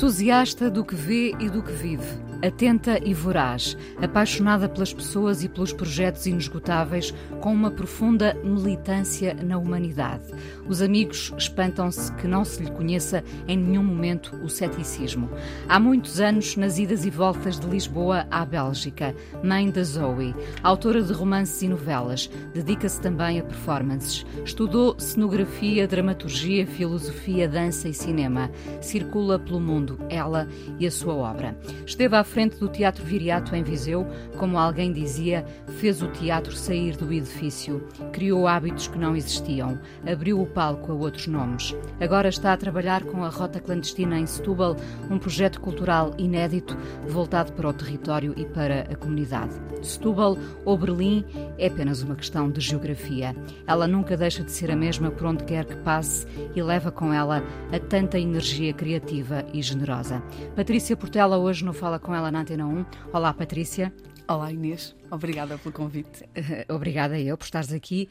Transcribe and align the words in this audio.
Entusiasta 0.00 0.70
do 0.70 0.82
que 0.82 0.94
vê 0.94 1.34
e 1.38 1.50
do 1.50 1.62
que 1.62 1.72
vive 1.72 2.29
atenta 2.42 2.98
e 3.02 3.12
voraz, 3.12 3.76
apaixonada 4.02 4.68
pelas 4.68 4.92
pessoas 4.92 5.42
e 5.42 5.48
pelos 5.48 5.72
projetos 5.72 6.26
inesgotáveis, 6.26 7.14
com 7.40 7.52
uma 7.52 7.70
profunda 7.70 8.34
militância 8.42 9.34
na 9.34 9.58
humanidade. 9.58 10.24
Os 10.68 10.82
amigos 10.82 11.32
espantam-se 11.36 12.12
que 12.14 12.26
não 12.26 12.44
se 12.44 12.62
lhe 12.62 12.70
conheça 12.70 13.22
em 13.46 13.56
nenhum 13.56 13.82
momento 13.82 14.36
o 14.42 14.48
ceticismo. 14.48 15.30
Há 15.68 15.78
muitos 15.78 16.20
anos, 16.20 16.56
nas 16.56 16.78
idas 16.78 17.04
e 17.04 17.10
voltas 17.10 17.58
de 17.58 17.66
Lisboa 17.66 18.26
à 18.30 18.44
Bélgica, 18.44 19.14
mãe 19.42 19.70
da 19.70 19.82
Zoe, 19.82 20.34
autora 20.62 21.02
de 21.02 21.12
romances 21.12 21.62
e 21.62 21.68
novelas, 21.68 22.30
dedica-se 22.52 23.00
também 23.00 23.40
a 23.40 23.42
performances. 23.42 24.24
Estudou 24.44 24.98
cenografia, 24.98 25.86
dramaturgia, 25.86 26.66
filosofia, 26.66 27.48
dança 27.48 27.88
e 27.88 27.94
cinema. 27.94 28.50
Circula 28.80 29.38
pelo 29.38 29.60
mundo, 29.60 29.98
ela 30.08 30.48
e 30.78 30.86
a 30.86 30.90
sua 30.90 31.14
obra. 31.14 31.56
Esteve 31.86 32.16
à 32.16 32.24
frente 32.30 32.58
do 32.58 32.68
Teatro 32.68 33.04
Viriato 33.04 33.56
em 33.56 33.62
Viseu, 33.64 34.06
como 34.38 34.56
alguém 34.56 34.92
dizia, 34.92 35.44
fez 35.80 36.00
o 36.00 36.06
teatro 36.06 36.52
sair 36.52 36.96
do 36.96 37.12
edifício, 37.12 37.84
criou 38.12 38.46
hábitos 38.46 38.86
que 38.86 38.96
não 38.96 39.16
existiam, 39.16 39.80
abriu 40.06 40.40
o 40.40 40.46
palco 40.46 40.92
a 40.92 40.94
outros 40.94 41.26
nomes. 41.26 41.74
Agora 42.00 42.28
está 42.28 42.52
a 42.52 42.56
trabalhar 42.56 43.02
com 43.02 43.24
a 43.24 43.28
Rota 43.28 43.58
Clandestina 43.58 44.16
em 44.16 44.26
Setúbal, 44.26 44.76
um 45.10 45.18
projeto 45.18 45.60
cultural 45.60 46.14
inédito 46.18 46.76
voltado 47.08 47.52
para 47.52 47.68
o 47.68 47.72
território 47.72 48.32
e 48.36 48.44
para 48.44 48.82
a 48.82 48.94
comunidade. 48.94 49.60
Setúbal 49.82 50.38
ou 50.64 50.78
Berlim 50.78 51.24
é 51.58 51.66
apenas 51.66 52.02
uma 52.02 52.14
questão 52.14 52.48
de 52.48 52.60
geografia. 52.60 53.34
Ela 53.66 53.88
nunca 53.88 54.16
deixa 54.16 54.44
de 54.44 54.52
ser 54.52 54.70
a 54.70 54.76
mesma 54.76 55.10
por 55.10 55.26
onde 55.26 55.42
quer 55.42 55.64
que 55.64 55.76
passe 55.78 56.26
e 56.54 56.62
leva 56.62 56.92
com 56.92 57.12
ela 57.12 57.42
a 57.72 57.78
tanta 57.80 58.20
energia 58.20 58.72
criativa 58.72 59.44
e 59.52 59.60
generosa. 59.60 60.22
Patrícia 60.54 60.96
Portela 60.96 61.36
hoje 61.36 61.64
não 61.64 61.72
fala 61.72 61.98
com 61.98 62.14
ela 62.14 62.19
ela 62.20 62.30
na 62.30 62.42
Antena 62.42 62.66
1. 62.66 62.84
Olá, 63.14 63.32
Patrícia. 63.32 63.92
Olá, 64.28 64.52
Inês. 64.52 64.94
Obrigada 65.10 65.56
pelo 65.56 65.72
convite. 65.72 66.28
Obrigada 66.68 67.18
eu 67.18 67.36
por 67.36 67.44
estares 67.44 67.72
aqui. 67.72 68.10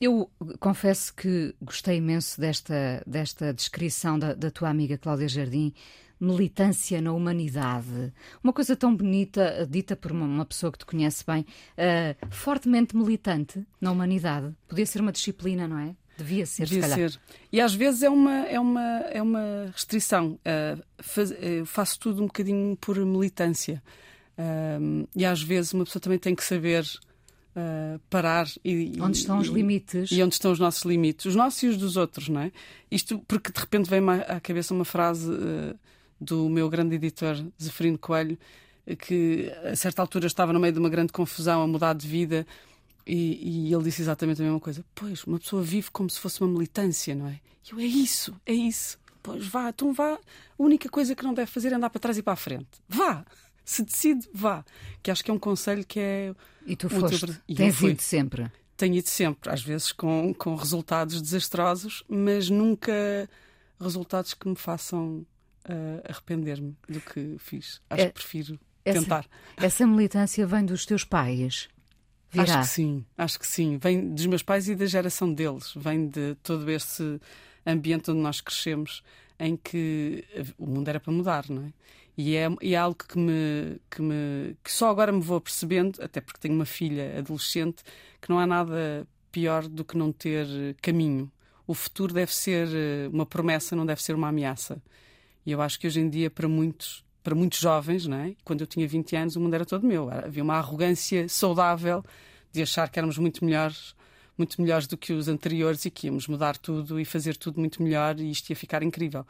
Eu 0.00 0.30
confesso 0.60 1.12
que 1.12 1.52
gostei 1.60 1.96
imenso 1.96 2.40
desta, 2.40 3.02
desta 3.04 3.52
descrição 3.52 4.16
da, 4.16 4.32
da 4.32 4.48
tua 4.48 4.68
amiga 4.68 4.96
Cláudia 4.96 5.28
Jardim 5.28 5.74
militância 6.20 7.00
na 7.00 7.12
humanidade. 7.12 8.12
Uma 8.42 8.52
coisa 8.52 8.76
tão 8.76 8.94
bonita, 8.94 9.66
dita 9.68 9.94
por 9.94 10.10
uma, 10.10 10.24
uma 10.26 10.44
pessoa 10.44 10.72
que 10.72 10.78
te 10.78 10.86
conhece 10.86 11.24
bem, 11.24 11.42
uh, 11.42 12.26
fortemente 12.30 12.96
militante 12.96 13.64
na 13.80 13.92
humanidade. 13.92 14.52
Podia 14.66 14.84
ser 14.84 15.00
uma 15.00 15.12
disciplina, 15.12 15.68
não 15.68 15.78
é? 15.78 15.94
Devia 16.18 16.44
ser, 16.46 16.66
Devia 16.66 16.88
se 16.88 16.94
ser. 16.94 17.20
E 17.52 17.60
às 17.60 17.72
vezes 17.72 18.02
é 18.02 18.10
uma, 18.10 18.44
é 18.46 18.58
uma, 18.58 18.82
é 19.08 19.22
uma 19.22 19.70
restrição. 19.72 20.32
Uh, 20.32 20.82
faz, 20.98 21.30
uh, 21.30 21.64
faço 21.64 22.00
tudo 22.00 22.24
um 22.24 22.26
bocadinho 22.26 22.76
por 22.76 22.98
militância. 22.98 23.80
Uh, 24.36 25.08
e 25.14 25.24
às 25.24 25.40
vezes 25.40 25.72
uma 25.72 25.84
pessoa 25.84 26.02
também 26.02 26.18
tem 26.18 26.34
que 26.34 26.42
saber 26.44 26.84
parar 28.08 28.46
e. 28.64 28.92
Onde 29.00 29.18
estão 29.18 29.38
e, 29.38 29.42
os 29.42 29.48
limites? 29.48 30.12
E 30.12 30.22
onde 30.22 30.34
estão 30.34 30.52
os 30.52 30.60
nossos 30.60 30.82
limites. 30.82 31.26
Os 31.26 31.34
nossos 31.34 31.60
e 31.62 31.66
os 31.66 31.76
dos 31.76 31.96
outros, 31.96 32.28
não 32.28 32.40
é? 32.40 32.52
Isto 32.88 33.18
porque 33.26 33.50
de 33.50 33.58
repente 33.58 33.90
vem-me 33.90 34.12
à 34.12 34.38
cabeça 34.38 34.72
uma 34.72 34.84
frase 34.84 35.28
do 36.20 36.48
meu 36.48 36.68
grande 36.68 36.94
editor, 36.94 37.34
Zeferino 37.60 37.98
Coelho, 37.98 38.38
que 38.96 39.52
a 39.64 39.74
certa 39.74 40.02
altura 40.02 40.28
estava 40.28 40.52
no 40.52 40.60
meio 40.60 40.72
de 40.72 40.78
uma 40.78 40.88
grande 40.88 41.12
confusão, 41.12 41.60
a 41.60 41.66
mudar 41.66 41.94
de 41.94 42.06
vida 42.06 42.46
e, 43.08 43.68
e, 43.68 43.74
ele 43.74 43.84
disse 43.84 44.02
exatamente 44.02 44.42
a 44.42 44.44
mesma 44.44 44.60
coisa. 44.60 44.84
Pois, 44.94 45.24
uma 45.24 45.38
pessoa 45.38 45.62
vive 45.62 45.90
como 45.90 46.10
se 46.10 46.20
fosse 46.20 46.40
uma 46.42 46.52
militância, 46.52 47.14
não 47.14 47.26
é? 47.26 47.40
E 47.66 47.72
eu, 47.72 47.80
é 47.80 47.84
isso, 47.84 48.38
é 48.44 48.52
isso. 48.52 48.98
Pois 49.22 49.46
vá, 49.46 49.70
então 49.70 49.92
vá. 49.92 50.14
A 50.14 50.18
única 50.62 50.88
coisa 50.88 51.14
que 51.14 51.24
não 51.24 51.32
deve 51.32 51.50
fazer 51.50 51.72
é 51.72 51.76
andar 51.76 51.90
para 51.90 52.00
trás 52.00 52.18
e 52.18 52.22
para 52.22 52.34
a 52.34 52.36
frente. 52.36 52.68
Vá! 52.88 53.24
Se 53.64 53.82
decide, 53.82 54.28
vá. 54.32 54.64
Que 55.02 55.10
acho 55.10 55.22
que 55.24 55.30
é 55.30 55.34
um 55.34 55.38
conselho 55.38 55.84
que 55.86 56.00
é. 56.00 56.34
E 56.66 56.76
tu 56.76 56.88
foste. 56.88 57.38
E 57.46 57.54
Tens 57.54 57.80
ido 57.80 58.00
sempre. 58.00 58.50
Tenho 58.76 58.94
ido 58.94 59.08
sempre, 59.08 59.50
às 59.50 59.60
vezes 59.60 59.90
com, 59.90 60.32
com 60.32 60.54
resultados 60.54 61.20
desastrosos, 61.20 62.04
mas 62.08 62.48
nunca 62.48 63.28
resultados 63.80 64.34
que 64.34 64.48
me 64.48 64.54
façam 64.54 65.26
uh, 65.68 66.02
arrepender-me 66.08 66.76
do 66.88 67.00
que 67.00 67.36
fiz. 67.38 67.80
Acho 67.90 68.02
é, 68.02 68.06
que 68.06 68.12
prefiro 68.12 68.60
essa, 68.84 69.00
tentar. 69.00 69.26
Essa 69.56 69.86
militância 69.86 70.46
vem 70.46 70.64
dos 70.64 70.86
teus 70.86 71.04
pais? 71.04 71.68
Virá. 72.30 72.44
Acho 72.44 72.60
que 72.60 72.66
sim, 72.66 73.04
acho 73.16 73.38
que 73.38 73.46
sim. 73.46 73.78
Vem 73.78 74.14
dos 74.14 74.26
meus 74.26 74.42
pais 74.42 74.68
e 74.68 74.74
da 74.74 74.86
geração 74.86 75.32
deles. 75.32 75.72
Vem 75.74 76.08
de 76.08 76.34
todo 76.42 76.70
esse 76.70 77.20
ambiente 77.66 78.10
onde 78.10 78.20
nós 78.20 78.40
crescemos, 78.40 79.02
em 79.38 79.56
que 79.56 80.24
o 80.58 80.66
mundo 80.66 80.88
era 80.88 81.00
para 81.00 81.12
mudar, 81.12 81.44
não 81.48 81.64
é? 81.64 81.72
E 82.16 82.34
é, 82.34 82.48
e 82.60 82.74
é 82.74 82.76
algo 82.76 82.96
que, 82.96 83.16
me, 83.16 83.80
que, 83.88 84.02
me, 84.02 84.56
que 84.62 84.72
só 84.72 84.90
agora 84.90 85.12
me 85.12 85.20
vou 85.20 85.40
percebendo, 85.40 86.02
até 86.02 86.20
porque 86.20 86.40
tenho 86.40 86.54
uma 86.54 86.66
filha 86.66 87.16
adolescente, 87.18 87.84
que 88.20 88.28
não 88.28 88.40
há 88.40 88.46
nada 88.46 89.06
pior 89.30 89.68
do 89.68 89.84
que 89.84 89.96
não 89.96 90.10
ter 90.10 90.74
caminho. 90.82 91.30
O 91.64 91.74
futuro 91.74 92.12
deve 92.12 92.34
ser 92.34 92.66
eh, 92.74 93.08
uma 93.12 93.24
promessa, 93.24 93.76
não 93.76 93.86
deve 93.86 94.02
ser 94.02 94.14
uma 94.14 94.28
ameaça. 94.28 94.82
E 95.46 95.52
eu 95.52 95.62
acho 95.62 95.78
que 95.78 95.86
hoje 95.86 96.00
em 96.00 96.08
dia, 96.08 96.28
para 96.28 96.48
muitos, 96.48 97.04
para 97.28 97.34
muitos 97.34 97.58
jovens, 97.58 98.06
não 98.06 98.16
é? 98.16 98.34
quando 98.42 98.62
eu 98.62 98.66
tinha 98.66 98.88
20 98.88 99.14
anos, 99.14 99.36
o 99.36 99.40
mundo 99.40 99.52
era 99.52 99.66
todo 99.66 99.86
meu. 99.86 100.08
Havia 100.10 100.42
uma 100.42 100.54
arrogância 100.54 101.28
saudável 101.28 102.02
de 102.50 102.62
achar 102.62 102.88
que 102.88 102.98
éramos 102.98 103.18
muito 103.18 103.44
melhores, 103.44 103.94
muito 104.38 104.58
melhores 104.62 104.86
do 104.86 104.96
que 104.96 105.12
os 105.12 105.28
anteriores 105.28 105.84
e 105.84 105.90
que 105.90 106.06
íamos 106.06 106.26
mudar 106.26 106.56
tudo 106.56 106.98
e 106.98 107.04
fazer 107.04 107.36
tudo 107.36 107.60
muito 107.60 107.82
melhor 107.82 108.18
e 108.18 108.30
isto 108.30 108.48
ia 108.48 108.56
ficar 108.56 108.82
incrível. 108.82 109.26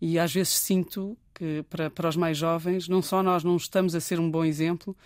E 0.00 0.18
às 0.18 0.34
vezes 0.34 0.54
sinto 0.54 1.16
que 1.32 1.64
para, 1.70 1.88
para 1.88 2.08
os 2.08 2.16
mais 2.16 2.36
jovens, 2.36 2.88
não 2.88 3.00
só 3.00 3.22
nós 3.22 3.44
não 3.44 3.56
estamos 3.56 3.94
a 3.94 4.00
ser 4.00 4.18
um 4.18 4.28
bom 4.28 4.44
exemplo, 4.44 4.96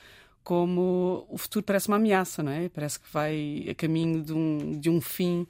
como 0.43 1.27
o 1.29 1.37
futuro 1.37 1.63
parece 1.63 1.89
uma 1.89 1.99
ameaça, 1.99 2.43
não 2.43 2.53
é? 2.53 2.71
Parece 2.71 2.99
que 2.99 3.13
vai 3.13 3.67
a 3.69 3.75
caminho 3.75 4.23
de 4.23 4.33
um, 4.33 4.81
de 4.81 4.89
um 4.89 4.99
fim 4.99 5.47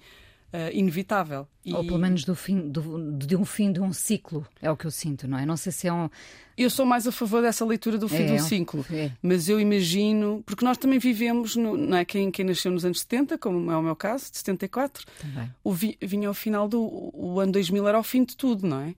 uh, 0.53 0.71
inevitável. 0.73 1.47
E... 1.65 1.75
Ou 1.75 1.85
pelo 1.85 1.99
menos 1.99 2.25
do 2.25 2.35
fim, 2.35 2.69
do, 2.69 3.17
de 3.17 3.37
um 3.37 3.45
fim 3.45 3.73
de 3.73 3.81
um 3.81 3.93
ciclo, 3.93 4.47
é 4.61 4.71
o 4.71 4.77
que 4.77 4.87
eu 4.87 4.91
sinto, 4.91 5.29
não 5.29 5.39
é? 5.39 5.45
Não 5.45 5.57
sei 5.57 5.73
se 5.73 5.87
é 5.87 5.93
um. 5.93 6.09
Eu 6.57 6.69
sou 6.69 6.85
mais 6.85 7.07
a 7.07 7.13
favor 7.13 7.41
dessa 7.41 7.65
leitura 7.65 7.97
do 7.97 8.09
fim 8.09 8.23
é, 8.23 8.27
de 8.27 8.33
um 8.33 8.39
ciclo, 8.39 8.85
é. 8.91 9.11
mas 9.23 9.49
eu 9.49 9.59
imagino, 9.59 10.43
porque 10.45 10.65
nós 10.65 10.77
também 10.77 10.99
vivemos, 10.99 11.57
no, 11.57 11.77
não 11.77 11.97
é? 11.97 12.05
Quem, 12.05 12.31
quem 12.31 12.45
nasceu 12.45 12.71
nos 12.71 12.85
anos 12.85 13.01
70, 13.01 13.39
como 13.39 13.71
é 13.71 13.77
o 13.77 13.83
meu 13.83 13.97
caso, 13.97 14.31
de 14.31 14.39
74, 14.39 15.05
também. 15.21 15.51
O 15.65 15.73
vi, 15.73 15.97
vinha 16.01 16.29
ao 16.29 16.35
final 16.35 16.69
do 16.69 16.81
o 17.15 17.41
ano 17.41 17.53
2000, 17.53 17.89
era 17.89 17.99
o 17.99 18.03
fim 18.03 18.25
de 18.25 18.37
tudo, 18.37 18.67
não 18.67 18.81
é? 18.81 18.95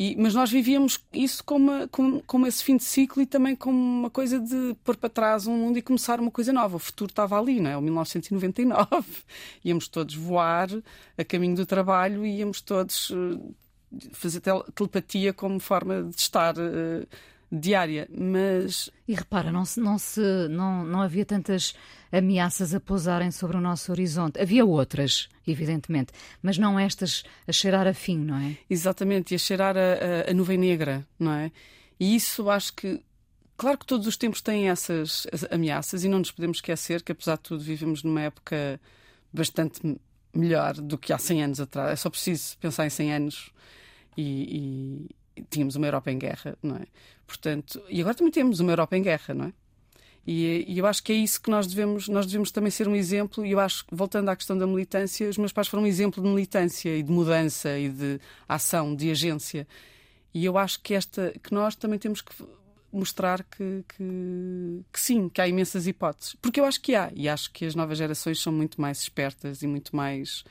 E, 0.00 0.16
mas 0.16 0.32
nós 0.32 0.50
vivíamos 0.50 0.98
isso 1.12 1.44
como, 1.44 1.86
como, 1.90 2.22
como, 2.22 2.46
esse 2.46 2.64
fim 2.64 2.78
de 2.78 2.84
ciclo 2.84 3.20
e 3.20 3.26
também 3.26 3.54
como 3.54 3.76
uma 3.76 4.08
coisa 4.08 4.40
de 4.40 4.74
pôr 4.82 4.96
para 4.96 5.10
trás 5.10 5.46
um 5.46 5.54
mundo 5.54 5.76
e 5.76 5.82
começar 5.82 6.18
uma 6.18 6.30
coisa 6.30 6.54
nova. 6.54 6.76
O 6.76 6.78
futuro 6.78 7.10
estava 7.10 7.38
ali, 7.38 7.60
não 7.60 7.70
é? 7.70 7.76
O 7.76 7.82
1999. 7.82 9.04
íamos 9.62 9.88
todos 9.88 10.14
voar 10.14 10.70
a 11.18 11.22
caminho 11.22 11.54
do 11.54 11.66
trabalho 11.66 12.24
e 12.24 12.38
íamos 12.38 12.62
todos 12.62 13.12
eh, 13.12 13.98
fazer 14.12 14.40
telepatia 14.74 15.34
como 15.34 15.60
forma 15.60 16.04
de 16.04 16.16
estar 16.16 16.56
uh, 16.56 17.06
diária. 17.50 18.08
Mas. 18.16 18.90
E 19.06 19.14
repara, 19.14 19.50
não, 19.50 19.64
se, 19.64 19.80
não, 19.80 19.98
se, 19.98 20.20
não, 20.48 20.84
não 20.84 21.00
havia 21.02 21.24
tantas 21.24 21.74
ameaças 22.12 22.74
a 22.74 22.80
pousarem 22.80 23.30
sobre 23.30 23.56
o 23.56 23.60
nosso 23.60 23.90
horizonte. 23.92 24.40
Havia 24.40 24.64
outras, 24.64 25.28
evidentemente, 25.46 26.12
mas 26.42 26.58
não 26.58 26.78
estas 26.78 27.22
a 27.46 27.52
cheirar 27.52 27.86
a 27.86 27.94
fim, 27.94 28.18
não 28.18 28.36
é? 28.36 28.56
Exatamente, 28.68 29.32
e 29.32 29.34
a 29.34 29.38
cheirar 29.38 29.76
a, 29.76 29.80
a, 30.28 30.30
a 30.30 30.34
nuvem 30.34 30.58
negra, 30.58 31.06
não 31.18 31.32
é? 31.32 31.52
E 31.98 32.14
isso 32.14 32.48
acho 32.50 32.74
que 32.74 33.02
Claro 33.60 33.76
que 33.76 33.84
todos 33.84 34.06
os 34.06 34.16
tempos 34.16 34.40
têm 34.40 34.70
essas 34.70 35.26
ameaças 35.50 36.02
e 36.02 36.08
não 36.08 36.20
nos 36.20 36.30
podemos 36.30 36.56
esquecer 36.56 37.02
que, 37.02 37.12
apesar 37.12 37.36
de 37.36 37.42
tudo, 37.42 37.62
vivemos 37.62 38.02
numa 38.02 38.22
época 38.22 38.80
bastante 39.30 40.00
melhor 40.34 40.72
do 40.72 40.96
que 40.96 41.12
há 41.12 41.18
100 41.18 41.44
anos 41.44 41.60
atrás. 41.60 41.92
É 41.92 41.96
só 41.96 42.08
preciso 42.08 42.56
pensar 42.56 42.86
em 42.86 42.88
100 42.88 43.12
anos 43.12 43.50
e, 44.16 45.08
e 45.36 45.44
tínhamos 45.50 45.76
uma 45.76 45.86
Europa 45.86 46.10
em 46.10 46.18
guerra, 46.18 46.56
não 46.62 46.76
é? 46.76 46.86
Portanto, 47.30 47.80
e 47.88 48.00
agora 48.00 48.16
também 48.16 48.32
temos 48.32 48.58
uma 48.58 48.72
Europa 48.72 48.96
em 48.96 49.02
guerra, 49.02 49.32
não 49.32 49.44
é? 49.44 49.52
E, 50.26 50.64
e, 50.66 50.78
eu 50.78 50.84
acho 50.84 51.00
que 51.00 51.12
é 51.12 51.14
isso 51.14 51.40
que 51.40 51.48
nós 51.48 51.64
devemos, 51.68 52.08
nós 52.08 52.26
devemos 52.26 52.50
também 52.50 52.72
ser 52.72 52.88
um 52.88 52.96
exemplo. 52.96 53.46
E 53.46 53.52
eu 53.52 53.60
acho 53.60 53.84
voltando 53.90 54.28
à 54.28 54.34
questão 54.36 54.58
da 54.58 54.66
militância, 54.66 55.28
os 55.28 55.38
meus 55.38 55.52
pais 55.52 55.68
foram 55.68 55.84
um 55.84 55.86
exemplo 55.86 56.20
de 56.20 56.28
militância 56.28 56.96
e 56.96 57.04
de 57.04 57.12
mudança 57.12 57.78
e 57.78 57.88
de 57.88 58.20
ação, 58.48 58.96
de 58.96 59.12
agência. 59.12 59.66
E 60.34 60.44
eu 60.44 60.58
acho 60.58 60.80
que, 60.80 60.92
esta, 60.92 61.32
que 61.40 61.54
nós 61.54 61.76
também 61.76 62.00
temos 62.00 62.20
que 62.20 62.32
mostrar 62.92 63.44
que, 63.44 63.84
que, 63.96 64.84
que, 64.92 65.00
sim, 65.00 65.28
que 65.28 65.40
há 65.40 65.46
imensas 65.46 65.86
hipóteses. 65.86 66.34
Porque 66.42 66.58
eu 66.58 66.64
acho 66.64 66.80
que 66.80 66.96
há, 66.96 67.12
e 67.14 67.28
acho 67.28 67.52
que 67.52 67.64
as 67.64 67.76
novas 67.76 67.96
gerações 67.96 68.42
são 68.42 68.52
muito 68.52 68.80
mais 68.80 69.00
espertas 69.02 69.62
e 69.62 69.68
muito 69.68 69.94
mais 69.94 70.44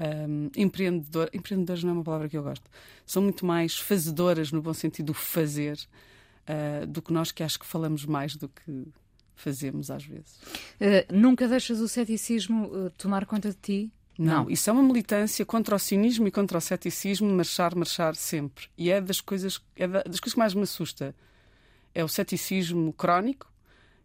um, 0.00 0.50
empreendedor, 0.56 1.28
empreendedoras 1.32 1.84
não 1.84 1.90
é 1.90 1.92
uma 1.94 2.04
palavra 2.04 2.28
que 2.28 2.36
eu 2.36 2.42
gosto, 2.42 2.68
são 3.06 3.22
muito 3.22 3.44
mais 3.44 3.78
fazedoras 3.78 4.50
no 4.50 4.62
bom 4.62 4.72
sentido 4.72 5.06
do 5.06 5.14
fazer 5.14 5.78
uh, 6.48 6.86
do 6.86 7.02
que 7.02 7.12
nós 7.12 7.30
que 7.30 7.42
acho 7.42 7.58
que 7.58 7.66
falamos 7.66 8.04
mais 8.04 8.36
do 8.36 8.48
que 8.48 8.86
fazemos 9.34 9.90
às 9.90 10.04
vezes. 10.04 10.38
Uh, 10.80 11.12
nunca 11.12 11.46
deixas 11.46 11.80
o 11.80 11.88
ceticismo 11.88 12.66
uh, 12.66 12.90
tomar 12.96 13.26
conta 13.26 13.50
de 13.50 13.56
ti? 13.56 13.92
Não, 14.18 14.44
não, 14.44 14.50
isso 14.50 14.68
é 14.68 14.72
uma 14.72 14.82
militância 14.82 15.46
contra 15.46 15.74
o 15.74 15.78
cinismo 15.78 16.28
e 16.28 16.30
contra 16.30 16.58
o 16.58 16.60
ceticismo, 16.60 17.30
marchar, 17.30 17.74
marchar 17.74 18.14
sempre. 18.14 18.66
E 18.76 18.90
é 18.90 19.00
das 19.00 19.20
coisas, 19.20 19.60
é 19.76 19.86
das 19.86 20.20
coisas 20.20 20.32
que 20.34 20.38
mais 20.38 20.52
me 20.52 20.62
assusta. 20.62 21.14
É 21.94 22.04
o 22.04 22.08
ceticismo 22.08 22.92
crónico, 22.92 23.50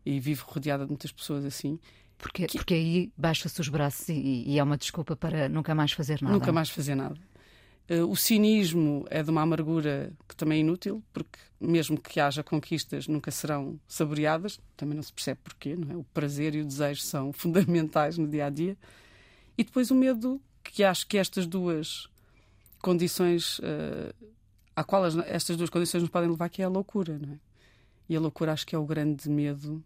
e 0.06 0.20
vivo 0.20 0.46
rodeada 0.48 0.86
de 0.86 0.92
muitas 0.92 1.12
pessoas 1.12 1.44
assim. 1.44 1.80
Porque, 2.18 2.48
que... 2.48 2.58
porque 2.58 2.74
aí 2.74 3.12
baixa-se 3.18 3.60
os 3.60 3.70
braços 3.70 4.10
e, 4.10 4.44
e, 4.48 4.60
é 4.60 4.64
uma 4.64 4.78
desculpa 4.78 5.16
para 5.16 5.50
nunca 5.50 5.76
mais 5.76 5.92
fazer 5.92 6.22
nada. 6.22 6.34
Nunca 6.34 6.52
mais 6.52 6.70
fazer 6.70 6.96
nada. 6.96 7.20
Uh, 7.90 8.10
o 8.10 8.16
cinismo 8.16 9.06
é 9.10 9.22
de 9.22 9.30
uma 9.30 9.42
amargura 9.42 10.12
que 10.28 10.36
também 10.36 10.58
é 10.58 10.62
inútil, 10.62 11.04
porque 11.14 11.38
mesmo 11.60 12.00
que 12.00 12.20
haja 12.20 12.44
conquistas, 12.44 13.08
nunca 13.08 13.30
serão 13.32 13.80
saboreadas. 13.88 14.60
Também 14.76 14.96
não 14.96 15.04
se 15.04 15.14
percebe 15.14 15.40
porquê, 15.44 15.76
não 15.76 15.92
é? 15.92 15.98
O 15.98 16.04
prazer 16.04 16.56
e 16.56 16.62
o 16.62 16.66
desejo 16.66 17.02
são 17.02 17.32
fundamentais 17.34 18.18
no 18.18 18.28
dia 18.28 18.48
a 18.48 18.50
dia. 18.50 18.78
E 19.58 19.64
depois 19.64 19.92
o 19.92 19.96
medo, 19.96 20.42
que 20.64 20.84
acho 20.84 21.08
que 21.08 21.18
estas 21.18 21.46
duas 21.46 22.10
condições, 22.80 23.60
uh, 23.60 24.14
a 24.76 24.84
qual 24.84 25.04
as, 25.04 25.16
estas 25.18 25.56
duas 25.56 25.70
condições 25.70 26.02
nos 26.02 26.10
podem 26.10 26.30
levar, 26.30 26.50
que 26.50 26.62
é 26.62 26.66
a 26.66 26.70
loucura, 26.70 27.20
não 27.20 27.34
é? 27.34 27.40
E 28.08 28.16
a 28.16 28.20
loucura 28.20 28.54
acho 28.54 28.66
que 28.66 28.76
é 28.76 28.78
o 28.78 28.86
grande 28.86 29.30
medo, 29.30 29.84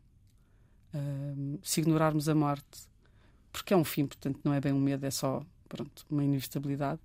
se 1.62 1.82
ignorarmos 1.82 2.28
a 2.28 2.36
morte, 2.36 2.88
porque 3.52 3.74
é 3.74 3.78
um 3.78 3.84
fim, 3.84 4.06
portanto 4.06 4.40
não 4.44 4.54
é 4.54 4.60
bem 4.60 4.74
um 4.74 4.80
medo, 4.80 5.06
é 5.06 5.12
só 5.12 5.44
pronto, 5.68 6.06
uma 6.10 6.24
inevitabilidade. 6.24 7.00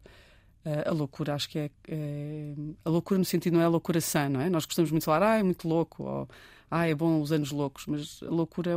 Uh, 0.65 0.89
a 0.89 0.93
loucura 0.93 1.35
acho 1.35 1.49
que 1.51 1.59
é, 1.59 1.71
é, 1.89 2.55
a 2.83 2.89
loucura 2.89 3.19
no 3.19 3.25
sentido 3.25 3.53
não 3.53 3.61
é 3.61 3.67
a 3.67 3.69
loucura 3.69 4.01
sã, 4.01 4.31
não 4.31 4.41
é? 4.41 4.49
Nós 4.49 4.65
gostamos 4.65 4.91
muito 4.91 5.03
de 5.03 5.05
falar, 5.05 5.23
ah, 5.23 5.39
é 5.39 5.43
muito 5.43 5.69
louco, 5.69 6.03
ou 6.03 6.29
ah, 6.71 6.89
é 6.89 6.95
bom 6.95 7.21
os 7.21 7.31
anos 7.33 7.51
loucos, 7.53 7.85
mas 7.87 8.23
a 8.23 8.31
loucura 8.31 8.73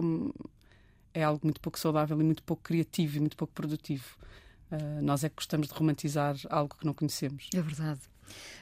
é, 1.13 1.21
é 1.21 1.23
algo 1.23 1.39
muito 1.43 1.61
pouco 1.61 1.79
saudável 1.79 2.19
e 2.19 2.23
muito 2.23 2.43
pouco 2.43 2.61
criativo 2.61 3.17
e 3.17 3.19
muito 3.21 3.37
pouco 3.37 3.53
produtivo. 3.53 4.17
Uh, 4.69 5.01
nós 5.01 5.23
é 5.23 5.29
que 5.29 5.35
gostamos 5.35 5.69
de 5.69 5.73
romantizar 5.73 6.35
algo 6.49 6.75
que 6.77 6.85
não 6.85 6.93
conhecemos. 6.93 7.47
É 7.55 7.61
verdade. 7.61 8.01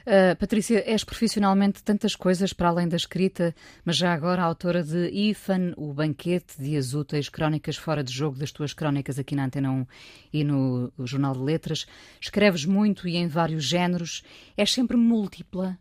Uh, 0.06 0.36
Patrícia, 0.36 0.82
és 0.86 1.02
profissionalmente 1.02 1.82
tantas 1.82 2.14
coisas 2.14 2.52
para 2.52 2.68
além 2.68 2.88
da 2.88 2.96
escrita, 2.96 3.54
mas 3.84 3.96
já 3.96 4.12
agora 4.12 4.42
autora 4.42 4.82
de 4.82 5.08
Ifan, 5.10 5.72
O 5.76 5.92
Banquete, 5.92 6.54
Dias 6.58 6.94
Úteis, 6.94 7.28
Crónicas 7.28 7.76
Fora 7.76 8.04
de 8.04 8.12
Jogo, 8.12 8.38
das 8.38 8.52
tuas 8.52 8.72
crónicas 8.72 9.18
aqui 9.18 9.34
na 9.34 9.46
Antena 9.46 9.70
1 9.70 9.86
e 10.32 10.44
no 10.44 10.92
Jornal 11.00 11.34
de 11.34 11.40
Letras. 11.40 11.86
Escreves 12.20 12.64
muito 12.64 13.08
e 13.08 13.16
em 13.16 13.26
vários 13.26 13.64
géneros. 13.64 14.22
És 14.56 14.72
sempre 14.72 14.96
múltipla? 14.96 15.78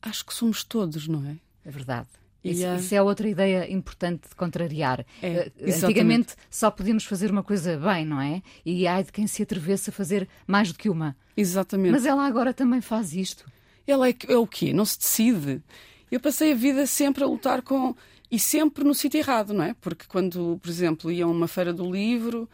Acho 0.00 0.24
que 0.24 0.32
somos 0.32 0.64
todos, 0.64 1.06
não 1.06 1.26
é? 1.26 1.36
É 1.64 1.70
verdade. 1.70 2.19
Isso, 2.42 2.60
yeah. 2.60 2.80
isso, 2.80 2.94
é 2.94 3.02
outra 3.02 3.28
ideia 3.28 3.70
importante 3.70 4.28
de 4.28 4.34
contrariar. 4.34 5.04
É, 5.22 5.52
uh, 5.60 5.84
Antigamente 5.84 6.34
só 6.50 6.70
podíamos 6.70 7.04
fazer 7.04 7.30
uma 7.30 7.42
coisa 7.42 7.76
bem, 7.76 8.06
não 8.06 8.20
é? 8.20 8.42
E 8.64 8.86
ai 8.86 9.04
de 9.04 9.12
quem 9.12 9.26
se 9.26 9.42
atrevesse 9.42 9.90
a 9.90 9.92
fazer 9.92 10.26
mais 10.46 10.72
do 10.72 10.78
que 10.78 10.88
uma. 10.88 11.14
Exatamente. 11.36 11.92
Mas 11.92 12.06
ela 12.06 12.26
agora 12.26 12.54
também 12.54 12.80
faz 12.80 13.14
isto. 13.14 13.44
Ela 13.86 14.08
é, 14.08 14.14
é 14.28 14.36
o 14.36 14.46
quê? 14.46 14.72
Não 14.72 14.84
se 14.84 14.98
decide. 14.98 15.62
Eu 16.10 16.18
passei 16.18 16.52
a 16.52 16.56
vida 16.56 16.86
sempre 16.86 17.22
a 17.22 17.26
lutar 17.26 17.62
com. 17.62 17.94
E 18.30 18.38
sempre 18.38 18.84
no 18.84 18.94
sítio 18.94 19.18
errado, 19.18 19.52
não 19.52 19.64
é? 19.64 19.74
Porque 19.80 20.06
quando, 20.06 20.58
por 20.62 20.70
exemplo, 20.70 21.10
ia 21.10 21.24
a 21.24 21.28
uma 21.28 21.48
feira 21.48 21.72
do 21.72 21.90
livro, 21.90 22.48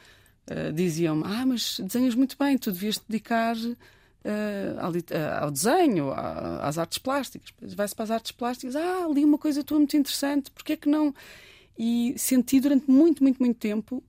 uh, 0.51 0.73
diziam-me: 0.73 1.23
Ah, 1.25 1.45
mas 1.47 1.79
desenhas 1.79 2.15
muito 2.15 2.37
bem, 2.39 2.59
tu 2.59 2.73
devias 2.73 2.97
te 2.97 3.05
dedicar 3.09 3.55
ao, 4.81 4.91
uh, 4.91 5.45
ao, 5.45 5.51
desenho, 5.51 6.13
às 6.13 6.79
artes 6.79 6.99
plásticas. 6.99 7.53
Vai-se 7.75 7.95
para 7.95 8.05
as 8.05 8.11
artes 8.11 8.33
plásticas, 8.33 8.77
ah, 8.77 9.07
li 9.13 9.25
uma 9.25 9.39
coisa 9.39 9.65
tua 9.65 9.79
muito 9.79 9.97
interessante, 9.97 10.51
porquê 10.51 10.75
é 10.75 10.77
que 10.77 10.89
não? 10.89 11.15
E 11.79 12.15
senti 12.17 12.61
durante 12.61 12.91
muito, 12.91 13.23
muito, 13.23 13.39
muito 13.39 13.59
tempo, 13.59 14.03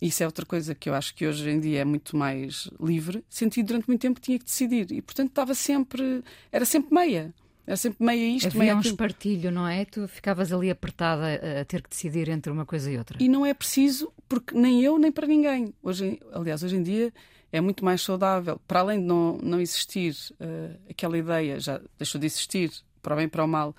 isso 0.00 0.22
é 0.22 0.26
outra 0.26 0.44
coisa 0.44 0.74
que 0.74 0.90
eu 0.90 0.94
acho 0.94 1.14
que 1.14 1.26
hoje 1.26 1.48
em 1.48 1.58
dia 1.58 1.80
é 1.80 1.84
muito 1.84 2.14
mais 2.16 2.68
livre, 2.78 3.24
senti 3.28 3.62
durante 3.62 3.88
muito 3.88 4.02
tempo 4.02 4.20
que 4.20 4.26
tinha 4.26 4.38
que 4.38 4.44
decidir 4.44 4.92
e, 4.92 5.00
portanto, 5.00 5.30
estava 5.30 5.54
sempre, 5.54 6.22
era 6.52 6.64
sempre 6.64 6.94
meia. 6.94 7.34
Era 7.66 7.78
sempre 7.78 8.04
meia 8.04 8.36
isto, 8.36 8.48
Havia 8.48 8.58
meia 8.58 8.76
um 8.76 8.80
espartilho, 8.80 9.50
não 9.50 9.66
é? 9.66 9.86
Tu 9.86 10.06
ficavas 10.06 10.52
ali 10.52 10.70
apertada 10.70 11.24
a 11.62 11.64
ter 11.64 11.80
que 11.80 11.88
decidir 11.88 12.28
entre 12.28 12.52
uma 12.52 12.66
coisa 12.66 12.90
e 12.90 12.98
outra. 12.98 13.16
E 13.18 13.26
não 13.26 13.46
é 13.46 13.54
preciso, 13.54 14.12
porque 14.28 14.54
nem 14.54 14.82
eu, 14.82 14.98
nem 14.98 15.10
para 15.10 15.26
ninguém. 15.26 15.72
Hoje, 15.82 16.20
aliás, 16.34 16.62
hoje 16.62 16.76
em 16.76 16.82
dia 16.82 17.10
é 17.54 17.60
muito 17.60 17.84
mais 17.84 18.02
saudável. 18.02 18.60
Para 18.66 18.80
além 18.80 19.00
de 19.00 19.06
não, 19.06 19.38
não 19.40 19.60
existir 19.60 20.12
uh, 20.32 20.76
aquela 20.90 21.16
ideia, 21.16 21.60
já 21.60 21.80
deixou 21.96 22.20
de 22.20 22.26
existir, 22.26 22.72
para 23.00 23.14
o 23.14 23.16
bem 23.16 23.26
e 23.26 23.28
para 23.28 23.44
o 23.44 23.46
mal, 23.46 23.76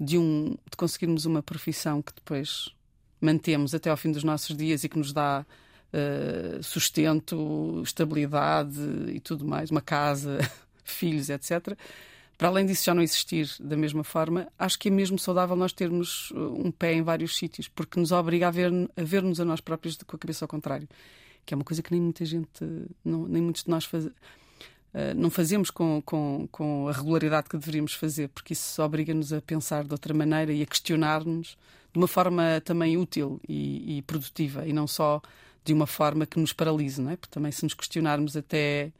de, 0.00 0.16
um, 0.16 0.56
de 0.70 0.76
conseguirmos 0.78 1.26
uma 1.26 1.42
profissão 1.42 2.00
que 2.00 2.14
depois 2.14 2.74
mantemos 3.20 3.74
até 3.74 3.90
ao 3.90 3.98
fim 3.98 4.12
dos 4.12 4.24
nossos 4.24 4.56
dias 4.56 4.82
e 4.82 4.88
que 4.88 4.96
nos 4.96 5.12
dá 5.12 5.44
uh, 5.44 6.62
sustento, 6.62 7.82
estabilidade 7.84 8.80
e 9.08 9.20
tudo 9.20 9.44
mais, 9.44 9.70
uma 9.70 9.82
casa, 9.82 10.38
filhos, 10.82 11.28
etc. 11.28 11.76
Para 12.38 12.48
além 12.48 12.64
disso 12.64 12.86
já 12.86 12.94
não 12.94 13.02
existir 13.02 13.46
da 13.60 13.76
mesma 13.76 14.04
forma, 14.04 14.48
acho 14.58 14.78
que 14.78 14.88
é 14.88 14.90
mesmo 14.90 15.18
saudável 15.18 15.54
nós 15.54 15.74
termos 15.74 16.32
eh, 16.34 16.38
um 16.38 16.70
pé 16.70 16.94
em 16.94 17.02
vários 17.02 17.36
sítios, 17.36 17.66
porque 17.66 17.98
nos 17.98 18.12
obriga 18.12 18.46
a 18.46 18.50
ver-nos 18.52 18.88
a, 18.96 19.02
ver 19.02 19.24
a 19.24 19.44
nós 19.44 19.60
próprios 19.60 19.98
com 20.06 20.14
a 20.14 20.18
cabeça 20.18 20.44
ao 20.44 20.48
contrário 20.48 20.88
que 21.48 21.54
é 21.54 21.56
uma 21.56 21.64
coisa 21.64 21.82
que 21.82 21.90
nem 21.90 22.02
muita 22.02 22.26
gente, 22.26 22.62
não, 23.02 23.26
nem 23.26 23.40
muitos 23.40 23.64
de 23.64 23.70
nós 23.70 23.86
faz, 23.86 24.04
uh, 24.04 24.12
não 25.16 25.30
fazemos 25.30 25.70
com, 25.70 26.02
com, 26.04 26.46
com 26.52 26.86
a 26.88 26.92
regularidade 26.92 27.48
que 27.48 27.56
deveríamos 27.56 27.94
fazer, 27.94 28.28
porque 28.28 28.52
isso 28.52 28.82
obriga-nos 28.82 29.32
a 29.32 29.40
pensar 29.40 29.84
de 29.84 29.92
outra 29.92 30.12
maneira 30.12 30.52
e 30.52 30.60
a 30.60 30.66
questionar-nos 30.66 31.56
de 31.90 31.98
uma 31.98 32.06
forma 32.06 32.60
também 32.62 32.98
útil 32.98 33.40
e, 33.48 33.96
e, 33.96 34.02
produtiva 34.02 34.66
e 34.66 34.74
não 34.74 34.86
só 34.86 35.22
de 35.64 35.72
uma 35.72 35.86
forma 35.86 36.26
que 36.26 36.38
nos 36.38 36.52
paralise, 36.52 37.00
não 37.00 37.12
é? 37.12 37.16
Porque 37.16 37.32
também 37.32 37.50
se 37.50 37.64
nos 37.64 37.72
questionarmos 37.72 38.36
até 38.36 38.92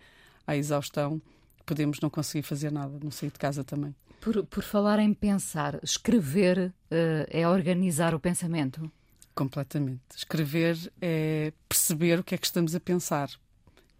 à 0.47 0.56
exaustão, 0.56 1.21
podemos 1.67 2.00
não 2.00 2.09
conseguir 2.09 2.45
fazer 2.45 2.73
nada, 2.73 2.99
não 3.02 3.11
sair 3.11 3.31
de 3.31 3.38
casa 3.38 3.62
também. 3.62 3.95
Por, 4.23 4.43
por 4.47 4.64
falar 4.64 4.99
em 5.00 5.12
pensar, 5.12 5.78
escrever 5.83 6.73
uh, 6.90 7.28
é 7.28 7.47
organizar 7.47 8.14
o 8.14 8.19
pensamento? 8.19 8.90
Completamente. 9.38 10.00
Escrever 10.16 10.76
é 11.00 11.52
perceber 11.68 12.18
o 12.18 12.25
que 12.25 12.35
é 12.35 12.38
que 12.38 12.45
estamos 12.45 12.75
a 12.75 12.80
pensar 12.80 13.30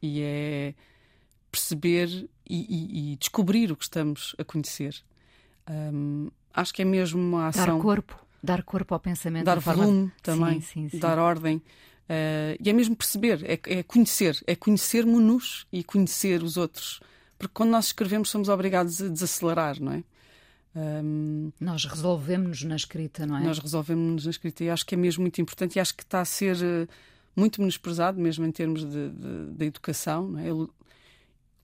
e 0.03 0.21
é 0.21 0.75
perceber 1.53 2.29
e, 2.45 2.57
e, 2.57 3.13
e 3.13 3.17
descobrir 3.17 3.71
o 3.71 3.77
que 3.77 3.85
estamos 3.85 4.35
a 4.37 4.43
conhecer. 4.43 4.97
Um, 5.71 6.29
acho 6.53 6.75
que 6.75 6.83
é 6.83 6.85
mesmo 6.85 7.21
uma 7.21 7.47
ação. 7.47 7.77
Dar 7.77 7.81
corpo, 7.81 8.27
dar 8.43 8.65
corpo 8.65 8.95
ao 8.95 8.99
pensamento. 8.99 9.45
Dar 9.45 9.61
volume 9.61 10.09
forma... 10.09 10.13
também, 10.25 10.61
sim, 10.61 10.83
sim, 10.83 10.89
sim. 10.89 10.99
dar 10.99 11.21
ordem. 11.21 11.59
Uh, 11.59 12.59
e 12.59 12.69
é 12.69 12.73
mesmo 12.73 12.97
perceber, 12.97 13.45
é, 13.45 13.61
é 13.79 13.83
conhecer, 13.85 14.43
é 14.45 14.57
conhecermos-nos 14.57 15.69
e 15.71 15.85
conhecer 15.85 16.43
os 16.43 16.57
outros. 16.57 16.99
Porque 17.39 17.55
quando 17.55 17.71
nós 17.71 17.87
escrevemos 17.87 18.29
somos 18.29 18.49
obrigados 18.49 19.01
a 19.01 19.07
desacelerar, 19.07 19.81
não 19.81 19.93
é? 19.93 20.03
Um, 20.75 21.51
nós 21.59 21.85
resolvemos-nos 21.85 22.63
na 22.65 22.77
escrita, 22.77 23.27
não 23.27 23.39
é? 23.39 23.43
Nós 23.43 23.59
resolvemos-nos 23.59 24.25
na 24.25 24.31
escrita 24.31 24.65
e 24.65 24.71
acho 24.71 24.85
que 24.87 24.95
é 24.95 24.99
mesmo 24.99 25.23
muito 25.23 25.41
importante 25.41 25.77
e 25.77 25.81
acho 25.81 25.95
que 25.95 26.03
está 26.03 26.21
a 26.21 26.25
ser 26.25 26.57
uh, 26.57 26.89
muito 27.35 27.61
menosprezado, 27.61 28.21
mesmo 28.21 28.45
em 28.45 28.53
termos 28.53 28.85
de 28.85 29.65
educação. 29.65 30.29
Não 30.29 30.39
é? 30.39 30.51
Eu, 30.51 30.71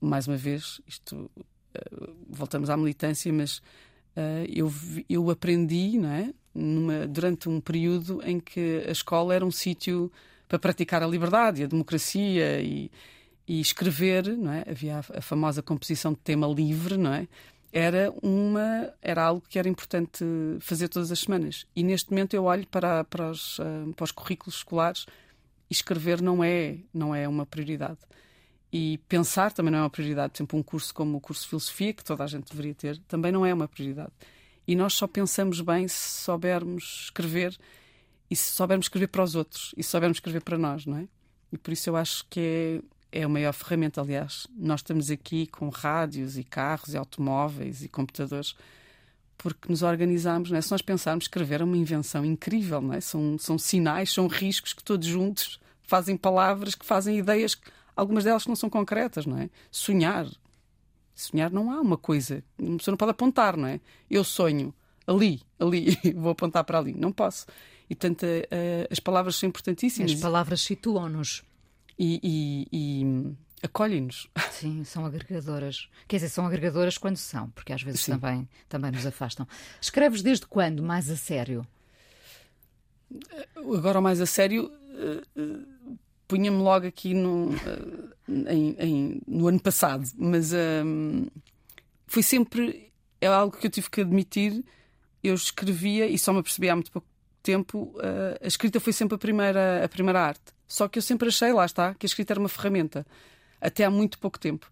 mais 0.01 0.27
uma 0.27 0.37
vez, 0.37 0.81
isto 0.87 1.15
uh, 1.15 2.15
voltamos 2.29 2.69
à 2.69 2.75
militância, 2.75 3.31
mas 3.31 3.57
uh, 3.57 4.45
eu, 4.49 4.71
eu 5.09 5.29
aprendi 5.29 5.97
não 5.97 6.09
é? 6.09 6.33
Numa, 6.53 7.05
durante 7.05 7.49
um 7.49 7.59
período 7.59 8.21
em 8.23 8.39
que 8.39 8.83
a 8.87 8.91
escola 8.91 9.35
era 9.35 9.45
um 9.45 9.51
sítio 9.51 10.11
para 10.47 10.57
praticar 10.57 11.03
a 11.03 11.07
liberdade, 11.07 11.63
a 11.63 11.67
democracia 11.67 12.61
e, 12.61 12.89
e 13.47 13.59
escrever, 13.59 14.25
não 14.37 14.51
é? 14.51 14.63
Havia 14.69 14.97
a, 14.97 15.17
a 15.17 15.21
famosa 15.21 15.61
composição 15.61 16.13
de 16.13 16.19
tema 16.19 16.47
livre, 16.47 16.97
não 16.97 17.13
é? 17.13 17.27
Era 17.75 18.09
uma 18.23 18.93
era 19.01 19.21
algo 19.21 19.45
que 19.49 19.59
era 19.59 19.67
importante 19.67 20.23
fazer 20.61 20.87
todas 20.87 21.11
as 21.11 21.19
semanas. 21.19 21.65
E 21.75 21.83
neste 21.83 22.09
momento 22.09 22.33
eu 22.33 22.45
olho 22.45 22.65
para 22.67 23.03
para 23.03 23.29
os, 23.29 23.59
uh, 23.59 23.93
para 23.93 24.05
os 24.05 24.13
currículos 24.13 24.55
escolares 24.55 25.05
e 25.69 25.73
escrever 25.73 26.21
não 26.21 26.41
é 26.41 26.77
não 26.93 27.13
é 27.13 27.27
uma 27.27 27.45
prioridade. 27.45 27.99
E 28.71 28.97
pensar 29.09 29.51
também 29.51 29.73
não 29.73 29.79
é 29.79 29.81
uma 29.81 29.89
prioridade. 29.89 30.31
Por 30.31 30.37
exemplo 30.37 30.59
um 30.59 30.63
curso 30.63 30.93
como 30.93 31.17
o 31.17 31.21
curso 31.21 31.43
de 31.43 31.49
filosofia 31.49 31.93
que 31.93 32.03
toda 32.03 32.23
a 32.23 32.27
gente 32.27 32.49
deveria 32.49 32.73
ter 32.73 32.97
também 33.09 33.33
não 33.33 33.45
é 33.45 33.53
uma 33.53 33.67
prioridade. 33.67 34.13
E 34.65 34.73
nós 34.73 34.93
só 34.93 35.05
pensamos 35.05 35.59
bem 35.59 35.85
se 35.89 36.23
soubermos 36.23 37.01
escrever 37.07 37.57
e 38.31 38.37
se 38.37 38.53
soubermos 38.53 38.85
escrever 38.85 39.07
para 39.07 39.21
os 39.21 39.35
outros 39.35 39.75
e 39.75 39.83
se 39.83 39.89
soubermos 39.89 40.15
escrever 40.15 40.41
para 40.41 40.57
nós 40.57 40.85
não 40.85 40.97
é? 40.99 41.09
E 41.51 41.57
por 41.57 41.73
isso 41.73 41.89
eu 41.89 41.97
acho 41.97 42.25
que 42.29 42.39
é 42.39 42.94
é 43.15 43.23
a 43.23 43.29
maior 43.29 43.53
ferramenta. 43.53 44.01
Aliás, 44.01 44.45
nós 44.55 44.81
estamos 44.81 45.09
aqui 45.09 45.47
com 45.47 45.69
rádios 45.69 46.37
e 46.37 46.43
carros 46.43 46.93
e 46.93 46.97
automóveis 46.97 47.81
e 47.81 47.87
computadores 47.87 48.55
porque 49.37 49.69
nos 49.69 49.81
organizamos. 49.81 50.51
Não 50.51 50.57
é? 50.57 50.61
Se 50.61 50.71
nós 50.71 50.81
pensarmos, 50.81 51.23
escrever 51.23 51.61
é 51.61 51.63
uma 51.63 51.77
invenção 51.77 52.25
incrível. 52.25 52.81
Não 52.81 52.93
é? 52.93 52.99
são, 52.99 53.37
são 53.39 53.57
sinais, 53.57 54.11
são 54.11 54.27
riscos 54.27 54.73
que 54.73 54.83
todos 54.83 55.07
juntos 55.07 55.59
fazem 55.81 56.17
palavras, 56.17 56.75
que 56.75 56.85
fazem 56.85 57.17
ideias, 57.17 57.57
algumas 57.95 58.25
delas 58.25 58.43
que 58.43 58.49
não 58.49 58.55
são 58.55 58.69
concretas. 58.69 59.25
Não 59.25 59.37
é? 59.37 59.49
Sonhar. 59.71 60.27
Sonhar 61.15 61.49
não 61.49 61.71
há 61.71 61.79
uma 61.79 61.97
coisa. 61.97 62.43
Uma 62.59 62.77
pessoa 62.77 62.91
não 62.91 62.97
pode 62.97 63.11
apontar, 63.11 63.55
não 63.55 63.67
é? 63.67 63.79
Eu 64.09 64.25
sonho 64.25 64.73
ali, 65.07 65.41
ali, 65.57 65.97
vou 66.13 66.31
apontar 66.31 66.65
para 66.65 66.79
ali. 66.79 66.93
Não 66.93 67.13
posso. 67.13 67.45
E, 67.89 67.95
portanto, 67.95 68.23
uh, 68.23 68.87
as 68.91 68.99
palavras 68.99 69.37
são 69.37 69.47
importantíssimas. 69.47 70.11
As 70.11 70.19
palavras 70.19 70.61
situam-nos. 70.61 71.43
E, 71.97 72.19
e, 72.21 72.67
e 72.71 73.35
acolhem-nos. 73.65 74.27
Sim, 74.51 74.83
são 74.83 75.05
agregadoras. 75.05 75.89
Quer 76.07 76.17
dizer, 76.17 76.29
são 76.29 76.45
agregadoras 76.45 76.97
quando 76.97 77.17
são, 77.17 77.49
porque 77.49 77.73
às 77.73 77.81
vezes 77.81 78.05
também, 78.05 78.47
também 78.69 78.91
nos 78.91 79.05
afastam. 79.05 79.47
Escreves 79.81 80.21
desde 80.21 80.45
quando 80.45 80.83
mais 80.83 81.09
a 81.09 81.15
sério? 81.15 81.65
Agora, 83.55 84.01
mais 84.01 84.19
a 84.19 84.25
sério, 84.25 84.65
uh, 84.65 85.41
uh, 85.41 85.97
punha-me 86.27 86.57
logo 86.57 86.87
aqui 86.87 87.13
no, 87.13 87.51
em, 88.27 88.75
em, 88.79 89.21
no 89.27 89.47
ano 89.47 89.59
passado, 89.59 90.05
mas 90.17 90.51
foi 92.07 92.23
sempre. 92.23 92.91
É 93.21 93.27
algo 93.27 93.55
que 93.55 93.67
eu 93.67 93.71
tive 93.71 93.89
que 93.89 94.01
admitir. 94.01 94.63
Eu 95.23 95.33
escrevia 95.33 96.07
e 96.07 96.19
só 96.19 96.31
me 96.31 96.43
percebi 96.43 96.69
há 96.69 96.75
muito 96.75 96.91
pouco 96.91 97.07
tempo. 97.41 97.95
a 98.41 98.45
escrita 98.45 98.79
foi 98.79 98.93
sempre 98.93 99.15
a 99.15 99.17
primeira, 99.17 99.83
a 99.83 99.89
primeira 99.89 100.21
arte. 100.21 100.54
Só 100.67 100.87
que 100.87 100.99
eu 100.99 101.03
sempre 101.03 101.27
achei, 101.27 101.53
lá 101.53 101.65
está, 101.65 101.93
que 101.93 102.05
a 102.05 102.07
escrita 102.07 102.33
era 102.33 102.39
uma 102.39 102.49
ferramenta. 102.49 103.05
Até 103.61 103.83
há 103.85 103.89
muito 103.89 104.19
pouco 104.19 104.39
tempo. 104.39 104.69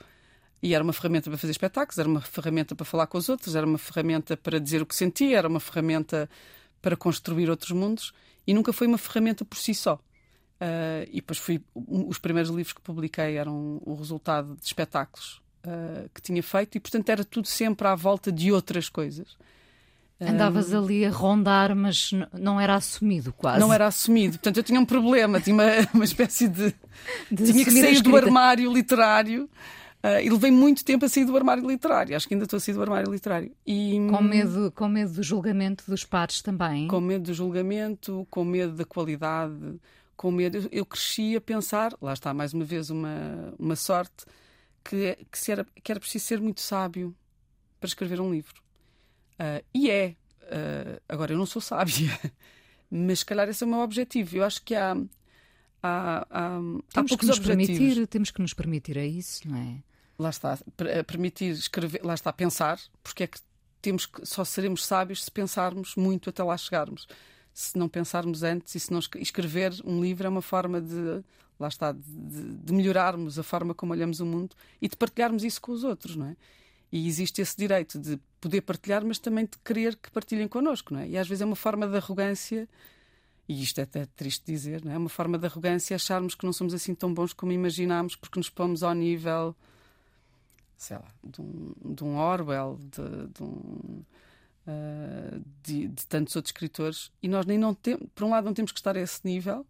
E 0.62 0.73
era 0.73 0.83
uma 0.83 0.93
ferramenta 0.93 1.29
para 1.29 1.38
fazer 1.38 1.51
espetáculos, 1.51 1.97
era 1.97 2.07
uma 2.07 2.21
ferramenta 2.21 2.73
para 2.75 2.85
falar 2.85 3.07
com 3.07 3.17
os 3.17 3.27
outros, 3.27 3.55
era 3.55 3.65
uma 3.65 3.77
ferramenta 3.77 4.38
para 4.38 4.59
dizer 4.59 4.81
o 4.81 4.85
que 4.85 4.95
sentia, 4.95 5.38
era 5.38 5.47
uma 5.47 5.59
ferramenta 5.59 6.29
para 6.81 6.95
construir 6.95 7.50
outros 7.50 7.71
mundos 7.71 8.13
e 8.45 8.53
nunca 8.53 8.71
foi 8.71 8.88
uma 8.88 8.97
ferramenta 8.97 9.43
por 9.43 9.57
si 9.57 9.73
só. 9.73 9.95
Uh, 9.95 11.03
e 11.09 11.15
depois 11.15 11.38
fui. 11.38 11.62
Os 11.75 12.17
primeiros 12.19 12.50
livros 12.50 12.71
que 12.71 12.81
publiquei 12.81 13.35
eram 13.35 13.81
o 13.83 13.95
resultado 13.95 14.55
de 14.55 14.65
espetáculos 14.65 15.41
uh, 15.65 16.09
que 16.13 16.21
tinha 16.21 16.41
feito 16.41 16.77
e, 16.77 16.79
portanto, 16.79 17.09
era 17.09 17.25
tudo 17.25 17.47
sempre 17.47 17.88
à 17.88 17.95
volta 17.95 18.31
de 18.31 18.51
outras 18.51 18.88
coisas. 18.88 19.35
Andavas 20.30 20.74
ali 20.74 21.06
a 21.06 21.10
rondar, 21.10 21.75
mas 21.75 22.12
não 22.39 22.60
era 22.60 22.75
assumido 22.75 23.34
quase. 23.34 23.60
Não 23.60 23.74
era 23.74 23.88
assumido. 23.88 24.34
Portanto, 24.34 24.58
eu 24.58 24.63
tinha 24.63 24.80
um 24.80 24.86
problema, 24.86 25.39
tinha 25.39 25.53
uma, 25.53 25.63
uma 25.94 26.03
espécie 26.03 26.48
de. 26.48 26.74
de 27.32 27.51
tinha 27.51 27.65
que 27.65 27.72
sair 27.72 28.01
do 28.01 28.15
armário 28.15 28.72
literário. 28.72 29.50
Uh, 30.03 30.20
e 30.22 30.30
levei 30.30 30.51
muito 30.51 30.84
tempo 30.84 31.06
a 31.06 31.10
sair 31.10 31.24
do 31.24 31.36
armário 31.36 31.65
literário. 31.65 32.13
Acho 32.13 32.27
que 32.27 32.34
ainda 32.34 32.44
estou 32.44 32.58
a 32.58 32.60
sair 32.60 32.74
do 32.74 32.82
armário 32.82 33.10
literário. 33.10 33.50
E, 33.65 33.94
com, 34.10 34.22
medo, 34.22 34.72
com 34.75 34.89
medo 34.89 35.13
do 35.13 35.24
julgamento 35.24 35.86
dos 35.88 36.03
pares 36.03 36.42
também? 36.42 36.89
Com 36.89 37.00
medo 37.00 37.24
do 37.24 37.34
julgamento, 37.34 38.27
com 38.30 38.44
medo 38.44 38.74
da 38.74 38.84
qualidade, 38.84 39.80
com 40.18 40.30
medo. 40.30 40.58
Eu, 40.58 40.70
eu 40.74 40.86
cresci 40.86 41.38
a 41.38 41.42
pensar, 41.42 41.94
lá 42.01 42.12
está 42.12 42.34
mais 42.34 42.53
uma 42.53 42.65
vez 42.65 42.89
uma, 42.89 43.53
uma 43.58 43.77
sorte, 43.77 44.25
que, 44.84 45.18
que, 45.32 45.51
era, 45.51 45.65
que 45.82 45.89
era 45.89 46.00
preciso 46.01 46.25
ser 46.25 46.42
muito 46.42 46.60
sábio 46.60 47.15
para 47.80 47.88
escrever 47.88 48.20
um 48.20 48.32
livro. 48.32 48.62
Uh, 49.34 49.63
e 49.74 49.90
é. 49.90 50.16
Uh, 50.44 51.02
agora, 51.08 51.34
eu 51.34 51.38
não 51.38 51.46
sou 51.46 51.62
sábia, 51.62 52.20
mas 52.90 53.20
se 53.20 53.25
calhar 53.25 53.48
esse 53.50 53.63
é 53.63 53.68
o 53.68 53.70
meu 53.70 53.80
objetivo. 53.80 54.38
Eu 54.38 54.44
acho 54.44 54.62
que 54.63 54.75
há. 54.75 54.96
Há, 55.86 56.25
há, 56.30 56.50
temos 56.94 57.12
há 57.12 57.18
que 57.18 57.25
nos 57.25 57.40
permitir 57.40 58.08
Temos 58.08 58.32
que 58.32 58.42
nos 58.42 58.54
permitir 58.54 58.98
a 58.98 59.06
isso, 59.06 59.48
não 59.50 59.58
é? 59.58 59.84
Lá 60.18 60.30
está. 60.30 60.58
Permitir 61.06 61.52
escrever, 61.52 62.02
lá 62.04 62.13
está, 62.13 62.32
pensar, 62.32 62.80
porque 63.02 63.24
é 63.24 63.28
que 63.28 63.40
temos 63.82 64.06
que, 64.06 64.25
só 64.25 64.46
seremos 64.46 64.86
sábios 64.86 65.25
se 65.25 65.30
pensarmos 65.30 65.96
muito 65.96 66.30
até 66.30 66.42
lá 66.42 66.56
chegarmos. 66.58 67.06
Se 67.54 67.78
não 67.78 67.90
pensarmos 67.90 68.42
antes 68.42 68.74
e 68.75 68.80
se 68.80 68.92
não 68.92 69.00
escrever 69.00 69.74
um 69.84 70.02
livro 70.02 70.25
é 70.25 70.30
uma 70.30 70.42
forma 70.42 70.80
de, 70.80 71.22
lá 71.60 71.68
está, 71.68 71.92
de, 71.92 72.02
de 72.02 72.74
melhorarmos 72.74 73.38
a 73.38 73.44
forma 73.44 73.74
como 73.74 73.92
olhamos 73.92 74.22
o 74.22 74.25
mundo 74.25 74.56
e 74.82 74.88
de 74.88 74.96
partilharmos 74.96 75.44
isso 75.44 75.62
com 75.62 75.74
os 75.74 75.84
outros, 75.84 76.16
não 76.16 76.28
é? 76.28 76.36
E 76.93 77.07
existe 77.07 77.41
esse 77.41 77.57
direito 77.57 77.97
de 77.97 78.19
poder 78.39 78.62
partilhar, 78.62 79.03
mas 79.03 79.17
também 79.17 79.45
de 79.45 79.57
querer 79.65 79.95
que 79.95 80.12
partilhem 80.12 80.47
connosco, 80.47 80.93
não 80.93 81.00
é? 81.00 81.07
E 81.07 81.17
às 81.17 81.27
vezes 81.27 81.41
é 81.41 81.45
uma 81.45 81.55
forma 81.55 81.88
de 81.88 81.97
arrogância, 81.97 82.69
e 83.50 83.63
isto 83.63 83.79
é 83.79 83.81
até 83.81 84.05
triste 84.05 84.45
dizer, 84.45 84.85
não 84.85 84.91
é? 84.91 84.95
É 84.95 84.97
uma 85.00 85.09
forma 85.09 85.39
de 85.39 85.47
arrogância 85.47 85.95
acharmos 85.95 86.35
que 86.35 86.45
não 86.45 86.53
somos 86.53 86.71
assim 86.71 86.93
tão 86.93 87.12
bons 87.12 87.33
como 87.33 87.51
imaginámos 87.51 88.15
porque 88.15 88.38
nos 88.38 88.47
pomos 88.47 88.83
ao 88.83 88.93
nível, 88.93 89.55
sei 90.77 90.97
lá, 90.97 91.07
de 91.23 91.41
um, 91.41 91.73
de 91.95 92.03
um 92.03 92.15
Orwell, 92.15 92.77
de, 92.79 93.27
de 93.33 93.41
um. 93.41 94.03
Uh, 94.67 95.43
de, 95.63 95.88
de, 95.88 96.07
tantos 96.07 96.38
outros 96.38 96.51
escritores 96.51 97.12
e 97.21 97.27
nós 97.27 97.45
nem 97.45 97.57
não 97.57 97.73
temos, 97.73 98.07
por 98.15 98.23
um 98.23 98.29
lado 98.29 98.45
não 98.45 98.53
temos 98.53 98.71
que 98.71 98.79
estar 98.79 98.95
a 98.95 99.01
esse 99.01 99.19
nível, 99.25 99.65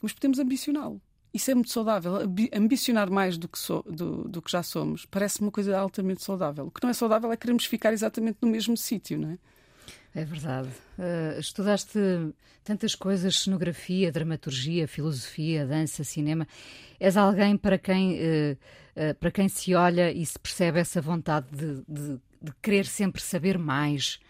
mas 0.00 0.14
podemos 0.14 0.38
ambicioná-lo. 0.38 1.00
Isso 1.32 1.50
é 1.50 1.54
muito 1.54 1.70
saudável. 1.70 2.14
Ambicionar 2.52 3.10
mais 3.10 3.38
do 3.38 3.48
que, 3.48 3.58
so, 3.58 3.82
do, 3.88 4.28
do 4.28 4.42
que 4.42 4.50
já 4.50 4.62
somos 4.62 5.06
parece 5.06 5.40
uma 5.40 5.50
coisa 5.50 5.78
altamente 5.78 6.22
saudável. 6.22 6.66
O 6.66 6.70
que 6.70 6.82
não 6.82 6.90
é 6.90 6.92
saudável 6.92 7.32
é 7.32 7.36
queremos 7.36 7.64
ficar 7.64 7.92
exatamente 7.92 8.38
no 8.42 8.48
mesmo 8.48 8.76
sítio, 8.76 9.18
não 9.18 9.30
é? 9.30 9.38
É 10.14 10.24
verdade. 10.24 10.68
Uh, 10.98 11.40
estudaste 11.40 11.98
tantas 12.62 12.94
coisas: 12.94 13.40
cenografia, 13.40 14.12
dramaturgia, 14.12 14.86
filosofia, 14.86 15.66
dança, 15.66 16.04
cinema. 16.04 16.46
És 17.00 17.16
alguém 17.16 17.56
para 17.56 17.78
quem, 17.78 18.18
uh, 18.18 18.58
uh, 18.96 19.14
para 19.18 19.30
quem 19.30 19.48
se 19.48 19.74
olha 19.74 20.12
e 20.12 20.24
se 20.26 20.38
percebe 20.38 20.80
essa 20.80 21.00
vontade 21.00 21.46
de, 21.50 21.82
de, 21.88 22.20
de 22.42 22.52
querer 22.60 22.84
sempre 22.84 23.22
saber 23.22 23.56
mais, 23.56 24.20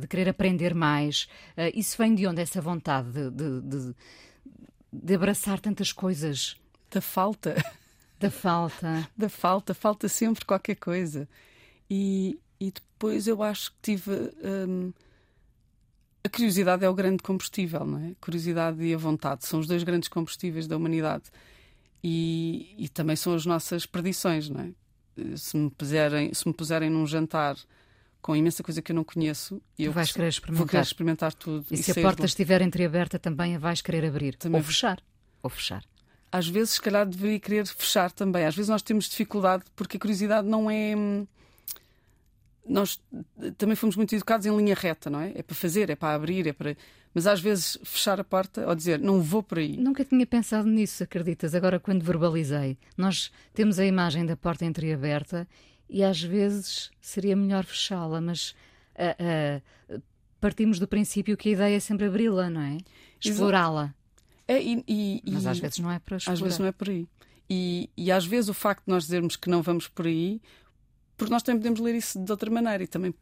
de 0.00 0.06
querer 0.06 0.28
aprender 0.28 0.74
mais. 0.74 1.26
isso 1.74 1.98
vem 1.98 2.14
de 2.14 2.26
onde 2.26 2.40
essa 2.40 2.62
vontade 2.62 3.10
de, 3.30 3.60
de 3.60 3.94
de 4.92 5.14
abraçar 5.14 5.60
tantas 5.60 5.92
coisas? 5.92 6.56
Da 6.90 7.00
falta. 7.00 7.54
Da 8.18 8.30
falta. 8.30 9.08
da 9.16 9.28
falta, 9.28 9.74
falta 9.74 10.08
sempre 10.08 10.44
qualquer 10.44 10.76
coisa. 10.76 11.28
E, 11.88 12.38
e 12.60 12.70
depois 12.70 13.26
eu 13.26 13.42
acho 13.42 13.72
que 13.72 13.78
tive. 13.82 14.10
Hum, 14.42 14.92
a 16.22 16.28
curiosidade 16.28 16.84
é 16.84 16.88
o 16.88 16.94
grande 16.94 17.22
combustível, 17.22 17.84
não 17.86 17.98
é? 17.98 18.10
A 18.10 18.14
curiosidade 18.20 18.82
e 18.84 18.92
a 18.92 18.98
vontade 18.98 19.46
são 19.46 19.58
os 19.58 19.66
dois 19.66 19.82
grandes 19.82 20.08
combustíveis 20.08 20.66
da 20.66 20.76
humanidade. 20.76 21.24
E, 22.04 22.74
e 22.78 22.88
também 22.88 23.16
são 23.16 23.34
as 23.34 23.46
nossas 23.46 23.86
perdições, 23.86 24.48
não 24.48 24.60
é? 24.60 25.36
Se 25.36 25.56
me, 25.56 25.70
puserem, 25.70 26.32
se 26.32 26.46
me 26.46 26.54
puserem 26.54 26.90
num 26.90 27.06
jantar 27.06 27.56
com 28.20 28.36
imensa 28.36 28.62
coisa 28.62 28.82
que 28.82 28.92
eu 28.92 28.96
não 28.96 29.04
conheço. 29.04 29.60
E 29.78 29.84
eu 29.84 29.92
vais 29.92 30.12
querer 30.12 30.28
experimentar. 30.28 30.58
Vou 30.58 30.68
querer 30.68 30.82
experimentar 30.82 31.34
tudo. 31.34 31.66
E, 31.70 31.74
e 31.74 31.82
se 31.82 31.92
a 31.92 31.94
porta 31.94 32.26
estiver 32.26 32.62
entreaberta, 32.62 33.18
também 33.18 33.56
a 33.56 33.58
vais 33.58 33.80
querer 33.80 34.04
abrir. 34.04 34.36
Também 34.36 34.60
ou 34.60 34.64
fechar. 34.64 35.02
Ou 35.42 35.50
fechar. 35.50 35.84
Às 36.30 36.46
vezes, 36.46 36.74
se 36.74 36.80
calhar, 36.80 37.06
deveria 37.06 37.40
querer 37.40 37.66
fechar 37.66 38.12
também. 38.12 38.44
Às 38.44 38.54
vezes 38.54 38.68
nós 38.68 38.82
temos 38.82 39.08
dificuldade 39.08 39.64
porque 39.74 39.96
a 39.96 40.00
curiosidade 40.00 40.46
não 40.46 40.70
é. 40.70 40.94
Hum, 40.96 41.26
nós 42.66 43.00
também 43.58 43.74
fomos 43.74 43.96
muito 43.96 44.14
educados 44.14 44.46
em 44.46 44.56
linha 44.56 44.74
reta, 44.74 45.10
não 45.10 45.20
é? 45.20 45.32
É 45.34 45.42
para 45.42 45.56
fazer, 45.56 45.90
é 45.90 45.96
para 45.96 46.14
abrir, 46.14 46.46
é 46.46 46.52
para. 46.52 46.76
Mas 47.12 47.26
às 47.26 47.40
vezes 47.40 47.76
fechar 47.82 48.20
a 48.20 48.24
porta 48.24 48.68
ou 48.68 48.74
dizer 48.74 49.00
não 49.00 49.20
vou 49.20 49.42
por 49.42 49.58
aí. 49.58 49.76
Nunca 49.76 50.04
tinha 50.04 50.24
pensado 50.24 50.68
nisso, 50.68 51.02
acreditas? 51.02 51.54
Agora, 51.54 51.80
quando 51.80 52.04
verbalizei, 52.04 52.78
nós 52.96 53.32
temos 53.52 53.80
a 53.80 53.84
imagem 53.84 54.24
da 54.24 54.36
porta 54.36 54.64
entreaberta 54.64 55.48
e 55.90 56.04
às 56.04 56.22
vezes 56.22 56.90
seria 57.00 57.34
melhor 57.34 57.64
fechá-la, 57.64 58.20
mas 58.20 58.54
uh, 58.94 59.96
uh, 59.96 60.02
partimos 60.40 60.78
do 60.78 60.86
princípio 60.86 61.36
que 61.36 61.48
a 61.48 61.52
ideia 61.52 61.76
é 61.76 61.80
sempre 61.80 62.06
abri-la, 62.06 62.48
não 62.48 62.60
é? 62.60 62.78
Explorá-la. 63.22 63.92
É, 64.46 64.62
e, 64.62 64.82
e, 64.86 65.22
mas 65.26 65.46
às 65.46 65.58
vezes 65.58 65.78
não 65.80 65.90
é 65.90 65.98
para 65.98 66.16
explorar. 66.16 66.34
Às 66.34 66.40
vezes 66.40 66.58
não 66.58 66.66
é 66.66 66.72
por 66.72 66.88
aí. 66.88 67.06
E, 67.48 67.90
e 67.96 68.12
às 68.12 68.24
vezes 68.24 68.48
o 68.48 68.54
facto 68.54 68.84
de 68.84 68.92
nós 68.92 69.04
dizermos 69.04 69.36
que 69.36 69.50
não 69.50 69.62
vamos 69.62 69.88
por 69.88 70.06
aí, 70.06 70.40
porque 71.16 71.32
nós 71.32 71.42
também 71.42 71.60
podemos 71.60 71.80
ler 71.80 71.96
isso 71.96 72.18
de 72.18 72.30
outra 72.30 72.50
maneira 72.50 72.82
e 72.82 72.86
também 72.86 73.12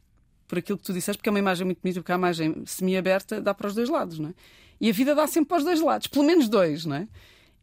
por 0.47 0.59
aquilo 0.59 0.77
que 0.77 0.83
tu 0.83 0.93
disseste, 0.93 1.17
porque 1.17 1.29
é 1.29 1.31
uma 1.31 1.39
imagem 1.39 1.65
muito 1.65 1.79
bonita, 1.81 1.99
porque 1.99 2.11
a 2.11 2.15
imagem 2.15 2.63
semi-aberta 2.65 3.41
dá 3.41 3.53
para 3.53 3.67
os 3.67 3.75
dois 3.75 3.89
lados, 3.89 4.19
não 4.19 4.29
é? 4.29 4.33
E 4.79 4.89
a 4.89 4.93
vida 4.93 5.13
dá 5.13 5.27
sempre 5.27 5.49
para 5.49 5.57
os 5.57 5.63
dois 5.63 5.81
lados, 5.81 6.07
pelo 6.07 6.25
menos 6.25 6.47
dois, 6.47 6.85
não 6.85 6.95
é? 6.95 7.07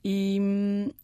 E, 0.04 0.38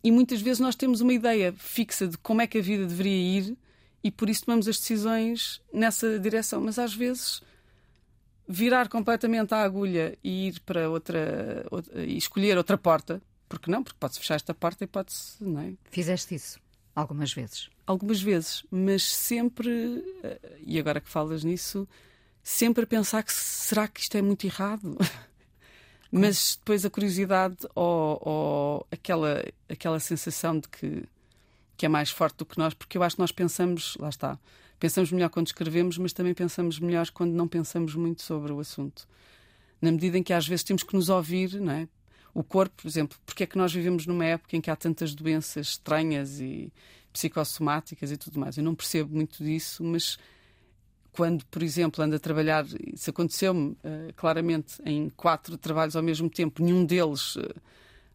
e 0.05 0.13
muitas 0.13 0.41
vezes 0.41 0.61
nós 0.61 0.77
temos 0.77 1.01
uma 1.01 1.13
ideia 1.13 1.53
fixa 1.57 2.07
de 2.07 2.19
como 2.19 2.43
é 2.43 2.47
que 2.47 2.59
a 2.59 2.63
vida 2.63 2.87
deveria 2.87 3.39
ir 3.39 3.57
e 4.03 4.11
por 4.11 4.29
isso 4.29 4.45
tomamos 4.45 4.69
as 4.69 4.79
decisões 4.79 5.61
nessa 5.73 6.19
direção. 6.19 6.61
Mas 6.61 6.79
às 6.79 6.95
vezes 6.95 7.43
virar 8.49 8.89
completamente 8.89 9.55
a 9.55 9.63
agulha 9.63 10.19
e 10.23 10.49
ir 10.49 10.61
para 10.61 10.91
outra, 10.91 11.67
outra 11.71 12.05
e 12.05 12.17
escolher 12.17 12.57
outra 12.57 12.77
porta, 12.77 13.23
porque 13.49 13.71
não? 13.71 13.83
Porque 13.83 13.99
pode-se 13.99 14.21
fechar 14.21 14.35
esta 14.35 14.55
porta 14.55 14.85
e 14.85 14.87
pode-se. 14.87 15.43
Não 15.43 15.61
é? 15.61 15.73
Fizeste 15.91 16.35
isso 16.35 16.61
algumas 16.95 17.33
vezes? 17.33 17.69
Algumas 17.87 18.21
vezes, 18.21 18.65
mas 18.71 19.03
sempre, 19.03 20.05
eh, 20.23 20.59
e 20.65 20.79
agora 20.79 21.01
que 21.01 21.09
falas 21.09 21.43
nisso, 21.43 21.89
sempre 22.43 22.85
a 22.85 22.87
pensar 22.87 23.23
que 23.23 23.33
será 23.33 23.89
que 23.89 24.01
isto 24.01 24.17
é 24.17 24.23
muito 24.23 24.45
errado? 24.45 24.97
Mas 26.15 26.57
depois 26.57 26.85
a 26.85 26.91
curiosidade 26.91 27.57
ou, 27.75 28.19
ou 28.21 28.87
aquela, 28.91 29.43
aquela 29.67 29.99
sensação 29.99 30.59
de 30.59 30.69
que, 30.69 31.05
que 31.83 31.87
é 31.87 31.89
mais 31.89 32.11
forte 32.11 32.37
do 32.37 32.47
que 32.47 32.57
nós, 32.57 32.75
porque 32.75 32.97
eu 32.97 33.03
acho 33.03 33.17
que 33.17 33.21
nós 33.21 33.33
pensamos, 33.33 33.97
lá 33.99 34.09
está, 34.09 34.39
pensamos 34.79 35.11
melhor 35.11 35.29
quando 35.31 35.49
escrevemos, 35.49 35.99
mas 35.99 36.13
também 36.13 36.33
pensamos 36.33 36.79
melhor 36.79 37.11
quando 37.11 37.33
não 37.33 37.49
pensamos 37.49 37.97
muito 37.97 38.23
sobre 38.23 38.53
o 38.53 38.61
assunto. 38.61 39.09
Na 39.81 39.91
medida 39.91 40.17
em 40.17 40.23
que 40.23 40.33
às 40.33 40.47
vezes 40.47 40.63
temos 40.63 40.85
que 40.85 40.95
nos 40.95 41.09
ouvir, 41.09 41.61
não 41.61 41.73
é? 41.73 41.89
O 42.33 42.45
corpo, 42.45 42.83
por 42.83 42.87
exemplo, 42.87 43.19
porque 43.27 43.43
é 43.43 43.47
que 43.49 43.59
nós 43.59 43.73
vivemos 43.73 44.07
numa 44.07 44.25
época 44.25 44.57
em 44.57 44.61
que 44.61 44.71
há 44.71 44.77
tantas 44.77 45.13
doenças 45.13 45.71
estranhas 45.71 46.39
e 46.39 46.73
psicossomáticas 47.13 48.13
e 48.13 48.17
tudo 48.17 48.39
mais? 48.39 48.57
Eu 48.57 48.63
não 48.63 48.77
percebo 48.77 49.13
muito 49.13 49.43
disso, 49.43 49.83
mas 49.83 50.17
quando, 51.11 51.45
por 51.47 51.65
exemplo, 51.65 52.05
ando 52.05 52.15
a 52.15 52.21
trabalhar, 52.21 52.65
isso 52.95 53.11
aconteceu-me 53.11 53.71
uh, 53.71 54.15
claramente 54.15 54.81
em 54.85 55.11
quatro 55.11 55.59
trabalhos 55.59 55.97
ao 55.97 56.03
mesmo 56.05 56.31
tempo, 56.31 56.63
nenhum 56.63 56.85
deles 56.85 57.35
uh, 57.35 57.43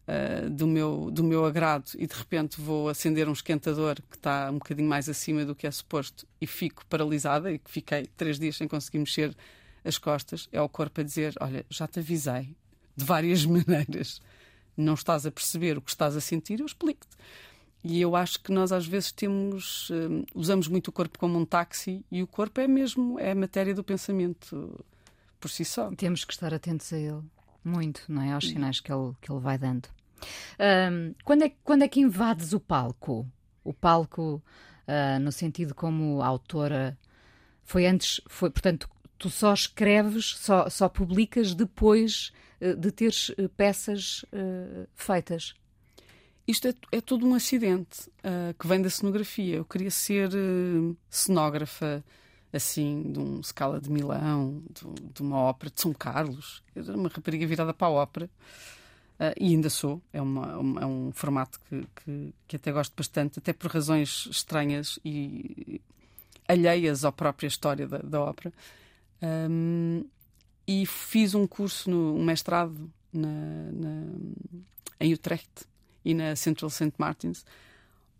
uh, 0.08 0.48
do, 0.48 0.66
meu, 0.66 1.10
do 1.10 1.22
meu 1.22 1.44
agrado, 1.44 1.90
e 1.96 2.06
de 2.06 2.14
repente 2.14 2.60
vou 2.60 2.88
acender 2.88 3.28
um 3.28 3.32
esquentador 3.32 3.96
que 4.10 4.16
está 4.16 4.50
um 4.50 4.54
bocadinho 4.54 4.88
mais 4.88 5.08
acima 5.08 5.44
do 5.44 5.54
que 5.54 5.66
é 5.66 5.70
suposto 5.70 6.26
e 6.40 6.46
fico 6.46 6.84
paralisada 6.86 7.52
e 7.52 7.58
que 7.58 7.70
fiquei 7.70 8.06
três 8.16 8.38
dias 8.38 8.56
sem 8.56 8.66
conseguir 8.66 8.98
mexer 8.98 9.36
as 9.84 9.98
costas, 9.98 10.48
é 10.50 10.60
o 10.60 10.68
corpo 10.68 11.00
a 11.00 11.04
dizer: 11.04 11.34
Olha, 11.40 11.64
já 11.70 11.86
te 11.86 12.00
avisei 12.00 12.56
de 12.96 13.04
várias 13.04 13.44
maneiras, 13.46 14.20
não 14.76 14.94
estás 14.94 15.26
a 15.26 15.30
perceber 15.30 15.76
o 15.76 15.82
que 15.82 15.90
estás 15.90 16.16
a 16.16 16.20
sentir, 16.20 16.60
eu 16.60 16.66
explico-te. 16.66 17.16
E 17.84 18.00
eu 18.00 18.16
acho 18.16 18.40
que 18.40 18.50
nós 18.50 18.72
às 18.72 18.86
vezes 18.86 19.12
temos 19.12 19.88
um, 19.90 20.24
usamos 20.34 20.66
muito 20.66 20.88
o 20.88 20.92
corpo 20.92 21.16
como 21.16 21.38
um 21.38 21.44
táxi 21.44 22.04
e 22.10 22.22
o 22.22 22.26
corpo 22.26 22.60
é 22.60 22.66
mesmo 22.66 23.18
é 23.20 23.30
a 23.30 23.34
matéria 23.36 23.72
do 23.72 23.84
pensamento 23.84 24.84
por 25.38 25.48
si 25.48 25.64
só. 25.64 25.88
Temos 25.92 26.24
que 26.24 26.32
estar 26.32 26.52
atentos 26.52 26.92
a 26.92 26.98
ele 26.98 27.22
muito, 27.62 28.02
não 28.08 28.22
é? 28.22 28.32
Aos 28.32 28.48
sinais 28.48 28.80
que 28.80 28.92
ele 28.92 29.12
que 29.20 29.30
ele 29.30 29.40
vai 29.40 29.56
dando. 29.56 29.88
Um, 30.58 31.14
quando 31.24 31.44
é 31.44 31.52
quando 31.64 31.82
é 31.82 31.88
que 31.88 32.00
invades 32.00 32.52
o 32.52 32.60
palco? 32.60 33.26
O 33.64 33.72
palco 33.72 34.42
uh, 34.86 35.20
no 35.20 35.32
sentido 35.32 35.74
como 35.74 36.22
autora 36.22 36.98
foi 37.62 37.86
antes 37.86 38.20
foi 38.26 38.50
portanto 38.50 38.88
tu 39.18 39.28
só 39.30 39.52
escreves 39.52 40.36
só 40.38 40.68
só 40.68 40.88
publicas 40.88 41.54
depois 41.54 42.32
uh, 42.60 42.76
de 42.76 42.90
teres 42.90 43.30
uh, 43.30 43.48
peças 43.50 44.24
feitas. 44.94 45.54
Isto 46.48 46.68
é, 46.68 46.74
é 46.92 47.00
todo 47.02 47.26
um 47.26 47.34
acidente 47.34 48.08
uh, 48.24 48.54
que 48.58 48.66
vem 48.66 48.80
da 48.80 48.88
cenografia. 48.88 49.56
Eu 49.56 49.66
queria 49.66 49.90
ser 49.90 50.30
uh, 50.30 50.96
cenógrafa, 51.10 52.02
assim, 52.50 53.12
de 53.12 53.18
um 53.18 53.42
Scala 53.42 53.78
de 53.78 53.90
Milão, 53.90 54.62
de, 54.70 55.12
de, 55.12 55.20
uma 55.20 55.36
ópera 55.36 55.70
de 55.70 55.78
São 55.78 55.92
Carlos. 55.92 56.62
Era 56.74 56.96
uma 56.96 57.10
rapariga 57.10 57.46
virada 57.46 57.74
para 57.74 57.88
a 57.88 57.90
ópera. 57.90 58.30
Uh, 59.18 59.34
e 59.38 59.46
ainda 59.48 59.68
sou. 59.68 60.00
É, 60.12 60.22
uma, 60.22 60.58
um, 60.58 60.78
é 60.78 60.86
um 60.86 61.12
formato 61.12 61.58
que, 61.68 61.86
que, 61.96 62.34
que, 62.46 62.56
até 62.56 62.70
gosto 62.70 62.94
bastante, 62.96 63.40
até 63.40 63.52
por 63.52 63.70
razões 63.70 64.28
estranhas 64.30 64.98
e 65.04 65.80
alheias 66.46 67.04
à 67.04 67.10
própria 67.10 67.48
história 67.48 67.88
da, 67.88 67.98
da 67.98 68.20
ópera. 68.20 68.52
Um, 69.20 70.04
e 70.66 70.86
fiz 70.86 71.34
um 71.34 71.46
curso, 71.46 71.90
no, 71.90 72.14
um 72.14 72.24
mestrado 72.24 72.90
na, 73.12 73.28
na, 73.72 74.04
em 75.00 75.12
Utrecht 75.12 75.66
e 76.04 76.14
na 76.14 76.36
Central 76.36 76.70
St. 76.70 76.92
Martins, 76.98 77.44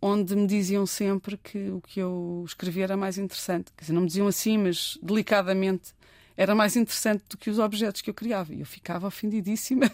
onde 0.01 0.35
me 0.35 0.47
diziam 0.47 0.85
sempre 0.85 1.37
que 1.37 1.69
o 1.69 1.81
que 1.81 1.99
eu 1.99 2.43
escrevia 2.45 2.83
era 2.83 2.97
mais 2.97 3.17
interessante. 3.17 3.71
Quer 3.75 3.83
dizer, 3.83 3.93
não 3.93 4.01
me 4.01 4.07
diziam 4.07 4.27
assim, 4.27 4.57
mas 4.57 4.97
delicadamente 5.01 5.93
era 6.35 6.55
mais 6.55 6.75
interessante 6.75 7.23
do 7.29 7.37
que 7.37 7.49
os 7.49 7.59
objetos 7.59 8.01
que 8.01 8.09
eu 8.09 8.13
criava. 8.13 8.53
E 8.53 8.61
eu 8.61 8.65
ficava 8.65 9.07
ofendidíssima, 9.07 9.91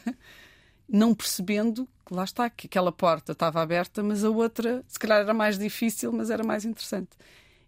não 0.88 1.14
percebendo 1.14 1.88
que 2.06 2.14
lá 2.14 2.24
está, 2.24 2.50
que 2.50 2.68
aquela 2.68 2.92
porta 2.92 3.32
estava 3.32 3.62
aberta, 3.62 4.04
mas 4.04 4.24
a 4.24 4.30
outra, 4.30 4.84
se 4.88 5.00
calhar, 5.00 5.20
era 5.20 5.34
mais 5.34 5.58
difícil, 5.58 6.12
mas 6.12 6.30
era 6.30 6.44
mais 6.44 6.64
interessante. 6.64 7.10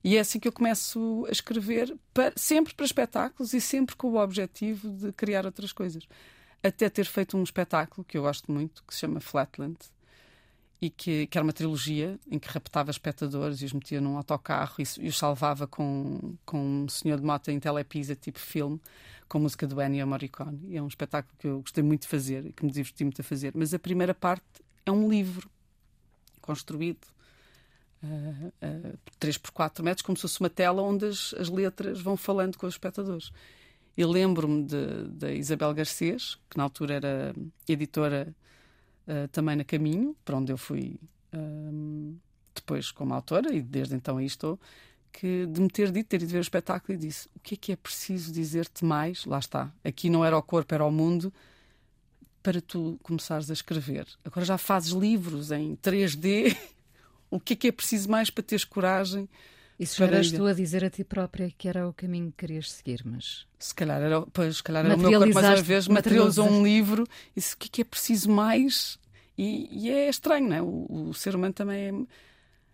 E 0.04 0.16
é 0.16 0.20
assim 0.20 0.40
que 0.40 0.48
eu 0.48 0.52
começo 0.52 1.26
a 1.28 1.32
escrever, 1.32 1.98
para, 2.14 2.32
sempre 2.36 2.74
para 2.74 2.86
espetáculos 2.86 3.54
e 3.54 3.60
sempre 3.60 3.96
com 3.96 4.10
o 4.10 4.22
objetivo 4.22 4.90
de 4.90 5.12
criar 5.12 5.46
outras 5.46 5.74
coisas. 5.74 6.08
Até 6.64 6.90
ter 6.90 7.06
feito 7.06 7.38
um 7.38 7.44
espetáculo 7.44 8.06
que 8.06 8.18
eu 8.18 8.22
gosto 8.22 8.52
muito, 8.52 8.84
que 8.88 8.94
se 8.94 9.02
chama 9.02 9.20
Flatland, 9.20 9.78
e 10.82 10.90
que, 10.90 11.26
que, 11.28 11.38
era 11.38 11.44
uma 11.44 11.54
trilogia 11.54 12.20
em 12.30 12.38
que 12.38 12.48
raptava 12.48 12.92
espectadores 12.92 13.62
e 13.62 13.66
os 13.66 13.74
metia 13.74 14.00
num 14.00 14.16
autocarro 14.16 14.76
e, 14.80 14.84
e 15.00 15.08
os 15.08 15.18
salvava 15.18 15.66
com, 15.68 16.36
com 16.46 16.84
um 16.84 16.90
senhor 16.90 17.20
de 17.20 17.26
moto 17.26 17.50
em 17.50 17.60
telepisa, 17.60 18.16
tipo 18.16 18.40
filme, 18.40 18.80
com 19.28 19.40
música 19.40 19.66
do 19.66 19.82
Ennio 19.82 20.06
Morricone. 20.06 20.60
E 20.68 20.78
é 20.78 20.82
um 20.82 20.88
espetáculo 20.88 21.36
que 21.40 21.48
eu 21.48 21.62
gostei 21.62 21.84
muito 21.84 22.04
de 22.04 22.08
fazer 22.08 22.46
e 22.46 22.54
que 22.54 22.64
me 22.64 22.72
diverti 22.72 23.04
muito 23.04 23.22
a 23.22 23.24
fazer. 23.24 23.54
Mas 23.56 23.74
a 23.74 23.80
primeira 23.80 24.14
parte 24.14 24.46
é 24.86 24.92
um 24.92 25.10
livro 25.10 25.50
construído 26.42 27.06
uh, 28.04 28.48
uh, 28.48 29.00
3 29.20 29.38
por 29.40 29.52
4 29.52 29.84
metros, 29.84 30.04
como 30.04 30.16
se 30.16 30.22
fosse 30.22 30.40
uma 30.40 30.50
tela 30.50 30.82
onde 30.84 31.06
as, 31.06 31.34
as 31.34 31.50
letras 31.50 32.00
vão 32.00 32.16
falando 32.16 32.56
com 32.56 32.68
os 32.68 32.76
espectadores. 32.76 33.32
Eu 33.98 34.12
lembro-me 34.12 34.68
da 35.10 35.32
Isabel 35.32 35.74
Garcês, 35.74 36.38
que 36.48 36.56
na 36.56 36.64
altura 36.64 36.94
era 36.94 37.36
editora 37.68 38.34
uh, 39.08 39.28
também 39.30 39.56
na 39.56 39.64
Caminho, 39.64 40.16
para 40.24 40.38
onde 40.38 40.52
eu 40.52 40.58
fui 40.58 41.00
um, 41.34 42.16
depois 42.54 42.92
como 42.92 43.14
autora, 43.14 43.54
e 43.54 43.62
desde 43.62 43.96
então 43.96 44.18
aí 44.18 44.26
estou, 44.26 44.60
que 45.12 45.46
de 45.48 45.62
me 45.62 45.70
ter 45.70 45.92
dito, 45.92 46.08
ter 46.08 46.22
ido 46.22 46.32
ver 46.32 46.38
o 46.38 46.42
espetáculo 46.42 46.98
e 46.98 46.98
disse: 46.98 47.28
O 47.36 47.40
que 47.40 47.56
é 47.56 47.58
que 47.58 47.72
é 47.72 47.76
preciso 47.76 48.32
dizer-te 48.32 48.86
mais? 48.86 49.26
Lá 49.26 49.40
está. 49.40 49.72
Aqui 49.84 50.10
não 50.10 50.24
era 50.24 50.38
o 50.38 50.44
corpo, 50.44 50.74
era 50.74 50.86
o 50.86 50.92
mundo, 50.92 51.34
para 52.44 52.62
tu 52.62 53.00
começares 53.02 53.50
a 53.50 53.54
escrever. 53.54 54.08
Agora 54.24 54.46
já 54.46 54.58
fazes 54.58 54.92
livros 54.92 55.52
em 55.52 55.76
3D. 55.78 56.56
o 57.30 57.40
que 57.40 57.54
é 57.54 57.56
que 57.56 57.68
é 57.68 57.72
preciso 57.72 58.10
mais 58.10 58.30
para 58.30 58.44
teres 58.44 58.64
coragem? 58.64 59.28
Isso 59.80 59.98
já 59.98 60.06
eras 60.06 60.32
tu 60.32 60.46
a 60.46 60.54
dizer 60.54 60.84
a 60.84 60.90
ti 60.90 61.04
própria 61.04 61.52
que 61.56 61.68
era 61.68 61.88
o 61.88 61.94
caminho 61.94 62.32
que 62.32 62.46
querias 62.46 62.72
seguir, 62.72 63.04
mas. 63.06 63.46
Se 63.60 63.76
calhar 63.76 64.02
era, 64.02 64.22
pois, 64.22 64.58
se 64.58 64.64
calhar 64.64 64.84
era 64.84 64.96
o 64.96 64.98
meu 64.98 65.12
corpo 65.20 65.34
mais 65.34 65.48
uma 65.48 65.62
vez, 65.62 65.88
materializou 65.88 66.50
um 66.50 66.64
livro 66.64 67.04
e 67.36 67.40
disse 67.40 67.54
o 67.54 67.58
que 67.58 67.68
é 67.68 67.70
que 67.72 67.82
é 67.82 67.86
preciso 67.86 68.30
mais? 68.32 68.98
E, 69.38 69.70
e 69.72 69.90
é 69.90 70.10
estranho, 70.10 70.50
não 70.50 70.56
é? 70.56 70.62
O, 70.62 71.10
o, 71.10 71.14
ser 71.14 71.36
humano 71.36 71.54
também 71.54 72.08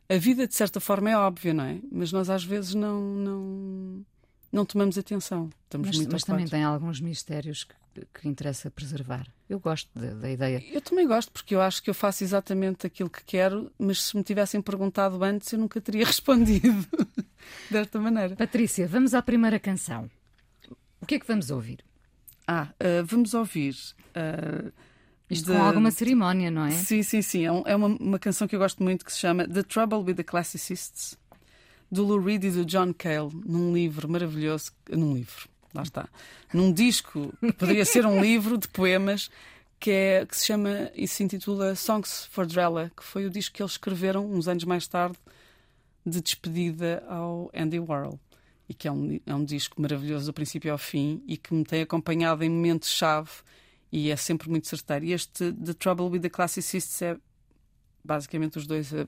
é. 0.09 0.15
A 0.15 0.17
vida, 0.17 0.47
de 0.47 0.55
certa 0.55 0.79
forma, 0.79 1.09
é 1.09 1.17
óbvia, 1.17 1.53
não 1.53 1.65
é? 1.65 1.79
Mas 1.91 2.11
nós 2.11 2.29
às 2.29 2.43
vezes 2.43 2.73
não. 2.73 3.01
não 3.01 4.05
não 4.53 4.65
tomamos 4.65 4.99
atenção. 4.99 5.49
Estamos 5.63 5.87
mas, 5.87 5.97
muito 5.97 6.11
mas 6.11 6.23
também 6.23 6.47
tem 6.47 6.63
alguns 6.63 7.01
mistérios 7.01 7.63
que, 7.63 8.05
que 8.13 8.27
interessa 8.29 8.69
preservar. 8.69 9.27
Eu 9.49 9.59
gosto 9.59 9.89
da, 9.99 10.13
da, 10.13 10.29
ideia. 10.29 10.63
Eu 10.71 10.79
também 10.79 11.07
gosto, 11.07 11.31
porque 11.31 11.55
eu 11.55 11.61
acho 11.61 11.81
que 11.81 11.89
eu 11.89 11.93
faço 11.93 12.23
exatamente 12.23 12.85
aquilo 12.85 13.09
que 13.09 13.23
quero, 13.23 13.71
mas 13.79 14.03
se 14.03 14.15
me 14.15 14.23
tivessem 14.23 14.61
perguntado 14.61 15.21
antes, 15.23 15.51
eu 15.51 15.57
nunca 15.57 15.81
teria 15.81 16.05
respondido 16.05 16.87
desta 17.69 17.99
maneira. 17.99 18.35
Patrícia, 18.35 18.87
vamos 18.87 19.15
à 19.15 19.21
primeira 19.23 19.59
canção. 19.59 20.09
O 21.01 21.05
que 21.05 21.15
é 21.15 21.19
que 21.19 21.27
vamos 21.27 21.49
ouvir? 21.49 21.83
Ah, 22.47 22.67
uh, 22.79 23.03
vamos 23.05 23.33
ouvir. 23.33 23.75
Uh, 24.15 24.71
Isto 25.29 25.51
de... 25.51 25.57
com 25.57 25.63
alguma 25.63 25.89
cerimónia, 25.89 26.51
não 26.51 26.65
é? 26.65 26.71
Sim, 26.71 27.01
sim, 27.01 27.23
sim. 27.23 27.45
É, 27.45 27.51
um, 27.51 27.63
é 27.65 27.75
uma, 27.75 27.87
uma 27.87 28.19
canção 28.19 28.47
que 28.47 28.55
eu 28.55 28.59
gosto 28.59 28.83
muito 28.83 29.03
que 29.03 29.11
se 29.11 29.17
chama 29.17 29.47
The 29.47 29.63
Trouble 29.63 29.99
with 29.99 30.15
the 30.15 30.23
Classicists 30.23 31.17
do 31.93 32.03
Lou 32.03 32.19
Reed 32.19 32.43
e 32.45 32.51
do 32.51 32.65
John 32.65 32.93
Cale, 32.93 33.29
num 33.45 33.73
livro 33.73 34.09
maravilhoso, 34.09 34.71
num 34.89 35.13
livro, 35.13 35.47
lá 35.73 35.83
está, 35.83 36.09
num 36.53 36.73
disco 36.73 37.31
que 37.39 37.53
poderia 37.53 37.85
ser 37.85 38.05
um 38.05 38.19
livro 38.19 38.57
de 38.57 38.67
poemas 38.67 39.29
que, 39.79 39.91
é, 39.91 40.25
que 40.25 40.35
se 40.35 40.45
chama 40.45 40.91
e 40.95 41.07
se 41.07 41.23
intitula 41.23 41.75
Songs 41.75 42.25
for 42.31 42.45
Drella, 42.45 42.91
que 42.95 43.03
foi 43.03 43.25
o 43.25 43.29
disco 43.29 43.55
que 43.55 43.61
eles 43.61 43.73
escreveram 43.73 44.25
uns 44.25 44.47
anos 44.47 44.63
mais 44.63 44.87
tarde 44.87 45.17
de 46.05 46.19
despedida 46.19 47.03
ao 47.07 47.51
Andy 47.53 47.79
Warhol. 47.79 48.19
E 48.67 48.73
que 48.73 48.87
é 48.87 48.91
um, 48.91 49.19
é 49.25 49.35
um 49.35 49.43
disco 49.43 49.81
maravilhoso 49.81 50.25
do 50.27 50.33
princípio 50.33 50.71
ao 50.71 50.77
fim 50.77 51.21
e 51.27 51.35
que 51.35 51.53
me 51.53 51.65
tem 51.65 51.81
acompanhado 51.81 52.43
em 52.43 52.49
momentos-chave 52.49 53.29
e 53.91 54.09
é 54.09 54.15
sempre 54.15 54.49
muito 54.49 54.67
certeiro. 54.67 55.05
E 55.05 55.11
este 55.11 55.51
The 55.51 55.73
Trouble 55.73 56.05
with 56.05 56.21
the 56.21 56.29
Classicists 56.29 57.01
é 57.01 57.17
basicamente 58.03 58.57
os 58.57 58.65
dois 58.65 58.93
a 58.93 59.05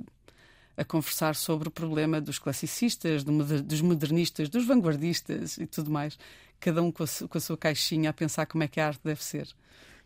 a 0.78 0.84
conversar 0.84 1.36
sobre 1.36 1.68
o 1.68 1.72
problema 1.72 2.20
dos 2.20 2.40
classicistas, 2.40 3.24
dos 3.24 3.82
modernistas, 3.82 4.50
dos 4.50 4.66
vanguardistas 4.66 5.58
e 5.58 5.66
tudo 5.66 5.90
mais, 5.90 6.18
cada 6.60 6.82
um 6.82 6.92
com 6.92 7.04
a, 7.04 7.08
com 7.28 7.38
a 7.38 7.42
sua 7.42 7.58
caixinha 7.58 8.10
a 8.10 8.14
pensar 8.14 8.46
como 8.46 8.64
é 8.64 8.68
que 8.68 8.80
a 8.80 8.88
arte 8.88 9.02
deve 9.04 9.24
ser. 9.24 9.48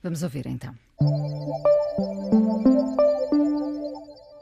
Vamos 0.02 0.24
ouvir 0.24 0.48
então. 0.48 0.74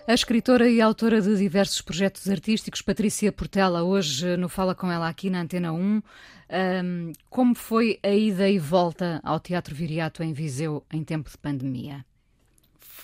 A 0.07 0.13
escritora 0.13 0.69
e 0.69 0.79
autora 0.79 1.21
de 1.21 1.35
diversos 1.35 1.81
projetos 1.81 2.29
artísticos, 2.29 2.81
Patrícia 2.81 3.29
Portela, 3.29 3.83
hoje 3.83 4.37
no 4.37 4.47
Fala 4.47 4.73
Com 4.73 4.89
Ela 4.89 5.09
aqui 5.09 5.29
na 5.29 5.41
Antena 5.41 5.73
1. 5.73 5.77
Um, 5.79 6.01
como 7.29 7.53
foi 7.53 7.99
a 8.01 8.11
ida 8.11 8.47
e 8.49 8.57
volta 8.57 9.19
ao 9.21 9.37
Teatro 9.37 9.75
Viriato 9.75 10.23
em 10.23 10.31
Viseu 10.31 10.81
em 10.93 11.03
tempo 11.03 11.29
de 11.29 11.37
pandemia? 11.37 12.05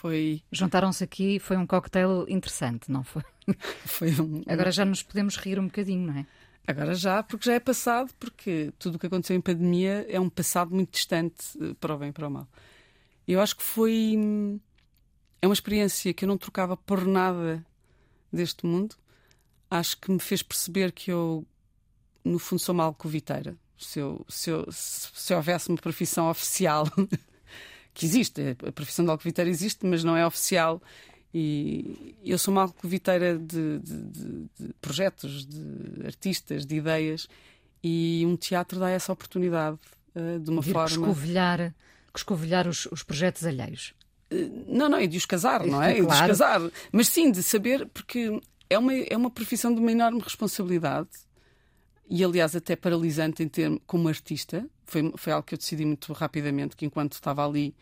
Foi. 0.03 0.43
Juntaram-se 0.51 1.03
aqui, 1.03 1.39
foi 1.39 1.55
um 1.55 1.65
cocktail 1.65 2.25
interessante, 2.27 2.91
não 2.91 3.03
foi? 3.03 3.23
foi 3.85 4.11
um... 4.19 4.43
Agora 4.47 4.69
já 4.69 4.83
nos 4.83 5.01
podemos 5.01 5.37
rir 5.37 5.57
um 5.59 5.65
bocadinho, 5.67 6.07
não 6.07 6.19
é? 6.19 6.25
Agora 6.67 6.93
já, 6.93 7.23
porque 7.23 7.45
já 7.45 7.53
é 7.53 7.59
passado, 7.59 8.13
porque 8.19 8.71
tudo 8.77 8.95
o 8.95 8.99
que 8.99 9.07
aconteceu 9.07 9.35
em 9.35 9.41
pandemia 9.41 10.05
é 10.09 10.19
um 10.19 10.29
passado 10.29 10.73
muito 10.75 10.91
distante 10.91 11.57
eh, 11.61 11.73
para 11.79 11.95
o 11.95 11.97
bem 11.97 12.09
e 12.09 12.11
para 12.13 12.27
o 12.27 12.31
mal. 12.31 12.47
Eu 13.27 13.39
acho 13.41 13.55
que 13.55 13.63
foi. 13.63 14.15
hum, 14.17 14.59
É 15.41 15.47
uma 15.47 15.53
experiência 15.53 16.13
que 16.13 16.25
eu 16.25 16.27
não 16.29 16.37
trocava 16.37 16.75
por 16.77 17.05
nada 17.05 17.65
deste 18.31 18.65
mundo. 18.65 18.95
Acho 19.69 19.97
que 19.97 20.11
me 20.11 20.19
fez 20.19 20.41
perceber 20.43 20.91
que 20.91 21.11
eu, 21.11 21.45
no 22.23 22.39
fundo, 22.39 22.59
sou 22.59 22.73
uma 22.73 22.85
alcoviteira. 22.85 23.55
Se, 23.77 23.99
eu, 23.99 24.25
se, 24.29 24.49
eu, 24.49 24.69
se, 24.71 25.09
se 25.13 25.33
houvesse 25.33 25.69
uma 25.69 25.77
profissão 25.77 26.29
oficial, 26.31 26.85
que 27.93 28.05
existe, 28.05 28.41
a 28.67 28.71
profissão 28.71 29.05
de 29.05 29.11
alcoviteira 29.11 29.49
existe, 29.49 29.85
mas 29.85 30.03
não 30.03 30.15
é 30.17 30.25
oficial. 30.25 30.81
E 31.33 32.15
eu 32.23 32.37
sou 32.37 32.51
uma 32.51 32.61
alcoviteira 32.63 33.37
de, 33.37 33.79
de, 33.79 34.05
de, 34.07 34.49
de 34.59 34.73
projetos, 34.79 35.45
de 35.45 36.05
artistas, 36.05 36.65
de 36.65 36.75
ideias, 36.75 37.27
e 37.83 38.23
um 38.25 38.35
teatro 38.35 38.79
dá 38.79 38.89
essa 38.89 39.11
oportunidade 39.11 39.77
uh, 40.15 40.39
de 40.39 40.49
uma 40.49 40.61
Vir 40.61 40.73
forma. 40.73 40.87
Escovilhar, 40.89 41.73
escovilhar 42.15 42.67
os, 42.67 42.85
os 42.91 43.01
projetos 43.03 43.45
alheios. 43.45 43.93
Não, 44.67 44.87
não, 44.89 44.99
e 45.01 45.07
de 45.07 45.17
os 45.17 45.25
casar, 45.25 45.65
não 45.65 45.81
é? 45.83 45.91
E 45.91 45.95
de 45.95 46.01
os 46.01 46.07
Claro. 46.07 46.27
casar. 46.27 46.61
Mas 46.91 47.07
sim, 47.07 47.31
de 47.31 47.41
saber, 47.41 47.87
porque 47.87 48.39
é 48.69 48.77
uma, 48.77 48.93
é 48.93 49.17
uma 49.17 49.29
profissão 49.29 49.73
de 49.73 49.79
uma 49.79 49.91
enorme 49.91 50.19
responsabilidade 50.21 51.09
e, 52.09 52.23
aliás, 52.23 52.55
até 52.55 52.75
paralisante 52.75 53.41
em 53.43 53.47
termos 53.47 53.79
como 53.87 54.07
artista. 54.07 54.67
Foi, 54.85 55.13
foi 55.15 55.33
algo 55.33 55.45
que 55.45 55.55
eu 55.55 55.57
decidi 55.57 55.85
muito 55.85 56.11
rapidamente, 56.13 56.75
que 56.75 56.85
enquanto 56.85 57.13
estava 57.13 57.45
ali 57.45 57.73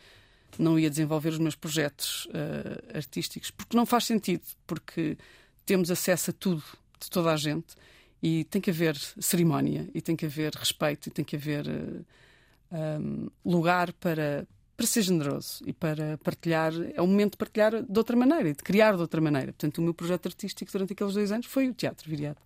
não 0.58 0.78
ia 0.78 0.90
desenvolver 0.90 1.30
os 1.30 1.40
meus 1.40 1.56
projetos 1.56 2.28
eh, 2.34 2.98
artísticos, 2.98 3.52
porque 3.52 3.76
não 3.76 3.86
faz 3.86 4.06
sentido, 4.06 4.44
porque 4.68 5.18
temos 5.66 5.90
acesso 5.90 6.32
a 6.32 6.34
tudo 6.34 6.64
de 7.00 7.10
toda 7.10 7.32
a 7.32 7.38
gente 7.38 7.76
e 8.22 8.44
tem 8.46 8.62
que 8.62 8.70
haver 8.70 8.96
cerimónia 9.20 9.90
e 9.94 10.02
tem 10.02 10.16
que 10.16 10.26
haver 10.26 10.54
respeito 10.54 11.08
e 11.08 11.12
tem 11.12 11.26
que 11.26 11.36
haver 11.36 11.68
eh, 11.68 12.98
um, 13.00 13.30
lugar 13.46 13.92
para, 13.94 14.48
para 14.78 14.86
ser 14.86 15.02
generoso 15.02 15.64
e 15.66 15.74
para 15.74 16.18
partilhar. 16.20 16.74
É 16.94 17.02
o 17.02 17.08
momento 17.08 17.32
de 17.32 17.38
partilhar 17.38 17.84
de 17.84 17.98
outra 17.98 18.16
maneira 18.16 18.50
e 18.50 18.54
de 18.54 18.64
criar 18.64 18.96
de 18.96 19.02
outra 19.02 19.20
maneira. 19.20 19.54
Portanto, 19.54 19.80
o 19.80 19.82
meu 19.82 19.94
projeto 19.94 20.28
artístico 20.28 20.72
durante 20.72 20.94
aqueles 20.94 21.14
dois 21.14 21.32
anos 21.32 21.48
foi 21.48 21.70
o 21.70 21.74
Teatro 21.74 22.10
Viriato. 22.10 22.42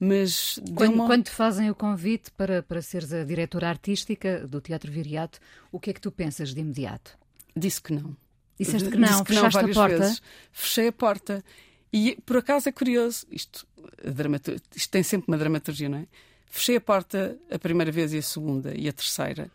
Mas 0.00 0.60
Quando, 0.76 0.94
uma- 0.94 1.06
quando 1.06 1.24
te 1.24 1.30
fazem 1.30 1.70
o 1.70 1.74
convite 1.74 2.30
para, 2.32 2.62
para 2.62 2.80
seres 2.80 3.12
a 3.12 3.24
diretora 3.24 3.68
artística 3.68 4.46
do 4.46 4.60
Teatro 4.60 4.92
Viriato, 4.92 5.40
o 5.72 5.80
que 5.80 5.90
é 5.90 5.92
que 5.92 6.00
tu 6.00 6.10
pensas 6.12 6.54
de 6.54 6.60
imediato? 6.60 7.18
disse 7.56 7.82
que 7.82 7.92
não. 7.92 8.16
Disseste 8.58 8.88
que 8.90 8.96
Disse 8.96 9.12
não, 9.12 9.24
fechaste 9.24 9.56
a 9.58 9.60
várias 9.60 9.76
porta. 9.76 9.98
vezes. 9.98 10.22
Fechei 10.52 10.88
a 10.88 10.92
porta. 10.92 11.44
E 11.92 12.16
por 12.24 12.36
acaso 12.36 12.68
é 12.68 12.72
curioso, 12.72 13.26
isto, 13.30 13.66
a 14.06 14.10
dramatur- 14.10 14.60
isto 14.76 14.90
tem 14.90 15.02
sempre 15.02 15.26
uma 15.28 15.38
dramaturgia, 15.38 15.88
não 15.88 15.98
é? 15.98 16.06
Fechei 16.46 16.76
a 16.76 16.80
porta 16.80 17.36
a 17.50 17.58
primeira 17.58 17.90
vez 17.90 18.12
e 18.12 18.18
a 18.18 18.22
segunda 18.22 18.72
e 18.76 18.88
a 18.88 18.92
terceira, 18.92 19.50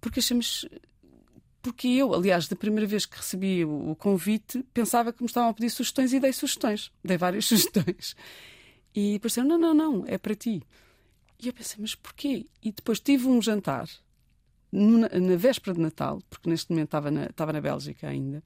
porque 0.00 0.20
achamos. 0.20 0.66
Porque 1.62 1.88
eu, 1.88 2.14
aliás, 2.14 2.48
da 2.48 2.56
primeira 2.56 2.86
vez 2.86 3.04
que 3.04 3.16
recebi 3.18 3.64
o 3.64 3.94
convite, 3.98 4.64
pensava 4.72 5.12
que 5.12 5.22
me 5.22 5.26
estavam 5.26 5.50
a 5.50 5.54
pedir 5.54 5.68
sugestões 5.70 6.12
e 6.12 6.18
dei 6.20 6.32
sugestões. 6.32 6.90
Dei 7.04 7.18
várias 7.18 7.44
sugestões. 7.46 8.14
E 8.94 9.18
disseram: 9.22 9.48
não, 9.48 9.58
não, 9.58 9.74
não, 9.74 10.04
é 10.06 10.18
para 10.18 10.34
ti. 10.34 10.62
E 11.38 11.46
eu 11.48 11.52
pensei: 11.52 11.78
mas 11.80 11.94
porquê? 11.94 12.46
E 12.62 12.72
depois 12.72 13.00
tive 13.00 13.26
um 13.28 13.40
jantar 13.40 13.88
no- 14.72 14.98
na 15.00 15.36
véspera 15.36 15.74
de 15.74 15.80
Natal, 15.80 16.20
porque 16.28 16.48
neste 16.48 16.70
momento 16.70 16.88
estava 16.88 17.10
na, 17.10 17.26
estava 17.26 17.52
na 17.52 17.60
Bélgica 17.60 18.08
ainda, 18.08 18.42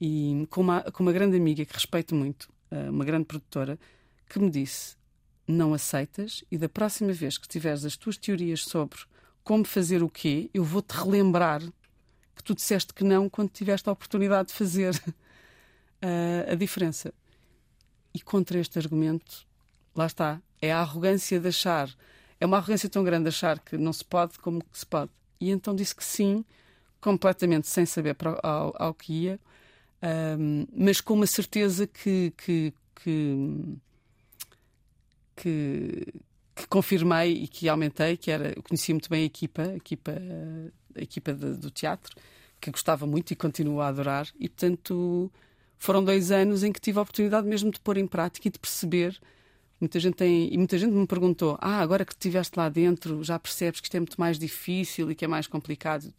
e 0.00 0.46
com 0.50 0.60
uma, 0.62 0.82
com 0.82 1.02
uma 1.02 1.12
grande 1.12 1.36
amiga 1.36 1.64
que 1.64 1.72
respeito 1.74 2.14
muito, 2.14 2.48
eh, 2.70 2.90
uma 2.90 3.04
grande 3.04 3.24
produtora, 3.26 3.78
que 4.28 4.38
me 4.38 4.50
disse: 4.50 4.96
Não 5.46 5.74
aceitas, 5.74 6.44
e 6.50 6.56
da 6.58 6.68
próxima 6.68 7.12
vez 7.12 7.36
que 7.38 7.48
tiveres 7.48 7.84
as 7.84 7.96
tuas 7.96 8.16
teorias 8.16 8.64
sobre 8.64 8.98
como 9.42 9.64
fazer 9.64 10.02
o 10.02 10.08
quê, 10.08 10.50
eu 10.54 10.62
vou-te 10.62 10.92
relembrar 10.92 11.60
que 12.36 12.44
tu 12.44 12.54
disseste 12.54 12.94
que 12.94 13.04
não 13.04 13.28
quando 13.28 13.50
tiveste 13.50 13.88
a 13.88 13.92
oportunidade 13.92 14.48
de 14.48 14.54
fazer 14.54 14.94
eh, 16.00 16.46
a 16.50 16.54
diferença. 16.54 17.12
E 18.14 18.20
contra 18.20 18.58
este 18.58 18.78
argumento, 18.78 19.46
lá 20.00 20.06
está, 20.06 20.40
é 20.60 20.72
a 20.72 20.80
arrogância 20.80 21.38
de 21.38 21.48
achar, 21.48 21.88
é 22.40 22.46
uma 22.46 22.56
arrogância 22.56 22.88
tão 22.88 23.04
grande 23.04 23.24
de 23.24 23.28
achar 23.28 23.58
que 23.58 23.76
não 23.76 23.92
se 23.92 24.04
pode 24.04 24.38
como 24.38 24.62
que 24.64 24.78
se 24.78 24.86
pode. 24.86 25.10
E 25.40 25.50
então 25.50 25.74
disse 25.74 25.94
que 25.94 26.04
sim, 26.04 26.44
completamente 27.00 27.66
sem 27.68 27.86
saber 27.86 28.16
ao, 28.42 28.74
ao 28.78 28.94
que 28.94 29.12
ia, 29.12 29.40
ahm, 30.02 30.66
mas 30.74 31.00
com 31.00 31.14
uma 31.14 31.26
certeza 31.26 31.86
que, 31.86 32.32
que, 32.36 32.72
que, 32.96 33.76
que, 35.36 36.06
que 36.54 36.66
confirmei 36.68 37.44
e 37.44 37.48
que 37.48 37.68
aumentei, 37.68 38.16
que 38.16 38.30
era, 38.30 38.52
eu 38.56 38.62
conhecia 38.62 38.94
muito 38.94 39.08
bem 39.08 39.22
a 39.22 39.26
equipa, 39.26 39.62
a 39.62 39.76
equipa, 39.76 40.12
a 40.96 41.00
equipa 41.00 41.32
de- 41.34 41.56
do 41.56 41.70
teatro, 41.70 42.14
que 42.60 42.70
gostava 42.70 43.06
muito 43.06 43.30
e 43.30 43.36
continuo 43.36 43.80
a 43.80 43.88
adorar, 43.88 44.28
e 44.38 44.48
portanto 44.48 45.30
foram 45.78 46.04
dois 46.04 46.30
anos 46.30 46.62
em 46.62 46.72
que 46.72 46.80
tive 46.80 46.98
a 46.98 47.02
oportunidade 47.02 47.46
mesmo 47.46 47.70
de 47.70 47.80
pôr 47.80 47.96
em 47.96 48.06
prática 48.06 48.48
e 48.48 48.50
de 48.50 48.58
perceber. 48.58 49.18
Muita 49.80 49.98
gente 49.98 50.14
tem, 50.14 50.52
e 50.52 50.58
muita 50.58 50.78
gente 50.78 50.92
me 50.92 51.06
perguntou: 51.06 51.56
Ah, 51.60 51.80
agora 51.80 52.04
que 52.04 52.12
estiveste 52.12 52.58
lá 52.58 52.68
dentro, 52.68 53.24
já 53.24 53.38
percebes 53.38 53.80
que 53.80 53.86
isto 53.86 53.96
é 53.96 54.00
muito 54.00 54.20
mais 54.20 54.38
difícil 54.38 55.10
e 55.10 55.14
que 55.14 55.24
é 55.24 55.28
mais 55.28 55.46
complicado? 55.46 56.12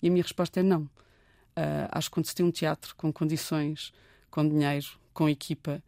E 0.00 0.08
a 0.08 0.10
minha 0.10 0.22
resposta 0.22 0.60
é 0.60 0.62
não. 0.62 0.88
Ah, 1.54 1.88
acho 1.92 2.08
que 2.08 2.14
quando 2.14 2.26
se 2.26 2.34
tem 2.34 2.44
um 2.44 2.50
teatro 2.50 2.94
com 2.96 3.12
condições, 3.12 3.92
com 4.30 4.48
dinheiro, 4.48 4.86
com 5.12 5.28
equipa 5.28 5.82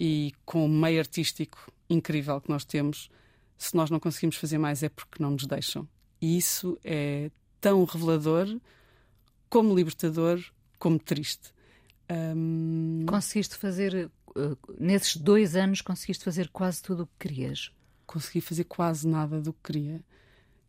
e 0.00 0.32
com 0.44 0.64
o 0.64 0.68
meio 0.68 0.98
artístico 0.98 1.72
incrível 1.88 2.40
que 2.40 2.50
nós 2.50 2.64
temos, 2.64 3.10
se 3.56 3.76
nós 3.76 3.90
não 3.90 4.00
conseguimos 4.00 4.36
fazer 4.36 4.58
mais 4.58 4.82
é 4.82 4.88
porque 4.88 5.22
não 5.22 5.30
nos 5.30 5.46
deixam. 5.46 5.88
E 6.20 6.36
isso 6.36 6.78
é 6.82 7.30
tão 7.60 7.84
revelador, 7.84 8.46
como 9.48 9.74
libertador, 9.74 10.42
como 10.78 10.98
triste. 10.98 11.52
Ahm, 12.08 13.06
Conseguiste 13.06 13.56
fazer, 13.56 14.10
nesses 14.78 15.16
dois 15.16 15.56
anos, 15.56 15.80
conseguiste 15.80 16.24
fazer 16.24 16.48
quase 16.48 16.82
tudo 16.82 17.04
o 17.04 17.06
que 17.06 17.28
querias. 17.28 17.72
consegui 18.06 18.40
fazer 18.40 18.64
quase 18.64 19.08
nada 19.08 19.40
do 19.40 19.52
que 19.52 19.72
queria. 19.72 20.00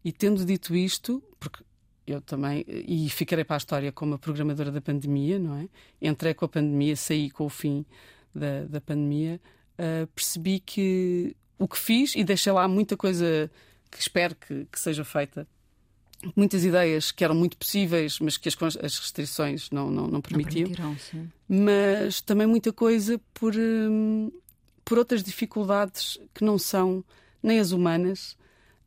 E 0.04 0.12
tendo 0.12 0.46
dito 0.46 0.76
isto, 0.76 1.22
porque 1.40 1.64
eu 2.08 2.22
também, 2.22 2.64
e 2.68 3.10
ficarei 3.10 3.44
para 3.44 3.56
a 3.56 3.58
história 3.58 3.92
como 3.92 4.14
a 4.16 4.18
programadora 4.18 4.72
da 4.72 4.80
pandemia, 4.82 5.40
não 5.40 5.56
é? 5.58 5.68
Entrei 6.02 6.34
com 6.34 6.46
a 6.46 6.48
pandemia, 6.48 6.96
saí 6.96 7.30
com 7.30 7.46
o 7.46 7.50
fim 7.50 7.86
da, 8.34 8.66
da 8.66 8.80
pandemia, 8.80 9.42
ah, 9.78 10.08
percebi 10.14 10.60
que 10.60 11.36
o 11.58 11.68
que 11.68 11.78
fiz, 11.78 12.16
e 12.16 12.24
deixei 12.24 12.52
lá 12.52 12.68
muita 12.68 12.96
coisa 12.96 13.50
que 13.90 14.00
espero 14.00 14.36
que, 14.36 14.66
que 14.66 14.80
seja 14.80 15.04
feita, 15.04 15.48
muitas 16.36 16.64
ideias 16.64 17.12
que 17.12 17.24
eram 17.24 17.36
muito 17.36 17.58
possíveis, 17.58 18.20
mas 18.20 18.38
que 18.38 18.48
as, 18.48 18.56
as 18.82 18.98
restrições 19.00 19.70
não, 19.70 19.90
não, 19.90 20.04
não 20.04 20.12
Não 20.14 20.22
permitiam 20.22 20.70
permitirão, 20.70 20.98
sim. 20.98 21.30
mas 21.48 22.22
também 22.22 22.48
muita 22.48 22.72
coisa 22.72 23.20
por, 23.34 23.54
hum, 23.56 24.32
por 24.84 24.98
outras 24.98 25.24
dificuldades 25.24 26.20
que 26.34 26.44
não 26.44 26.58
são 26.58 27.04
nem 27.44 27.60
as 27.60 27.72
humanas, 27.72 28.38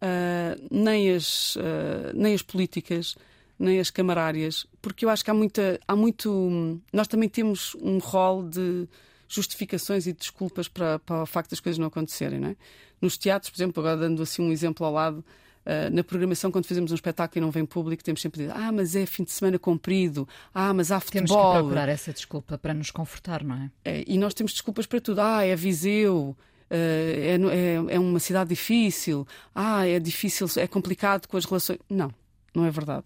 ah, 0.01 0.57
nem, 0.71 1.15
as, 1.15 1.57
ah, 1.59 2.13
nem 2.15 2.35
as 2.35 2.43
políticas, 2.43 3.17
nem 3.59 3.81
as 3.81 3.91
camarárias, 3.91 4.67
porque 4.81 5.05
eu 5.05 5.11
acho 5.11 5.25
que 5.25 5.31
há 5.31 5.35
muita. 5.35 5.81
Há 5.87 5.97
muito, 5.97 6.31
hum, 6.33 6.81
nós 6.93 7.09
também 7.09 7.29
temos 7.29 7.75
um 7.81 7.99
rol 7.99 8.43
de 8.49 8.89
justificações 9.29 10.07
e 10.07 10.13
desculpas 10.13 10.69
para, 10.69 10.99
para 11.01 11.23
o 11.23 11.27
facto 11.27 11.51
das 11.51 11.61
coisas 11.61 11.79
não 11.79 11.89
acontecerem. 11.89 12.39
Não 12.41 12.49
é? 12.49 12.57
Nos 13.01 13.19
teatros, 13.19 13.51
por 13.51 13.59
exemplo, 13.59 13.81
agora 13.81 13.97
dando 13.97 14.23
assim 14.23 14.43
um 14.43 14.51
exemplo 14.51 14.87
ao 14.87 14.93
lado, 14.93 15.25
Uh, 15.69 15.95
na 15.95 16.03
programação, 16.03 16.51
quando 16.51 16.65
fazemos 16.65 16.91
um 16.91 16.95
espetáculo 16.95 17.39
e 17.39 17.45
não 17.45 17.51
vem 17.51 17.67
público, 17.67 18.03
temos 18.03 18.23
sempre 18.23 18.41
de 18.41 18.47
dizer: 18.47 18.59
Ah, 18.59 18.73
mas 18.73 18.97
é 18.97 19.05
fim 19.05 19.23
de 19.23 19.31
semana 19.31 19.59
comprido, 19.59 20.27
ah, 20.55 20.73
mas 20.73 20.91
há 20.91 20.99
Temos 20.99 21.31
futebol. 21.31 21.53
que 21.53 21.59
procurar 21.59 21.89
essa 21.91 22.11
desculpa 22.11 22.57
para 22.57 22.73
nos 22.73 22.91
confortar, 22.91 23.45
não 23.45 23.55
é? 23.55 23.71
É, 23.85 24.05
e 24.07 24.17
nós 24.17 24.33
temos 24.33 24.53
desculpas 24.53 24.87
para 24.87 24.99
tudo. 24.99 25.21
Ah, 25.21 25.45
é 25.45 25.55
Viseu, 25.55 26.35
eh, 26.71 27.37
é, 27.37 27.57
é, 27.57 27.95
é 27.97 27.99
uma 27.99 28.19
cidade 28.19 28.49
difícil, 28.49 29.27
ah, 29.55 29.87
é 29.87 29.99
difícil, 29.99 30.47
é 30.57 30.67
complicado 30.67 31.27
com 31.27 31.37
as 31.37 31.45
relações. 31.45 31.79
Não, 31.89 32.13
não 32.55 32.65
é 32.65 32.71
verdade. 32.71 33.05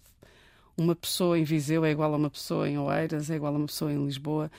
Uma 0.77 0.95
pessoa 0.95 1.37
em 1.37 1.43
Viseu 1.43 1.83
é 1.83 1.91
igual 1.91 2.13
a 2.13 2.17
uma 2.17 2.29
pessoa 2.29 2.67
em 2.67 2.77
Oeiras, 2.77 3.29
é 3.29 3.35
igual 3.35 3.53
a 3.53 3.57
uma 3.57 3.67
pessoa 3.67 3.91
em 3.91 4.05
Lisboa. 4.05 4.49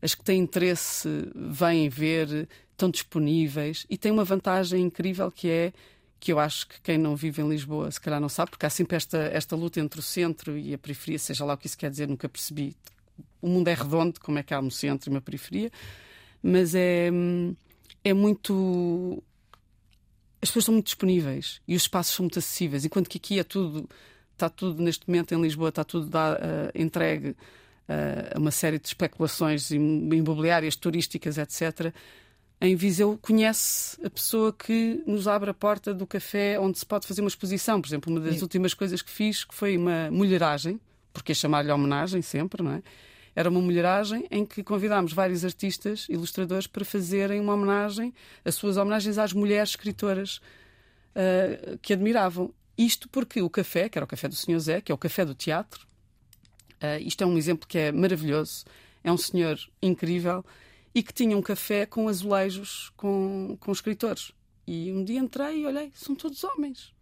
As 0.00 0.14
que 0.14 0.24
têm 0.24 0.40
interesse 0.40 1.08
vêm 1.34 1.88
ver, 1.88 2.48
estão 2.70 2.88
disponíveis 2.88 3.84
e 3.90 3.98
tem 3.98 4.12
uma 4.12 4.24
vantagem 4.24 4.82
incrível 4.82 5.30
que 5.30 5.50
é 5.50 5.72
que 6.20 6.32
eu 6.32 6.38
acho 6.38 6.66
que 6.68 6.80
quem 6.80 6.98
não 6.98 7.14
vive 7.14 7.40
em 7.42 7.48
Lisboa 7.48 7.90
se 7.90 8.00
calhar 8.00 8.20
não 8.20 8.28
sabe, 8.28 8.50
porque 8.50 8.66
há 8.66 8.70
sempre 8.70 8.96
esta, 8.96 9.18
esta 9.18 9.54
luta 9.54 9.78
entre 9.80 10.00
o 10.00 10.02
centro 10.02 10.58
e 10.58 10.74
a 10.74 10.78
periferia, 10.78 11.18
seja 11.18 11.44
lá 11.44 11.54
o 11.54 11.56
que 11.56 11.66
isso 11.66 11.78
quer 11.78 11.90
dizer, 11.90 12.08
nunca 12.08 12.28
percebi. 12.28 12.76
O 13.40 13.48
mundo 13.48 13.68
é 13.68 13.74
redondo, 13.74 14.18
como 14.20 14.38
é 14.38 14.42
que 14.42 14.52
há 14.52 14.60
um 14.60 14.70
centro 14.70 15.08
e 15.08 15.14
uma 15.14 15.20
periferia, 15.20 15.70
mas 16.42 16.74
é, 16.74 17.10
é 18.04 18.12
muito. 18.12 19.22
As 20.40 20.48
pessoas 20.50 20.66
são 20.66 20.74
muito 20.74 20.86
disponíveis 20.86 21.60
e 21.66 21.74
os 21.74 21.82
espaços 21.82 22.14
são 22.14 22.24
muito 22.24 22.38
acessíveis, 22.38 22.84
enquanto 22.84 23.08
que 23.08 23.18
aqui 23.18 23.38
é 23.40 23.44
tudo, 23.44 23.88
está 24.32 24.48
tudo 24.48 24.80
neste 24.82 25.08
momento 25.08 25.34
em 25.34 25.40
Lisboa, 25.42 25.70
está 25.70 25.82
tudo 25.82 26.06
dá, 26.06 26.38
eh, 26.40 26.80
entregue 26.80 27.36
eh, 27.88 28.32
a 28.34 28.38
uma 28.38 28.52
série 28.52 28.78
de 28.78 28.86
especulações 28.86 29.72
im- 29.72 30.08
imobiliárias, 30.14 30.76
turísticas, 30.76 31.38
etc. 31.38 31.92
Em 32.60 32.74
Viseu 32.74 33.18
conhece 33.22 34.04
a 34.04 34.10
pessoa 34.10 34.52
que 34.52 35.02
nos 35.06 35.28
abre 35.28 35.50
a 35.50 35.54
porta 35.54 35.94
do 35.94 36.06
café 36.06 36.58
onde 36.58 36.78
se 36.78 36.84
pode 36.84 37.06
fazer 37.06 37.20
uma 37.20 37.28
exposição. 37.28 37.80
Por 37.80 37.88
exemplo, 37.88 38.12
uma 38.12 38.20
das 38.20 38.36
Sim. 38.36 38.42
últimas 38.42 38.74
coisas 38.74 39.00
que 39.00 39.10
fiz 39.10 39.44
que 39.44 39.54
foi 39.54 39.76
uma 39.76 40.10
mulheragem 40.10 40.80
porque 41.18 41.34
chamar-lhe 41.34 41.70
homenagem 41.72 42.22
sempre, 42.22 42.62
não 42.62 42.72
é? 42.72 42.82
Era 43.34 43.48
uma 43.48 43.60
mulheragem 43.60 44.26
em 44.30 44.44
que 44.44 44.62
convidámos 44.62 45.12
vários 45.12 45.44
artistas, 45.44 46.06
ilustradores, 46.08 46.66
para 46.66 46.84
fazerem 46.84 47.40
uma 47.40 47.54
homenagem, 47.54 48.12
as 48.44 48.54
suas 48.54 48.76
homenagens 48.76 49.18
às 49.18 49.32
mulheres 49.32 49.70
escritoras 49.70 50.40
uh, 51.14 51.78
que 51.78 51.92
admiravam. 51.92 52.52
Isto 52.76 53.08
porque 53.08 53.40
o 53.40 53.50
café, 53.50 53.88
que 53.88 53.98
era 53.98 54.04
o 54.04 54.08
café 54.08 54.28
do 54.28 54.34
Senhor 54.34 54.58
Zé, 54.58 54.80
que 54.80 54.90
é 54.90 54.94
o 54.94 54.98
café 54.98 55.24
do 55.24 55.34
teatro, 55.34 55.86
uh, 56.82 57.00
isto 57.00 57.22
é 57.22 57.26
um 57.26 57.36
exemplo 57.36 57.68
que 57.68 57.78
é 57.78 57.92
maravilhoso. 57.92 58.64
É 59.04 59.12
um 59.12 59.18
senhor 59.18 59.58
incrível 59.80 60.44
e 60.98 61.02
que 61.02 61.14
tinha 61.14 61.36
um 61.36 61.40
café 61.40 61.86
com 61.86 62.08
azulejos 62.08 62.90
com, 62.96 63.56
com 63.60 63.70
escritores. 63.70 64.32
E 64.66 64.90
um 64.90 65.04
dia 65.04 65.20
entrei 65.20 65.60
e 65.60 65.64
olhei, 65.66 65.92
são 65.94 66.12
todos 66.12 66.42
homens. 66.42 66.92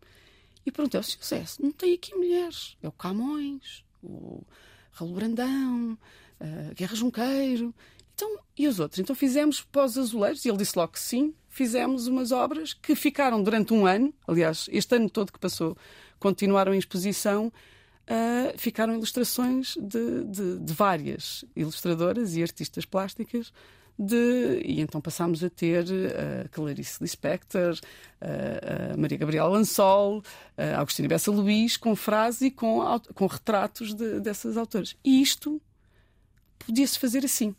E 0.66 0.70
perguntei 0.70 0.98
ao 0.98 1.02
Sr. 1.02 1.24
Zé, 1.24 1.44
não 1.58 1.72
tem 1.72 1.94
aqui 1.94 2.14
mulheres? 2.14 2.76
É 2.82 2.88
o 2.88 2.92
Camões, 2.92 3.82
o 4.02 4.42
Raul 4.92 5.14
Brandão, 5.14 5.98
uh, 6.38 6.74
Guerra 6.74 6.94
Junqueiro. 6.94 7.74
Então, 8.14 8.38
e 8.54 8.68
os 8.68 8.78
outros? 8.78 8.98
Então 8.98 9.16
fizemos 9.16 9.62
pós-azulejos, 9.62 10.44
e 10.44 10.50
ele 10.50 10.58
disse 10.58 10.78
logo 10.78 10.92
que 10.92 11.00
sim, 11.00 11.34
fizemos 11.48 12.06
umas 12.06 12.32
obras 12.32 12.74
que 12.74 12.94
ficaram 12.94 13.42
durante 13.42 13.72
um 13.72 13.86
ano, 13.86 14.12
aliás, 14.28 14.68
este 14.70 14.94
ano 14.94 15.08
todo 15.08 15.32
que 15.32 15.38
passou, 15.38 15.74
continuaram 16.18 16.74
em 16.74 16.78
exposição, 16.78 17.46
uh, 17.46 18.58
ficaram 18.58 18.94
ilustrações 18.94 19.74
de, 19.80 20.24
de, 20.24 20.58
de, 20.58 20.72
várias 20.74 21.46
ilustradoras 21.56 22.36
e 22.36 22.42
artistas 22.42 22.84
plásticas. 22.84 23.50
De, 23.98 24.60
e 24.62 24.80
então 24.80 25.00
passámos 25.00 25.42
a 25.42 25.48
ter 25.48 25.78
a 25.78 26.44
uh, 26.44 26.48
Clarice 26.50 26.98
Lispector, 27.00 27.78
uh, 28.20 28.92
a 28.92 28.96
Maria 28.96 29.16
Gabriela 29.16 29.48
Lansol, 29.48 30.22
a 30.56 30.80
Agostina 30.80 31.08
Bessa 31.08 31.30
Luís, 31.30 31.78
com 31.78 31.96
frases 31.96 32.42
e 32.42 32.50
com, 32.50 32.82
com 33.14 33.26
retratos 33.26 33.94
de, 33.94 34.20
dessas 34.20 34.56
autoras. 34.56 34.96
E 35.02 35.22
isto 35.22 35.60
podia-se 36.58 36.98
fazer 36.98 37.24
assim. 37.24 37.54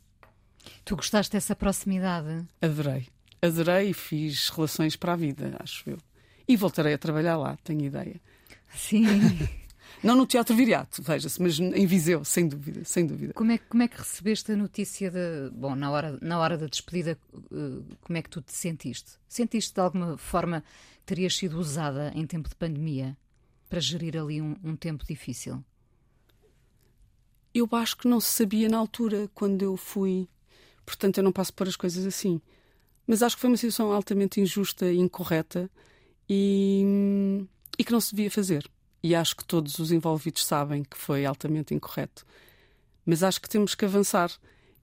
Tu 0.85 0.95
gostaste 0.95 1.31
dessa 1.31 1.55
proximidade? 1.55 2.45
Adorei. 2.61 3.07
Adorei 3.41 3.89
e 3.89 3.93
fiz 3.93 4.49
relações 4.49 4.95
para 4.95 5.13
a 5.13 5.15
vida, 5.15 5.55
acho 5.59 5.89
eu. 5.89 5.97
E 6.47 6.55
voltarei 6.55 6.93
a 6.93 6.97
trabalhar 6.97 7.37
lá, 7.37 7.57
tenho 7.63 7.83
ideia. 7.85 8.19
Sim. 8.75 9.05
Não 10.03 10.15
no 10.15 10.27
Teatro 10.27 10.55
Viriato, 10.55 11.01
veja-se, 11.01 11.41
mas 11.41 11.59
em 11.59 11.85
Viseu, 11.85 12.23
sem 12.23 12.47
dúvida, 12.47 12.83
sem 12.85 13.05
dúvida. 13.05 13.33
Como 13.33 13.51
é, 13.51 13.57
como 13.57 13.81
é 13.83 13.87
que 13.87 13.97
recebeste 13.97 14.51
a 14.51 14.55
notícia 14.55 15.09
de. 15.09 15.49
Bom, 15.51 15.75
na 15.75 15.89
hora, 15.89 16.17
na 16.21 16.39
hora 16.39 16.57
da 16.57 16.67
despedida, 16.67 17.17
eh, 17.33 17.95
como 18.01 18.17
é 18.17 18.21
que 18.21 18.29
tu 18.29 18.41
te 18.41 18.53
sentiste? 18.53 19.13
Sentiste 19.27 19.73
de 19.73 19.81
alguma 19.81 20.17
forma 20.17 20.63
que 20.99 21.05
terias 21.05 21.35
sido 21.35 21.57
usada 21.57 22.11
em 22.15 22.27
tempo 22.27 22.47
de 22.47 22.55
pandemia 22.55 23.17
para 23.67 23.79
gerir 23.79 24.17
ali 24.17 24.41
um, 24.41 24.55
um 24.63 24.75
tempo 24.75 25.03
difícil? 25.05 25.63
Eu 27.53 27.67
acho 27.71 27.97
que 27.97 28.07
não 28.07 28.19
se 28.19 28.29
sabia 28.29 28.69
na 28.69 28.77
altura, 28.77 29.29
quando 29.33 29.63
eu 29.63 29.75
fui. 29.75 30.29
Portanto, 30.85 31.17
eu 31.17 31.23
não 31.23 31.31
passo 31.31 31.53
por 31.53 31.67
as 31.67 31.75
coisas 31.75 32.05
assim. 32.05 32.39
Mas 33.07 33.23
acho 33.23 33.35
que 33.35 33.41
foi 33.41 33.49
uma 33.49 33.57
situação 33.57 33.91
altamente 33.91 34.39
injusta 34.39 34.91
e 34.91 34.97
incorreta 34.97 35.69
e, 36.29 37.47
e 37.79 37.83
que 37.83 37.91
não 37.91 37.99
se 37.99 38.13
devia 38.13 38.29
fazer. 38.29 38.69
E 39.03 39.15
acho 39.15 39.35
que 39.35 39.45
todos 39.45 39.79
os 39.79 39.91
envolvidos 39.91 40.45
sabem 40.45 40.83
que 40.83 40.97
foi 40.97 41.25
altamente 41.25 41.73
incorreto. 41.73 42.25
Mas 43.05 43.23
acho 43.23 43.39
que 43.41 43.49
temos 43.49 43.75
que 43.75 43.85
avançar 43.85 44.31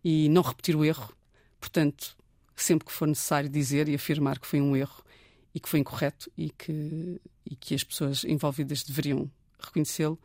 e 0.02 0.28
não 0.28 0.42
repetir 0.42 0.76
o 0.76 0.84
erro. 0.84 1.12
Portanto, 1.60 2.16
sempre 2.54 2.86
que 2.86 2.92
for 2.92 3.08
necessário 3.08 3.48
dizer 3.48 3.88
e 3.88 3.94
afirmar 3.94 4.38
que 4.38 4.46
foi 4.46 4.60
um 4.60 4.76
erro 4.76 5.02
e 5.54 5.60
que 5.60 5.68
foi 5.68 5.80
incorreto 5.80 6.30
e 6.36 6.50
que, 6.50 7.20
e 7.44 7.56
que 7.56 7.74
as 7.74 7.84
pessoas 7.84 8.24
envolvidas 8.24 8.82
deveriam 8.82 9.30
reconhecê-lo, 9.58 10.18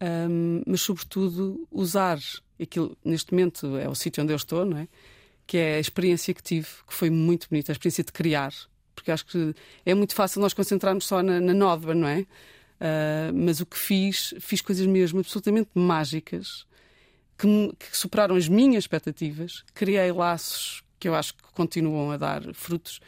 um, 0.00 0.62
mas 0.66 0.80
sobretudo 0.80 1.66
usar 1.70 2.18
aquilo. 2.60 2.96
Neste 3.04 3.32
momento 3.32 3.76
é 3.76 3.88
o 3.88 3.94
sítio 3.94 4.22
onde 4.22 4.32
eu 4.32 4.36
estou, 4.36 4.64
não 4.64 4.78
é? 4.78 4.88
Que 5.46 5.56
é 5.56 5.74
a 5.76 5.80
experiência 5.80 6.34
que 6.34 6.42
tive, 6.42 6.68
que 6.86 6.94
foi 6.94 7.10
muito 7.10 7.48
bonita, 7.48 7.72
a 7.72 7.74
experiência 7.74 8.04
de 8.04 8.12
criar, 8.12 8.52
porque 8.94 9.10
acho 9.10 9.26
que 9.26 9.54
é 9.84 9.94
muito 9.94 10.14
fácil 10.14 10.40
nós 10.40 10.52
concentrarmos 10.52 11.06
só 11.06 11.22
na, 11.22 11.40
na 11.40 11.54
nódoa, 11.54 11.94
não 11.94 12.08
é? 12.08 12.26
Uh, 12.80 13.34
mas 13.34 13.60
o 13.60 13.66
que 13.66 13.76
fiz, 13.76 14.34
fiz 14.38 14.60
coisas 14.60 14.86
mesmo 14.86 15.18
absolutamente 15.18 15.70
mágicas 15.74 16.64
que, 17.36 17.46
que, 17.78 17.96
superaram 17.96 18.36
as 18.36 18.48
minhas 18.48 18.84
expectativas. 18.84 19.64
Criei 19.74 20.12
laços 20.12 20.82
que 20.98 21.08
eu 21.08 21.14
acho 21.14 21.34
que 21.34 21.42
continuam 21.52 22.10
a 22.10 22.16
dar 22.16 22.54
frutos 22.54 23.00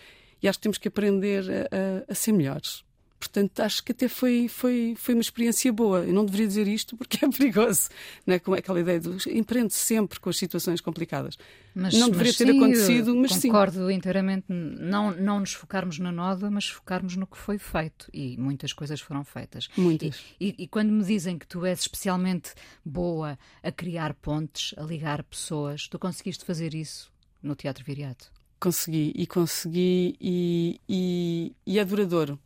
e 0.42 0.48
acho 0.48 0.58
que 0.58 0.62
temos 0.62 0.78
que 0.78 0.88
aprender 0.88 1.44
a, 1.50 2.08
a, 2.08 2.12
a 2.12 2.14
ser 2.14 2.32
melhores. 2.32 2.84
Portanto, 3.20 3.60
acho 3.60 3.84
que 3.84 3.92
até 3.92 4.08
foi, 4.08 4.48
foi, 4.48 4.94
foi 4.96 5.14
uma 5.14 5.20
experiência 5.20 5.70
boa. 5.70 5.98
Eu 6.00 6.14
não 6.14 6.24
deveria 6.24 6.46
dizer 6.46 6.66
isto 6.66 6.96
porque 6.96 7.22
é 7.22 7.28
perigoso, 7.28 7.90
não 8.26 8.34
é? 8.34 8.38
Como 8.38 8.56
é 8.56 8.60
aquela 8.60 8.80
ideia 8.80 8.98
de 8.98 9.10
empreende 9.38 9.74
sempre 9.74 10.18
com 10.18 10.30
as 10.30 10.38
situações 10.38 10.80
complicadas. 10.80 11.36
Mas, 11.74 11.92
não 11.92 12.08
deveria 12.08 12.30
mas 12.30 12.38
ter 12.38 12.46
sim, 12.46 12.56
acontecido, 12.56 13.14
mas 13.14 13.30
concordo 13.32 13.40
sim. 13.40 13.48
Concordo 13.48 13.90
inteiramente, 13.90 14.46
não, 14.48 15.10
não 15.10 15.40
nos 15.40 15.52
focarmos 15.52 15.98
na 15.98 16.10
nódoa, 16.10 16.50
mas 16.50 16.66
focarmos 16.66 17.14
no 17.14 17.26
que 17.26 17.36
foi 17.36 17.58
feito. 17.58 18.08
E 18.10 18.38
muitas 18.38 18.72
coisas 18.72 19.02
foram 19.02 19.22
feitas. 19.22 19.68
Muitas. 19.76 20.18
E, 20.40 20.48
e, 20.58 20.64
e 20.64 20.66
quando 20.66 20.90
me 20.90 21.04
dizem 21.04 21.38
que 21.38 21.46
tu 21.46 21.66
és 21.66 21.80
especialmente 21.80 22.54
boa 22.82 23.38
a 23.62 23.70
criar 23.70 24.14
pontes, 24.14 24.74
a 24.78 24.82
ligar 24.82 25.22
pessoas, 25.24 25.86
tu 25.88 25.98
conseguiste 25.98 26.42
fazer 26.42 26.74
isso 26.74 27.12
no 27.42 27.54
Teatro 27.54 27.84
Viriato? 27.84 28.32
Consegui, 28.58 29.12
e 29.14 29.26
consegui, 29.26 30.16
e, 30.18 30.80
e, 30.88 31.52
e 31.66 31.78
é 31.78 31.84
duradouro 31.84 32.38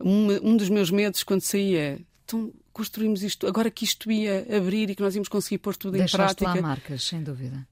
um, 0.00 0.50
um 0.50 0.56
dos 0.56 0.68
meus 0.68 0.90
medos 0.90 1.22
quando 1.22 1.40
saí 1.42 1.76
é 1.76 1.98
então 2.24 2.52
construímos 2.72 3.22
isto, 3.22 3.46
agora 3.46 3.70
que 3.70 3.84
isto 3.84 4.10
ia 4.10 4.46
abrir 4.56 4.90
e 4.90 4.94
que 4.94 5.02
nós 5.02 5.14
íamos 5.14 5.28
conseguir 5.28 5.58
pôr 5.58 5.76
tudo 5.76 5.96
Deixaste 5.96 6.42
em 6.42 6.46
prática. 6.46 6.60
lá 6.60 6.68
marcas, 6.68 7.04
sem 7.04 7.22
dúvida. 7.22 7.66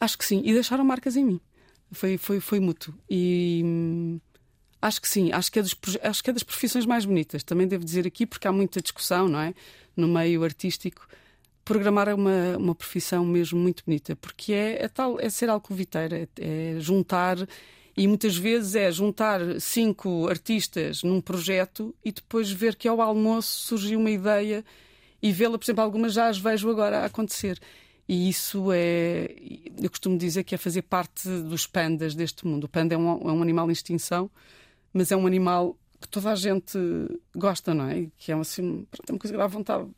Acho 0.00 0.18
que 0.18 0.24
sim, 0.24 0.42
e 0.44 0.52
deixaram 0.52 0.84
marcas 0.84 1.16
em 1.16 1.24
mim. 1.24 1.40
Foi, 1.92 2.18
foi, 2.18 2.40
foi 2.40 2.60
mútuo. 2.60 2.94
E 3.08 3.62
hum, 3.64 4.20
acho 4.80 5.00
que 5.00 5.08
sim, 5.08 5.30
acho 5.32 5.52
que, 5.52 5.58
é 5.58 5.62
dos, 5.62 5.76
acho 6.02 6.24
que 6.24 6.30
é 6.30 6.32
das 6.32 6.42
profissões 6.42 6.86
mais 6.86 7.04
bonitas. 7.04 7.42
Também 7.42 7.68
devo 7.68 7.84
dizer 7.84 8.06
aqui, 8.06 8.26
porque 8.26 8.48
há 8.48 8.52
muita 8.52 8.80
discussão, 8.80 9.28
não 9.28 9.40
é? 9.40 9.54
No 9.96 10.08
meio 10.08 10.42
artístico. 10.42 11.06
Programar 11.64 12.08
é 12.08 12.14
uma, 12.14 12.56
uma 12.56 12.74
profissão 12.74 13.24
mesmo 13.24 13.58
muito 13.58 13.84
bonita, 13.84 14.16
porque 14.16 14.52
é, 14.52 14.84
é 14.84 14.88
tal, 14.88 15.20
é 15.20 15.28
ser 15.28 15.50
alcoviteira, 15.50 16.16
é, 16.16 16.28
é 16.40 16.80
juntar 16.80 17.36
e 17.98 18.06
muitas 18.06 18.36
vezes 18.36 18.76
é 18.76 18.92
juntar 18.92 19.40
cinco 19.60 20.28
artistas 20.28 21.02
num 21.02 21.20
projeto 21.20 21.92
e 22.04 22.12
depois 22.12 22.48
ver 22.48 22.76
que 22.76 22.86
ao 22.86 23.00
almoço 23.00 23.66
surgiu 23.66 23.98
uma 23.98 24.08
ideia 24.08 24.64
e 25.20 25.32
vê-la, 25.32 25.58
por 25.58 25.64
exemplo, 25.64 25.82
algumas 25.82 26.12
já 26.12 26.28
as 26.28 26.38
vejo 26.38 26.70
agora 26.70 27.00
a 27.00 27.06
acontecer. 27.06 27.58
E 28.08 28.28
isso 28.28 28.70
é, 28.72 29.34
eu 29.82 29.90
costumo 29.90 30.16
dizer 30.16 30.44
que 30.44 30.54
é 30.54 30.58
fazer 30.58 30.82
parte 30.82 31.28
dos 31.28 31.66
pandas 31.66 32.14
deste 32.14 32.46
mundo. 32.46 32.64
O 32.64 32.68
panda 32.68 32.94
é 32.94 32.98
um, 32.98 33.10
é 33.28 33.32
um 33.32 33.42
animal 33.42 33.68
em 33.68 33.72
extinção, 33.72 34.30
mas 34.92 35.10
é 35.10 35.16
um 35.16 35.26
animal 35.26 35.76
que 36.00 36.06
toda 36.08 36.30
a 36.30 36.36
gente 36.36 36.78
gosta, 37.34 37.74
não 37.74 37.88
é? 37.88 38.06
Que 38.16 38.30
é 38.30 38.36
assim, 38.36 38.86
é 39.08 39.12
uma 39.12 39.18
coisa 39.18 39.34
que 39.34 39.38
dá 39.38 39.46
vontade. 39.48 39.88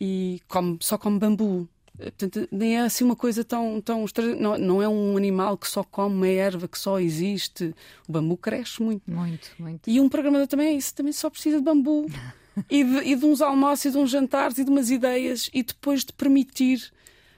E 0.00 0.40
come, 0.48 0.76
só 0.80 0.98
come 0.98 1.20
bambu. 1.20 1.68
Portanto, 2.02 2.48
nem 2.50 2.76
é 2.76 2.80
assim 2.80 3.04
uma 3.04 3.16
coisa 3.16 3.44
tão. 3.44 3.80
tão 3.80 4.04
não, 4.38 4.58
não 4.58 4.82
é 4.82 4.88
um 4.88 5.16
animal 5.16 5.56
que 5.56 5.68
só 5.68 5.82
come 5.84 6.14
uma 6.14 6.28
erva, 6.28 6.68
que 6.68 6.78
só 6.78 6.98
existe. 6.98 7.74
O 8.08 8.12
bambu 8.12 8.36
cresce 8.36 8.82
muito. 8.82 9.10
Muito, 9.10 9.50
muito. 9.58 9.88
E 9.88 10.00
um 10.00 10.08
programador 10.08 10.46
também 10.46 10.68
é 10.68 10.72
isso, 10.72 10.94
também 10.94 11.12
só 11.12 11.30
precisa 11.30 11.58
de 11.58 11.64
bambu. 11.64 12.06
e, 12.68 12.84
de, 12.84 12.96
e 13.08 13.14
de 13.14 13.24
uns 13.24 13.40
almoços, 13.40 13.86
e 13.86 13.90
de 13.90 13.98
uns 13.98 14.10
jantares, 14.10 14.58
e 14.58 14.64
de 14.64 14.70
umas 14.70 14.90
ideias, 14.90 15.50
e 15.52 15.62
depois 15.62 16.04
de 16.04 16.12
permitir 16.12 16.92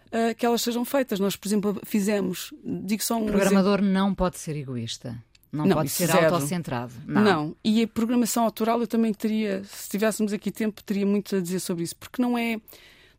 uh, 0.06 0.34
que 0.34 0.44
elas 0.44 0.62
sejam 0.62 0.84
feitas. 0.84 1.20
Nós, 1.20 1.36
por 1.36 1.48
exemplo, 1.48 1.80
fizemos. 1.84 2.52
Digo 2.64 3.02
só 3.02 3.16
um 3.16 3.24
o 3.24 3.26
programador 3.26 3.80
exemplo. 3.80 3.92
não 3.92 4.14
pode 4.14 4.38
ser 4.38 4.56
egoísta. 4.56 5.22
Não, 5.52 5.66
não 5.66 5.76
pode 5.76 5.90
ser 5.90 6.08
zero. 6.08 6.34
autocentrado. 6.34 6.92
Não. 7.06 7.22
não. 7.22 7.56
E 7.62 7.82
a 7.82 7.86
programação 7.86 8.42
autoral 8.44 8.80
eu 8.80 8.88
também 8.88 9.14
teria, 9.14 9.62
se 9.64 9.88
tivéssemos 9.88 10.32
aqui 10.32 10.50
tempo, 10.50 10.82
teria 10.82 11.06
muito 11.06 11.36
a 11.36 11.40
dizer 11.40 11.60
sobre 11.60 11.84
isso, 11.84 11.94
porque 11.94 12.20
não 12.20 12.36
é 12.36 12.60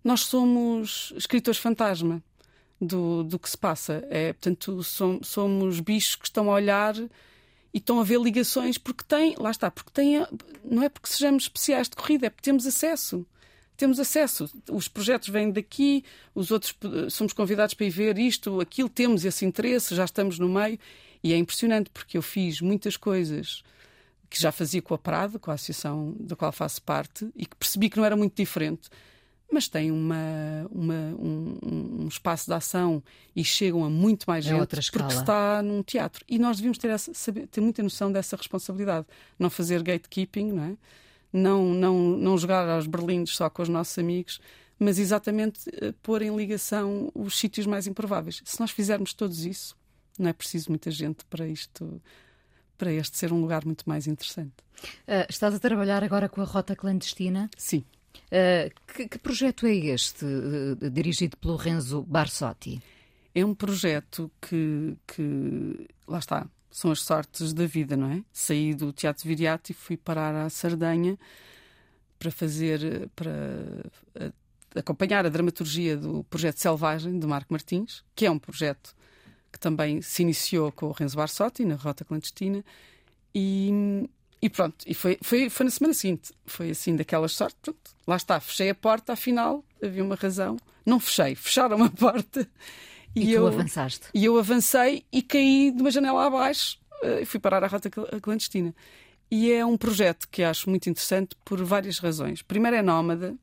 nós 0.06 0.22
somos 0.22 1.12
escritores 1.18 1.60
fantasma 1.60 2.24
do, 2.80 3.24
do 3.24 3.40
que 3.40 3.50
se 3.50 3.58
passa. 3.58 4.06
É, 4.08 4.34
portanto, 4.34 4.84
somos 5.24 5.80
bichos 5.80 6.16
que 6.16 6.26
estão 6.26 6.52
a 6.52 6.54
olhar 6.54 6.96
e 6.96 7.10
estão 7.80 8.00
a 8.00 8.04
ver 8.04 8.22
ligações 8.22 8.78
porque 8.78 9.04
têm, 9.04 9.36
lá 9.40 9.50
está, 9.50 9.72
porque 9.72 9.90
têm, 9.92 10.24
não 10.64 10.84
é 10.84 10.90
porque 10.90 11.10
sejamos 11.10 11.46
especiais 11.46 11.90
de 11.90 11.96
corrida, 11.96 12.28
é 12.28 12.30
porque 12.30 12.44
temos 12.44 12.68
acesso. 12.68 13.26
Temos 13.76 14.00
acesso. 14.00 14.48
Os 14.72 14.88
projetos 14.88 15.28
vêm 15.30 15.52
daqui, 15.52 16.06
os 16.36 16.52
outros 16.52 16.78
somos 17.10 17.34
convidados 17.34 17.74
para 17.74 17.88
ir 17.88 17.90
ver 17.90 18.20
isto, 18.20 18.62
aquilo, 18.62 18.88
temos 18.88 19.26
esse 19.26 19.44
interesse, 19.44 19.96
já 19.96 20.06
estamos 20.06 20.38
no 20.38 20.48
meio. 20.48 20.78
E 21.24 21.34
é 21.34 21.36
impressionante 21.36 21.90
porque 21.90 22.16
eu 22.16 22.22
fiz 22.22 22.62
muitas 22.62 22.96
coisas 22.96 23.64
que 24.30 24.40
já 24.40 24.52
fazia 24.52 24.84
com 24.84 24.94
a 24.94 25.00
Prado, 25.00 25.40
com 25.40 25.50
a 25.50 25.56
associação 25.56 26.16
da 26.20 26.36
qual 26.36 26.52
faço 26.52 26.80
parte, 26.84 27.28
e 27.36 27.48
que 27.48 27.56
percebi 27.56 27.90
que 27.90 27.98
não 27.98 28.06
era 28.06 28.16
muito 28.16 28.36
diferente 28.36 28.88
mas 29.52 29.68
têm 29.68 29.92
uma, 29.92 30.16
uma 30.72 30.94
um, 30.94 31.58
um, 31.64 32.08
espaço 32.08 32.48
de 32.48 32.54
ação 32.54 33.02
e 33.36 33.44
chegam 33.44 33.84
a 33.86 33.90
muito 33.90 34.26
mais 34.26 34.46
é 34.46 34.50
gente 34.50 34.92
porque 34.92 35.14
está 35.14 35.62
num 35.62 35.84
teatro. 35.84 36.26
E 36.28 36.40
nós 36.40 36.58
devíamos 36.58 36.78
ter, 36.78 36.90
essa, 36.90 37.14
saber, 37.14 37.48
ter 37.48 37.62
muita 37.62 37.84
noção 37.84 38.12
dessa 38.12 38.36
responsabilidade. 38.36 39.06
Não 39.38 39.50
fazer 39.50 39.82
gatekeeping, 39.84 40.52
não 40.52 40.64
é? 40.64 40.78
Não, 41.32 41.74
não, 41.74 42.00
não 42.18 42.38
jogar 42.38 42.68
aos 42.68 42.88
berlindes 42.88 43.36
só 43.36 43.50
com 43.50 43.62
os 43.62 43.70
nossos 43.70 43.98
amigos, 43.98 44.40
mas 44.80 44.98
exatamente 44.98 45.70
uh, 45.70 45.94
pôr 46.02 46.22
em 46.22 46.36
ligação 46.36 47.12
os 47.14 47.38
sítios 47.38 47.66
mais 47.66 47.88
improváveis. 47.88 48.42
Se 48.46 48.60
nós 48.60 48.72
fizermos 48.72 49.14
todos 49.14 49.46
isso, 49.46 49.76
não 50.18 50.30
é 50.30 50.34
preciso 50.34 50.70
muita 50.70 50.90
gente 50.90 51.26
para 51.26 51.48
isto, 51.48 52.02
para 52.78 52.92
este 52.92 53.18
ser 53.18 53.32
um 53.34 53.42
lugar 53.42 53.66
muito 53.66 53.88
mais 53.88 54.08
interessante. 54.08 54.54
Uh, 55.08 55.26
estás 55.30 55.54
a 55.54 55.60
trabalhar 55.60 56.04
agora 56.04 56.28
com 56.28 56.42
a 56.42 56.46
Rota 56.46 56.76
Clandestina? 56.76 57.50
Sim. 57.58 57.84
Uh, 58.28 58.72
que, 58.94 59.08
que, 59.08 59.20
projeto 59.20 59.66
é 59.66 59.76
este, 59.76 60.26
uh, 60.26 60.90
dirigido 60.90 61.38
pelo 61.38 61.56
Renzo 61.56 62.02
Barsotti? 62.04 62.82
É 63.34 63.46
um 63.46 63.54
projeto 63.54 64.32
que, 64.42 64.96
que, 65.08 65.88
lá 66.08 66.20
está, 66.20 66.48
são 66.72 66.92
as 66.92 67.02
sortes 67.02 67.54
da 67.54 67.66
vida, 67.66 67.98
não 67.98 68.12
é? 68.12 68.24
Saí 68.32 68.74
do 68.74 68.94
Teatro 68.94 69.28
Viriato 69.28 69.72
e 69.72 69.76
fui 69.76 69.98
parar 69.98 70.36
à 70.36 70.50
Sardenha 70.50 71.18
para 72.18 72.32
fazer, 72.32 73.10
para 73.16 73.30
acompanhar 74.76 75.26
a 75.26 75.30
dramaturgia 75.30 75.98
do 75.98 76.24
projeto 76.26 76.58
Selvagem, 76.58 77.20
de 77.20 77.28
Marco 77.28 77.52
Martins, 77.52 78.04
que 78.16 78.26
é 78.26 78.32
um 78.32 78.40
projeto 78.40 78.96
que 79.52 79.60
também 79.60 80.02
se 80.02 80.22
iniciou 80.22 80.72
com 80.72 80.88
o 80.88 80.92
Renzo 80.92 81.16
Barsotti, 81.16 81.64
na 81.64 81.76
Rota 81.76 82.04
Clandestina, 82.04 82.64
e, 83.34 84.08
e 84.46 84.50
pronto, 84.50 84.86
e 84.86 84.94
foi, 84.94 85.18
foi, 85.24 85.50
foi 85.50 85.64
na 85.64 85.72
semana 85.72 85.94
seguinte. 85.96 86.32
Foi 86.46 86.70
assim, 86.70 86.96
daquelas 86.96 87.32
sortes. 87.32 87.58
Pronto, 87.64 87.80
lá 88.06 88.16
está, 88.16 88.40
fechei 88.40 88.70
a 88.70 88.76
porta, 88.76 89.14
afinal, 89.14 89.66
havia 89.84 90.04
uma 90.04 90.14
razão. 90.14 90.58
Não 90.86 91.00
fechei, 91.00 91.34
fecharam 91.34 91.82
a 91.84 91.90
porta. 91.90 92.48
E, 93.16 93.24
e 93.26 93.34
eu, 93.34 93.48
avançaste? 93.48 94.06
E 94.14 94.24
eu 94.24 94.38
avancei 94.38 95.04
e 95.12 95.24
caí 95.24 95.72
de 95.72 95.82
uma 95.82 95.90
janela 95.90 96.28
abaixo 96.28 96.78
eh, 97.02 97.22
e 97.24 97.26
fui 97.26 97.40
parar 97.40 97.64
à 97.64 97.68
Rota 97.68 97.90
Clandestina. 97.90 98.72
E 99.32 99.52
é 99.52 99.66
um 99.66 99.78
projeto 99.78 100.30
que 100.30 100.44
acho 100.44 100.70
muito 100.70 100.88
interessante 100.92 101.36
por 101.44 101.64
várias 101.64 101.98
razões. 101.98 102.44
Primeiro 102.44 102.78
é 102.78 102.84
nómada, 102.84 103.30
ou 103.30 103.38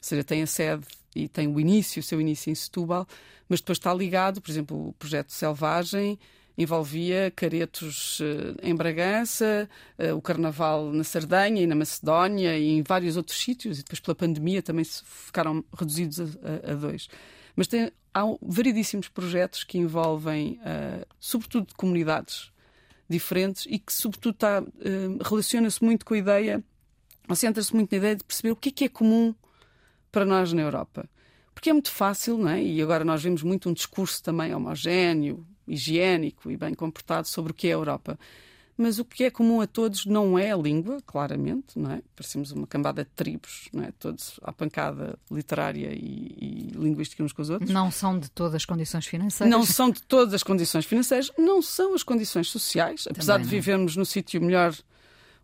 seja, 0.00 0.22
tem 0.22 0.40
a 0.40 0.46
sede 0.46 0.86
e 1.16 1.26
tem 1.26 1.48
o 1.48 1.58
início, 1.58 1.98
o 1.98 2.02
seu 2.04 2.20
início 2.20 2.48
em 2.48 2.54
Setúbal, 2.54 3.08
mas 3.48 3.60
depois 3.60 3.78
está 3.78 3.92
ligado, 3.92 4.40
por 4.40 4.52
exemplo, 4.52 4.90
o 4.90 4.92
projeto 4.92 5.32
Selvagem 5.32 6.16
envolvia 6.58 7.32
caretos 7.34 8.18
uh, 8.18 8.56
em 8.60 8.74
Bragança, 8.74 9.70
uh, 9.96 10.16
o 10.16 10.20
Carnaval 10.20 10.92
na 10.92 11.04
Sardenha 11.04 11.62
e 11.62 11.66
na 11.68 11.76
Macedónia 11.76 12.58
e 12.58 12.70
em 12.70 12.82
vários 12.82 13.16
outros 13.16 13.38
sítios, 13.38 13.78
e 13.78 13.82
depois 13.84 14.00
pela 14.00 14.16
pandemia 14.16 14.60
também 14.60 14.84
ficaram 14.84 15.64
reduzidos 15.78 16.18
a, 16.18 16.72
a, 16.72 16.74
dois. 16.74 17.08
Mas 17.54 17.68
tem, 17.68 17.92
há 18.12 18.22
variedíssimos 18.42 19.08
projetos 19.08 19.62
que 19.62 19.78
envolvem, 19.78 20.58
uh, 20.62 21.06
sobretudo, 21.20 21.72
comunidades 21.76 22.50
diferentes 23.08 23.64
e 23.70 23.78
que, 23.78 23.92
sobretudo, 23.92 24.34
tá, 24.34 24.62
relaciona-se 25.26 25.82
muito 25.82 26.04
com 26.04 26.12
a 26.12 26.18
ideia, 26.18 26.62
ou 27.26 27.34
centra-se 27.34 27.74
muito 27.74 27.90
na 27.92 27.96
ideia 27.96 28.16
de 28.16 28.24
perceber 28.24 28.50
o 28.50 28.56
que 28.56 28.68
é 28.68 28.72
que 28.72 28.84
é 28.84 28.88
comum 28.88 29.34
para 30.12 30.26
nós 30.26 30.52
na 30.52 30.60
Europa. 30.60 31.08
Porque 31.54 31.70
é 31.70 31.72
muito 31.72 31.90
fácil, 31.90 32.36
não 32.36 32.50
é? 32.50 32.62
E 32.62 32.82
agora 32.82 33.04
nós 33.04 33.22
vemos 33.22 33.42
muito 33.42 33.70
um 33.70 33.72
discurso 33.72 34.22
também 34.22 34.54
homogéneo, 34.54 35.46
higiênico 35.68 36.50
e 36.50 36.56
bem 36.56 36.74
comportado 36.74 37.28
sobre 37.28 37.52
o 37.52 37.54
que 37.54 37.68
é 37.68 37.70
a 37.70 37.74
Europa. 37.74 38.18
Mas 38.80 39.00
o 39.00 39.04
que 39.04 39.24
é 39.24 39.30
comum 39.30 39.60
a 39.60 39.66
todos 39.66 40.06
não 40.06 40.38
é 40.38 40.52
a 40.52 40.56
língua, 40.56 40.98
claramente, 41.04 41.76
não 41.76 41.90
é? 41.90 42.00
Parecemos 42.14 42.52
uma 42.52 42.64
cambada 42.64 43.02
de 43.02 43.10
tribos, 43.10 43.68
não 43.72 43.82
é? 43.82 43.90
Todos 43.98 44.38
à 44.40 44.52
pancada 44.52 45.18
literária 45.28 45.92
e, 45.92 46.36
e 46.40 46.70
linguística 46.76 47.24
uns 47.24 47.32
com 47.32 47.42
os 47.42 47.50
outros. 47.50 47.68
Não 47.70 47.90
são 47.90 48.16
de 48.16 48.30
todas 48.30 48.54
as 48.54 48.64
condições 48.64 49.04
financeiras. 49.04 49.50
Não 49.50 49.66
são 49.66 49.90
de 49.90 50.00
todas 50.02 50.32
as 50.32 50.44
condições 50.44 50.86
financeiras, 50.86 51.32
não 51.36 51.60
são 51.60 51.92
as 51.92 52.04
condições 52.04 52.50
sociais. 52.50 53.08
Apesar 53.10 53.38
de 53.38 53.48
vivermos 53.48 53.96
no 53.96 54.06
sítio 54.06 54.40
melhor, 54.40 54.72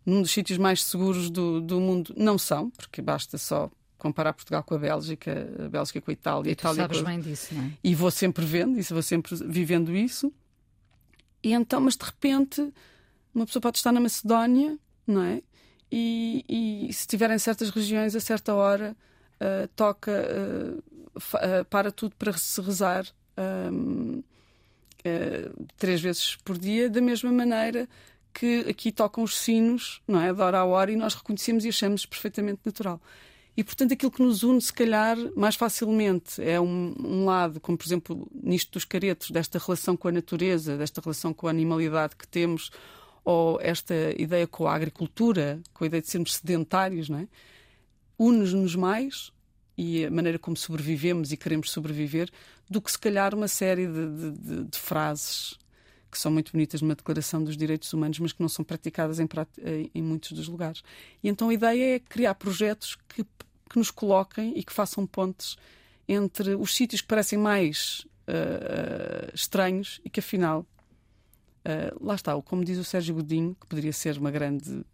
num 0.07 0.23
dos 0.23 0.31
sítios 0.31 0.57
mais 0.57 0.85
seguros 0.85 1.29
do, 1.29 1.61
do 1.61 1.81
mundo, 1.81 2.15
não 2.17 2.39
são, 2.39 2.71
porque 2.71 3.03
basta 3.03 3.37
só 3.37 3.69
comparar 4.05 4.35
Portugal 4.35 4.63
com 4.63 4.75
a 4.75 4.79
Bélgica, 4.79 5.49
a 5.65 5.69
Bélgica 5.69 5.99
com 5.99 6.11
a 6.11 6.13
Itália. 6.15 6.51
E 6.51 6.53
Itália 6.53 6.83
sabes 6.83 6.99
com... 6.99 7.05
bem 7.05 7.21
disso, 7.21 7.55
não 7.55 7.65
é? 7.65 7.71
E 7.83 7.95
vou 7.95 8.11
sempre 8.11 8.45
vendo, 8.45 8.79
e 8.79 8.83
vou 8.83 9.03
sempre 9.03 9.35
vivendo 9.47 9.97
isso. 9.97 10.31
E 11.43 11.55
então, 11.55 11.81
mas 11.81 11.97
de 11.97 12.05
repente, 12.05 12.71
uma 13.35 13.47
pessoa 13.47 13.63
pode 13.63 13.79
estar 13.79 13.93
na 13.93 14.01
Macedónia, 14.01 14.79
não 15.07 15.23
é? 15.23 15.43
E, 15.91 16.45
e 16.47 16.93
se 16.93 17.01
estiver 17.01 17.31
em 17.31 17.39
certas 17.39 17.71
regiões, 17.71 18.15
a 18.15 18.21
certa 18.21 18.55
hora, 18.55 18.95
uh, 19.41 19.69
toca, 19.69 20.13
uh, 20.13 20.79
uh, 21.17 21.65
para 21.71 21.91
tudo 21.91 22.15
para 22.17 22.35
se 22.35 22.61
rezar 22.61 23.07
um, 23.73 24.23
três 25.79 26.01
vezes 26.01 26.37
por 26.37 26.59
dia, 26.59 26.91
da 26.91 27.01
mesma 27.01 27.33
maneira 27.33 27.89
que 28.35 28.67
aqui 28.69 28.91
tocam 28.91 29.23
os 29.25 29.39
sinos, 29.39 30.03
não 30.07 30.21
é? 30.21 30.33
Da 30.33 30.45
hora 30.45 30.59
a 30.59 30.65
hora, 30.65 30.93
e 30.93 30.97
nós 30.97 31.15
reconhecemos 31.15 31.65
e 31.65 31.69
achamos 31.69 32.05
perfeitamente 32.05 32.61
natural. 32.65 33.01
E, 33.57 33.63
portanto, 33.63 33.93
aquilo 33.93 34.11
que 34.11 34.23
nos 34.23 34.43
une, 34.43 34.61
se 34.61 34.73
calhar, 34.73 35.17
mais 35.37 35.55
facilmente 35.55 36.43
é 36.43 36.61
um, 36.61 36.95
um, 36.99 37.25
lado, 37.25 37.61
como 37.61 37.79
por 37.79 37.87
exemplo 37.87 38.29
nisto 38.33 38.73
dos 38.73 38.85
caretos, 38.85 39.31
desta 39.31 39.59
relação 39.59 39.97
com 39.97 40.09
a 40.09 40.13
natureza, 40.13 40.77
desta 40.77 41.01
relação 41.01 41.33
com 41.33 41.47
a 41.47 41.51
animalidade 41.51 42.17
que 42.17 42.27
temos, 42.27 42.71
ou 43.25 43.61
esta 43.61 43.95
ideia 44.21 44.47
com 44.47 44.67
a 44.67 44.75
agricultura, 44.75 45.61
com 45.73 45.85
a 45.85 45.87
ideia 45.87 46.03
de 46.03 46.09
sermos 46.09 46.35
sedentários, 46.35 47.09
é? 47.11 47.29
Une-nos 48.19 48.75
mais 48.75 49.33
e 49.77 50.05
a 50.05 50.11
maneira 50.11 50.39
como 50.39 50.57
sobrevivemos 50.57 51.33
e 51.33 51.37
queremos 51.37 51.71
sobreviver, 51.71 52.31
do 52.69 52.81
que 52.81 52.91
se 52.91 52.99
calhar 52.99 53.35
uma 53.35 53.49
série 53.49 53.87
de, 53.87 54.31
de, 54.33 54.65
de 54.65 54.79
frases 54.79 55.59
que 56.15 56.21
são 56.21 56.31
muito 56.31 56.53
bonitas 56.53 56.81
numa 56.81 56.95
Declaração 56.95 57.43
dos 57.43 57.57
Direitos 57.57 57.93
Humanos, 57.93 58.21
mas 58.21 58.33
que 58.33 58.41
não 58.41 58.49
são 58.49 58.65
praticadas 58.65 59.19
em, 59.19 59.29
em 59.93 60.01
muitos 60.01 60.31
dos 60.31 60.47
lugares. 60.47 60.81
E 61.21 61.29
então 61.29 61.49
a 61.49 61.55
ideia 61.55 61.97
é 61.97 61.99
criar 61.99 62.37
projetos 62.37 62.97
que, 63.09 63.25
que 63.25 63.77
nos 63.77 63.91
coloquem 63.91 64.57
e 64.57 64.63
que 64.63 64.73
façam 64.73 65.05
pontes 65.05 65.57
entre 66.07 66.55
os 66.55 66.73
sítios 66.73 67.01
que 67.01 67.09
parecem 67.09 67.37
mais 67.37 68.07
uh, 68.29 69.35
estranhos 69.35 70.01
e 70.05 70.09
que 70.09 70.21
afinal, 70.21 70.65
uh, 71.67 72.07
lá 72.07 72.15
está, 72.15 72.41
como 72.43 72.65
diz 72.65 72.79
o 72.79 72.85
Sérgio 72.85 73.17
Godinho, 73.17 73.57
que 73.61 73.67
poderia 73.67 73.93
ser 73.93 74.17
uma 74.17 74.31
grande 74.31 74.85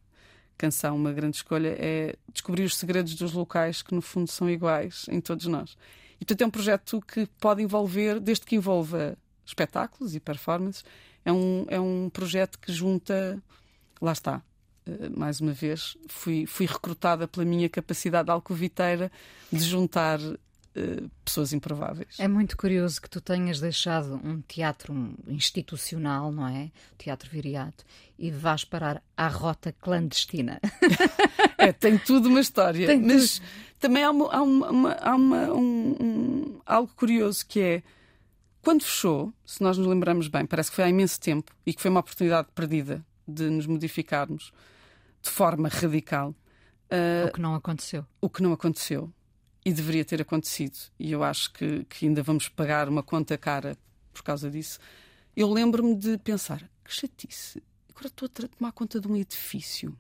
canção, 0.57 0.97
uma 0.97 1.13
grande 1.13 1.37
escolha, 1.37 1.77
é 1.79 2.17
descobrir 2.33 2.65
os 2.65 2.77
segredos 2.77 3.15
dos 3.15 3.35
locais 3.35 3.83
que 3.83 3.95
no 3.95 4.01
fundo 4.01 4.31
são 4.31 4.49
iguais 4.49 5.05
em 5.11 5.21
todos 5.21 5.45
nós. 5.45 5.77
E 6.19 6.25
portanto 6.25 6.43
é 6.43 6.47
um 6.47 6.51
projeto 6.51 6.99
que 7.03 7.27
pode 7.39 7.63
envolver, 7.63 8.19
desde 8.21 8.47
que 8.47 8.57
envolva 8.57 9.19
espetáculos 9.45 10.15
e 10.15 10.21
performances, 10.21 10.85
é 11.25 11.33
um, 11.33 11.67
é 11.69 11.81
um 11.81 12.11
projeto 12.11 12.59
que 12.59 12.73
junta. 12.73 13.43
Lá 14.01 14.13
está. 14.13 14.43
Uh, 14.87 15.19
mais 15.19 15.41
uma 15.41 15.53
vez, 15.53 15.97
fui, 16.09 16.47
fui 16.47 16.67
recrutada 16.67 17.29
pela 17.29 17.45
minha 17.45 17.69
capacidade 17.69 18.31
alcoviteira 18.31 19.13
de 19.53 19.61
juntar 19.61 20.19
uh, 20.21 21.11
pessoas 21.25 21.53
improváveis. 21.53 22.19
É 22.19 22.27
muito 22.27 22.57
curioso 22.57 23.01
que 23.01 23.11
tu 23.11 23.21
tenhas 23.21 23.61
deixado 23.61 24.21
um 24.25 24.41
teatro 24.41 25.15
institucional, 25.29 26.33
não 26.33 26.49
é? 26.49 26.71
O 26.93 26.97
teatro 26.97 27.31
Viriato, 27.31 27.85
e 28.19 28.31
vás 28.31 28.65
parar 28.65 29.03
à 29.17 29.29
rota 29.29 29.73
clandestina. 29.73 30.61
é, 31.59 31.73
tem 31.73 31.99
tudo 31.99 32.29
uma 32.29 32.41
história. 32.41 32.87
Tem 32.87 33.01
mas 33.01 33.39
tudo. 33.39 33.49
também 33.79 34.03
há, 34.03 34.11
uma, 34.11 34.33
há, 34.33 34.43
uma, 34.43 34.93
há 34.95 35.15
uma, 35.15 35.53
um, 35.53 35.97
um, 36.01 36.61
algo 36.65 36.93
curioso 36.97 37.45
que 37.47 37.61
é 37.61 37.83
quando 38.63 38.83
fechou, 38.83 39.33
se 39.45 39.63
nós 39.63 39.79
nos 39.79 39.87
lembramos 39.87 40.29
bem, 40.29 40.45
parece 40.45 40.71
que 40.71 40.77
foi 40.77 40.85
há 40.85 40.89
imenso 40.89 41.19
tempo 41.19 41.53
e 41.65 41.73
que 41.73 41.81
foi 41.81 41.91
uma 41.91 42.01
oportunidade 42.01 42.49
perdida 42.55 43.05
de 43.27 43.49
nos 43.49 43.67
modificarmos 43.67 44.53
de 45.23 45.31
forma 45.31 45.69
radical. 45.69 46.35
Uh, 46.91 47.29
o 47.29 47.33
que 47.33 47.41
não 47.41 47.55
aconteceu. 47.55 48.07
O 48.21 48.29
que 48.29 48.43
não 48.43 48.53
aconteceu. 48.53 49.13
E 49.65 49.73
deveria 49.73 50.05
ter 50.05 50.21
acontecido. 50.21 50.77
E 50.99 51.13
eu 51.13 51.23
acho 51.23 51.53
que, 51.53 51.85
que 51.85 52.07
ainda 52.07 52.23
vamos 52.23 52.49
pagar 52.49 52.89
uma 52.89 53.03
conta 53.03 53.39
cara 53.39 53.77
por 54.13 54.23
causa 54.23 54.51
disso. 54.51 54.79
Eu 55.37 55.51
lembro-me 55.51 55.95
de 55.95 56.19
pensar: 56.19 56.61
que 56.85 56.93
chatice, 56.93 57.63
agora 57.89 58.09
estou 58.09 58.27
a 58.27 58.49
tomar 58.49 58.73
conta 58.73 59.01
de 59.01 59.09
um 59.09 59.17
edifício 59.17 59.97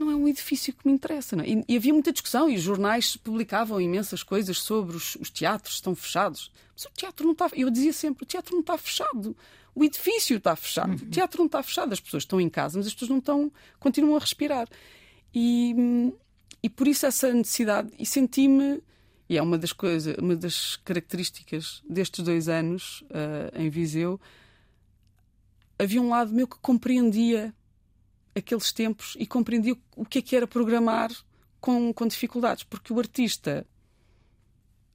não 0.00 0.10
é 0.10 0.16
um 0.16 0.26
edifício 0.26 0.72
que 0.72 0.86
me 0.88 0.94
interessa. 0.94 1.36
É? 1.36 1.48
E, 1.48 1.64
e, 1.68 1.76
havia 1.76 1.92
muita 1.92 2.10
discussão 2.10 2.48
e 2.48 2.56
os 2.56 2.62
jornais 2.62 3.16
publicavam 3.16 3.80
imensas 3.80 4.22
coisas 4.22 4.58
sobre 4.58 4.96
os, 4.96 5.14
os 5.16 5.30
teatros 5.30 5.74
estão 5.74 5.94
fechados. 5.94 6.50
Mas 6.74 6.86
o 6.86 6.90
teatro 6.90 7.26
não 7.26 7.32
está. 7.32 7.50
Eu 7.52 7.70
dizia 7.70 7.92
sempre: 7.92 8.24
o 8.24 8.26
teatro 8.26 8.54
não 8.54 8.60
está 8.60 8.78
fechado. 8.78 9.36
O 9.74 9.84
edifício 9.84 10.38
está 10.38 10.56
fechado. 10.56 10.90
Uhum. 10.90 11.08
O 11.08 11.10
teatro 11.10 11.38
não 11.38 11.46
está 11.46 11.62
fechado. 11.62 11.92
As 11.92 12.00
pessoas 12.00 12.22
estão 12.22 12.40
em 12.40 12.48
casa, 12.48 12.78
mas 12.78 12.86
as 12.86 12.94
pessoas 12.94 13.10
não 13.10 13.18
estão. 13.18 13.52
continuam 13.78 14.16
a 14.16 14.18
respirar. 14.18 14.66
E, 15.34 16.12
e 16.62 16.70
por 16.70 16.88
isso 16.88 17.04
essa 17.04 17.32
necessidade. 17.32 17.92
E 17.98 18.06
senti-me. 18.06 18.82
E 19.28 19.36
é 19.36 19.42
uma 19.42 19.56
das 19.56 19.72
coisas, 19.72 20.16
uma 20.18 20.34
das 20.34 20.76
características 20.76 21.82
destes 21.88 22.24
dois 22.24 22.48
anos 22.48 23.02
uh, 23.02 23.60
em 23.60 23.68
Viseu. 23.70 24.18
Havia 25.78 26.02
um 26.02 26.08
lado 26.08 26.32
meu 26.32 26.48
que 26.48 26.58
compreendia 26.58 27.54
aqueles 28.34 28.72
tempos 28.72 29.16
e 29.18 29.26
compreendia 29.26 29.76
o 29.96 30.04
que 30.04 30.18
é 30.18 30.22
que 30.22 30.36
era 30.36 30.46
programar 30.46 31.10
com, 31.60 31.92
com 31.92 32.06
dificuldades, 32.06 32.64
porque 32.64 32.92
o 32.92 32.98
artista 32.98 33.66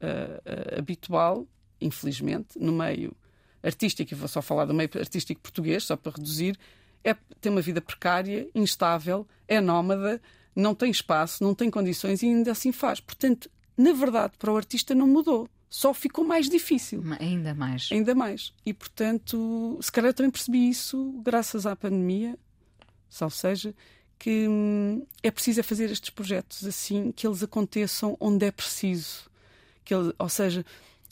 uh, 0.01 0.05
uh, 0.05 0.79
habitual, 0.79 1.47
infelizmente, 1.79 2.57
no 2.57 2.71
meio 2.71 3.15
artístico, 3.61 4.13
e 4.13 4.15
vou 4.15 4.27
só 4.27 4.41
falar 4.41 4.65
do 4.65 4.73
meio 4.73 4.89
artístico 4.95 5.41
português, 5.41 5.83
só 5.83 5.95
para 5.95 6.13
reduzir, 6.13 6.57
é, 7.03 7.15
tem 7.39 7.51
uma 7.51 7.61
vida 7.61 7.81
precária, 7.81 8.49
instável, 8.55 9.27
é 9.47 9.61
nómada, 9.61 10.21
não 10.55 10.73
tem 10.73 10.89
espaço, 10.89 11.43
não 11.43 11.53
tem 11.53 11.69
condições 11.69 12.23
e 12.23 12.27
ainda 12.27 12.51
assim 12.51 12.71
faz. 12.71 12.99
Portanto, 12.99 13.49
na 13.77 13.93
verdade, 13.93 14.33
para 14.39 14.51
o 14.51 14.57
artista 14.57 14.95
não 14.95 15.07
mudou. 15.07 15.47
Só 15.69 15.93
ficou 15.93 16.23
mais 16.23 16.49
difícil. 16.49 17.03
Ainda 17.19 17.53
mais. 17.53 17.89
Ainda 17.91 18.15
mais. 18.15 18.53
E, 18.65 18.73
portanto, 18.73 19.77
se 19.81 19.91
calhar 19.91 20.09
eu 20.09 20.13
também 20.13 20.31
percebi 20.31 20.69
isso 20.69 21.21
graças 21.23 21.65
à 21.65 21.75
pandemia, 21.75 22.39
salvo 23.09 23.35
seja, 23.35 23.73
que 24.17 24.47
hum, 24.47 25.05
é 25.21 25.29
preciso 25.31 25.59
é 25.59 25.63
fazer 25.63 25.91
estes 25.91 26.09
projetos 26.09 26.65
assim, 26.65 27.11
que 27.11 27.27
eles 27.27 27.43
aconteçam 27.43 28.15
onde 28.19 28.45
é 28.45 28.51
preciso. 28.51 29.29
Que 29.83 29.93
ele, 29.93 30.13
ou 30.17 30.29
seja, 30.29 30.65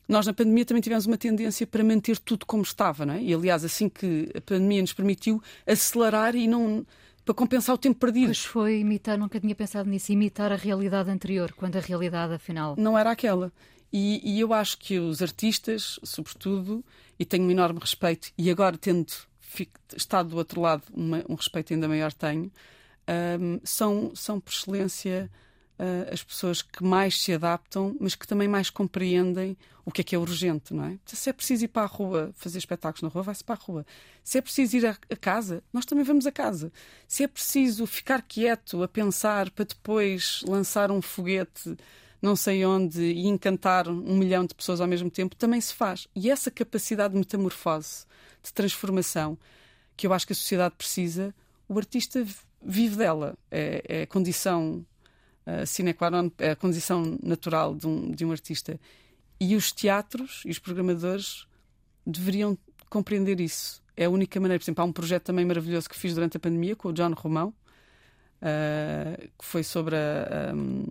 nós 0.08 0.26
na 0.26 0.34
pandemia 0.34 0.66
também 0.66 0.82
tivemos 0.82 1.06
uma 1.06 1.18
tendência 1.18 1.66
para 1.66 1.84
manter 1.84 2.18
tudo 2.18 2.46
como 2.46 2.64
estava, 2.64 3.06
não 3.06 3.14
é? 3.14 3.22
E 3.22 3.34
aliás, 3.34 3.64
assim 3.64 3.88
que 3.88 4.30
a 4.36 4.42
pandemia 4.42 4.82
nos 4.82 4.94
permitiu 4.94 5.42
acelerar 5.66 6.36
e 6.36 6.48
não 6.48 6.86
para 7.24 7.34
compensar 7.34 7.74
o 7.74 7.78
tempo 7.78 8.00
perdido. 8.00 8.28
Pois 8.28 8.44
foi 8.44 8.80
imitar, 8.80 9.18
nunca 9.18 9.40
tinha 9.40 9.56
pensado 9.56 9.90
nisso, 9.90 10.12
imitar 10.12 10.52
a 10.52 10.56
realidade 10.56 11.10
anterior, 11.10 11.54
quando 11.54 11.78
a 11.78 11.80
realidade 11.80 12.34
afinal 12.34 12.76
não 12.78 12.98
era 12.98 13.12
aquela. 13.12 13.52
E, 13.92 14.20
e 14.24 14.40
eu 14.40 14.52
acho 14.54 14.78
que 14.80 15.00
os 15.00 15.22
artistas, 15.22 16.00
sobretudo, 16.04 16.84
e 17.18 17.24
tenho 17.24 17.46
um 17.46 17.52
enorme 17.52 17.80
respeito, 17.80 18.32
e 18.38 18.50
agora 18.50 18.78
tendo 18.78 19.06
estado 19.96 20.30
do 20.30 20.38
outro 20.38 20.62
lado, 20.62 20.84
uma, 20.94 21.24
um 21.30 21.36
respeito 21.36 21.74
ainda 21.74 21.88
maior 21.88 22.12
tenho, 22.14 22.52
um, 23.40 23.60
são, 23.64 24.12
são 24.16 24.40
por 24.40 24.52
excelência 24.52 25.30
uh, 25.80 26.14
as 26.14 26.24
pessoas 26.24 26.62
que 26.62 26.84
mais 26.84 27.22
se 27.22 27.34
adaptam, 27.34 27.96
mas 28.00 28.16
que 28.16 28.28
também 28.28 28.48
mais 28.48 28.70
compreendem 28.70 29.58
o 29.86 29.92
que 29.92 30.02
é 30.02 30.04
que 30.04 30.16
é 30.16 30.18
urgente, 30.18 30.74
não 30.74 30.86
é? 30.86 30.98
Se 31.06 31.30
é 31.30 31.34
preciso 31.34 31.66
ir 31.66 31.68
para 31.68 31.84
a 31.84 31.88
rua 31.88 32.32
fazer 32.36 32.58
espetáculos 32.58 33.02
na 33.02 33.10
rua, 33.10 33.24
vai-se 33.24 33.44
para 33.44 33.56
a 33.56 33.64
rua. 33.64 33.86
Se 34.24 34.38
é 34.38 34.42
preciso 34.42 34.78
ir 34.78 34.86
a, 34.86 34.98
a 35.10 35.16
casa, 35.16 35.62
nós 35.74 35.86
também 35.86 36.06
vamos 36.06 36.26
a 36.26 36.32
casa. 36.32 36.72
Se 37.08 37.24
é 37.24 37.28
preciso 37.28 37.86
ficar 37.86 38.22
quieto 38.22 38.82
a 38.82 38.88
pensar 38.88 39.50
para 39.52 39.66
depois 39.66 40.42
lançar 40.48 40.90
um 40.90 41.02
foguete 41.02 41.76
não 42.24 42.38
sei 42.38 42.66
onde 42.66 43.02
e 43.02 43.28
encantar 43.28 43.90
um 43.90 44.18
milhão 44.18 44.46
de 44.46 44.56
pessoas 44.56 44.80
ao 44.80 44.88
mesmo 44.88 45.12
tempo, 45.12 45.36
também 45.36 45.60
se 45.60 45.74
faz. 45.74 46.08
E 46.16 46.32
essa 46.32 46.50
capacidade 46.50 47.12
de 47.12 47.20
metamorfose, 47.20 48.06
de 48.44 48.54
transformação, 48.54 49.38
que 49.96 50.06
eu 50.06 50.14
acho 50.14 50.28
que 50.28 50.34
a 50.34 50.36
sociedade 50.36 50.76
precisa, 50.78 51.34
o 51.68 51.78
artista 51.78 52.26
vive 52.62 52.96
dela. 52.96 53.38
É, 53.50 53.84
é 53.88 54.02
a 54.04 54.08
condição 54.08 54.86
uh, 55.46 55.66
sine 55.66 55.94
qua 55.94 56.10
non, 56.10 56.30
é 56.38 56.52
a 56.52 56.56
condição 56.56 57.18
natural 57.22 57.76
de 57.76 57.88
um, 57.88 58.12
de 58.12 58.26
um 58.26 58.32
artista. 58.32 58.80
E 59.40 59.56
os 59.56 59.72
teatros 59.72 60.44
e 60.46 60.52
os 60.52 60.60
programadores 60.60 61.48
deveriam 62.06 62.58
compreender 62.90 63.40
isso. 63.40 63.82
É 63.96 64.06
a 64.06 64.10
única 64.10 64.40
maneira. 64.40 64.60
Por 64.60 64.66
exemplo, 64.66 64.84
há 64.84 64.86
um 64.86 64.92
projeto 64.92 65.24
também 65.24 65.46
maravilhoso 65.46 65.90
que 65.90 65.98
fiz 65.98 66.14
durante 66.14 66.38
a 66.38 66.40
pandemia 66.40 66.76
com 66.76 66.90
o 66.90 66.94
John 66.94 67.14
Romão, 67.14 67.54
uh, 68.42 69.28
que 69.38 69.46
foi 69.46 69.64
sobre 69.64 69.96
a, 69.96 70.54
um, 70.54 70.86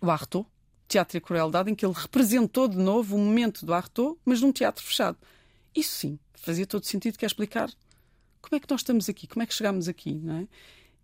o 0.00 0.10
Artaud, 0.10 0.46
Teatro 0.86 1.16
e 1.16 1.20
Crueldade, 1.20 1.70
em 1.70 1.74
que 1.74 1.84
ele 1.84 1.94
representou 1.96 2.68
de 2.68 2.76
novo 2.76 3.16
o 3.16 3.18
momento 3.18 3.64
do 3.64 3.72
Artaud, 3.72 4.18
mas 4.24 4.40
num 4.40 4.52
teatro 4.52 4.84
fechado. 4.84 5.16
Isso 5.74 5.94
sim, 5.96 6.18
fazia 6.34 6.66
todo 6.66 6.84
sentido, 6.84 7.18
que 7.18 7.24
é 7.24 7.28
explicar 7.28 7.70
como 8.44 8.56
é 8.56 8.60
que 8.60 8.70
nós 8.70 8.80
estamos 8.80 9.08
aqui, 9.08 9.26
como 9.26 9.42
é 9.42 9.46
que 9.46 9.54
chegámos 9.54 9.88
aqui, 9.88 10.14
não 10.14 10.36
é? 10.36 10.48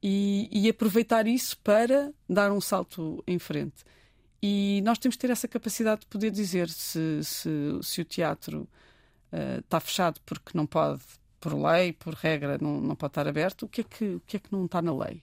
E, 0.02 0.48
e, 0.50 0.68
aproveitar 0.68 1.26
isso 1.26 1.58
para 1.58 2.12
dar 2.28 2.50
um 2.52 2.60
salto 2.60 3.22
em 3.26 3.38
frente. 3.38 3.84
E 4.42 4.80
nós 4.82 4.98
temos 4.98 5.16
que 5.16 5.20
ter 5.20 5.30
essa 5.30 5.46
capacidade 5.46 6.02
de 6.02 6.06
poder 6.06 6.30
dizer 6.30 6.70
se, 6.70 7.22
se, 7.22 7.50
se 7.82 8.00
o 8.00 8.04
teatro 8.04 8.66
uh, 9.32 9.58
está 9.60 9.78
fechado 9.78 10.18
porque 10.24 10.56
não 10.56 10.64
pode, 10.64 11.02
por 11.38 11.52
lei, 11.52 11.92
por 11.92 12.14
regra, 12.14 12.56
não, 12.58 12.80
não 12.80 12.96
pode 12.96 13.10
estar 13.10 13.28
aberto, 13.28 13.64
o 13.64 13.68
que, 13.68 13.82
é 13.82 13.84
que, 13.84 14.04
o 14.14 14.20
que 14.26 14.38
é 14.38 14.40
que 14.40 14.50
não 14.50 14.64
está 14.64 14.80
na 14.80 14.96
lei? 14.96 15.22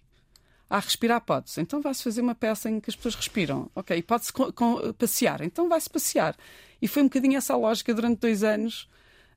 Ah, 0.70 0.80
respirar 0.80 1.22
pode-se. 1.22 1.60
Então 1.62 1.82
vai-se 1.82 2.04
fazer 2.04 2.22
uma 2.22 2.36
peça 2.36 2.70
em 2.70 2.80
que 2.80 2.90
as 2.90 2.96
pessoas 2.96 3.16
respiram. 3.16 3.72
Ok, 3.74 4.00
pode-se 4.04 4.34
passear. 4.98 5.42
Então 5.42 5.70
vai-se 5.70 5.90
passear. 5.90 6.36
E 6.82 6.88
foi 6.88 7.02
um 7.04 7.06
bocadinho 7.06 7.38
essa 7.38 7.56
lógica 7.56 7.94
durante 7.94 8.20
dois 8.20 8.44
anos 8.44 8.88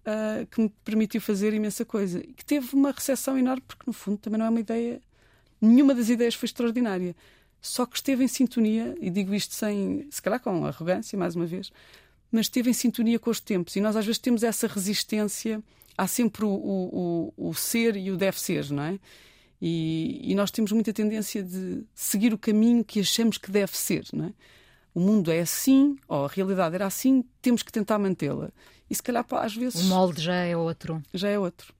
uh, 0.06 0.46
que 0.46 0.60
me 0.60 0.68
permitiu 0.84 1.20
fazer 1.20 1.52
imensa 1.52 1.84
coisa. 1.84 2.18
E 2.20 2.32
que 2.32 2.44
teve 2.44 2.74
uma 2.74 2.92
recepção 2.92 3.38
enorme, 3.38 3.62
porque 3.66 3.84
no 3.86 3.92
fundo 3.92 4.18
também 4.18 4.38
não 4.38 4.46
é 4.46 4.50
uma 4.50 4.60
ideia. 4.60 5.00
Nenhuma 5.60 5.94
das 5.94 6.08
ideias 6.08 6.34
foi 6.34 6.46
extraordinária. 6.46 7.14
Só 7.60 7.84
que 7.84 7.96
esteve 7.96 8.24
em 8.24 8.28
sintonia, 8.28 8.96
e 9.00 9.10
digo 9.10 9.34
isto 9.34 9.54
sem, 9.54 10.06
se 10.10 10.20
calhar 10.22 10.40
com 10.40 10.64
arrogância, 10.64 11.18
mais 11.18 11.36
uma 11.36 11.44
vez, 11.44 11.70
mas 12.32 12.46
esteve 12.46 12.70
em 12.70 12.72
sintonia 12.72 13.18
com 13.18 13.30
os 13.30 13.40
tempos. 13.40 13.76
E 13.76 13.80
nós 13.80 13.96
às 13.96 14.06
vezes 14.06 14.18
temos 14.18 14.42
essa 14.42 14.66
resistência. 14.66 15.62
Há 15.96 16.06
sempre 16.06 16.44
o, 16.44 16.48
o, 16.48 17.34
o, 17.36 17.54
ser 17.54 17.96
e 17.96 18.10
o 18.10 18.16
deve 18.16 18.40
ser, 18.40 18.70
não 18.70 18.82
é? 18.82 18.98
E, 19.60 20.20
e, 20.32 20.34
nós 20.34 20.50
temos 20.50 20.72
muita 20.72 20.90
tendência 20.90 21.42
de 21.42 21.82
seguir 21.94 22.32
o 22.32 22.38
caminho 22.38 22.82
que 22.82 23.00
achamos 23.00 23.36
que 23.36 23.50
deve 23.50 23.76
ser. 23.76 24.06
Não 24.10 24.26
é? 24.26 24.32
O 24.94 25.00
mundo 25.00 25.30
é 25.30 25.40
assim, 25.40 25.96
ou 26.08 26.24
a 26.24 26.28
realidade 26.28 26.74
era 26.74 26.86
assim, 26.86 27.24
temos 27.40 27.62
que 27.62 27.72
tentar 27.72 27.98
mantê-la. 27.98 28.50
E 28.88 28.94
se 28.94 29.02
calhar, 29.02 29.24
às 29.30 29.54
vezes. 29.54 29.84
O 29.84 29.88
molde 29.88 30.20
já 30.20 30.34
é 30.34 30.56
outro. 30.56 31.00
Já 31.14 31.28
é 31.28 31.38
outro. 31.38 31.72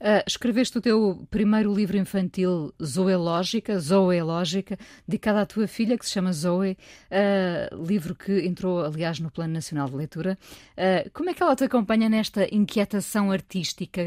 Uh, 0.00 0.22
escreveste 0.26 0.76
o 0.76 0.80
teu 0.80 1.26
primeiro 1.30 1.74
livro 1.74 1.96
infantil, 1.96 2.74
Zoológica, 2.82 3.78
Zoológica, 3.78 4.78
dedicado 5.08 5.38
à 5.38 5.46
tua 5.46 5.66
filha, 5.66 5.96
que 5.96 6.04
se 6.04 6.12
chama 6.12 6.32
Zoe, 6.32 6.76
uh, 7.10 7.84
livro 7.84 8.14
que 8.14 8.40
entrou, 8.46 8.84
aliás, 8.84 9.18
no 9.18 9.30
Plano 9.30 9.54
Nacional 9.54 9.88
de 9.88 9.96
Leitura. 9.96 10.38
Uh, 10.76 11.10
como 11.12 11.30
é 11.30 11.34
que 11.34 11.42
ela 11.42 11.56
te 11.56 11.64
acompanha 11.64 12.08
nesta 12.08 12.46
inquietação 12.54 13.30
artística 13.30 14.02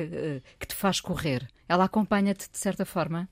que 0.59 0.67
te 0.67 0.75
faz 0.75 1.01
correr? 1.01 1.47
Ela 1.67 1.85
acompanha-te 1.85 2.49
de 2.49 2.57
certa 2.57 2.85
forma? 2.85 3.27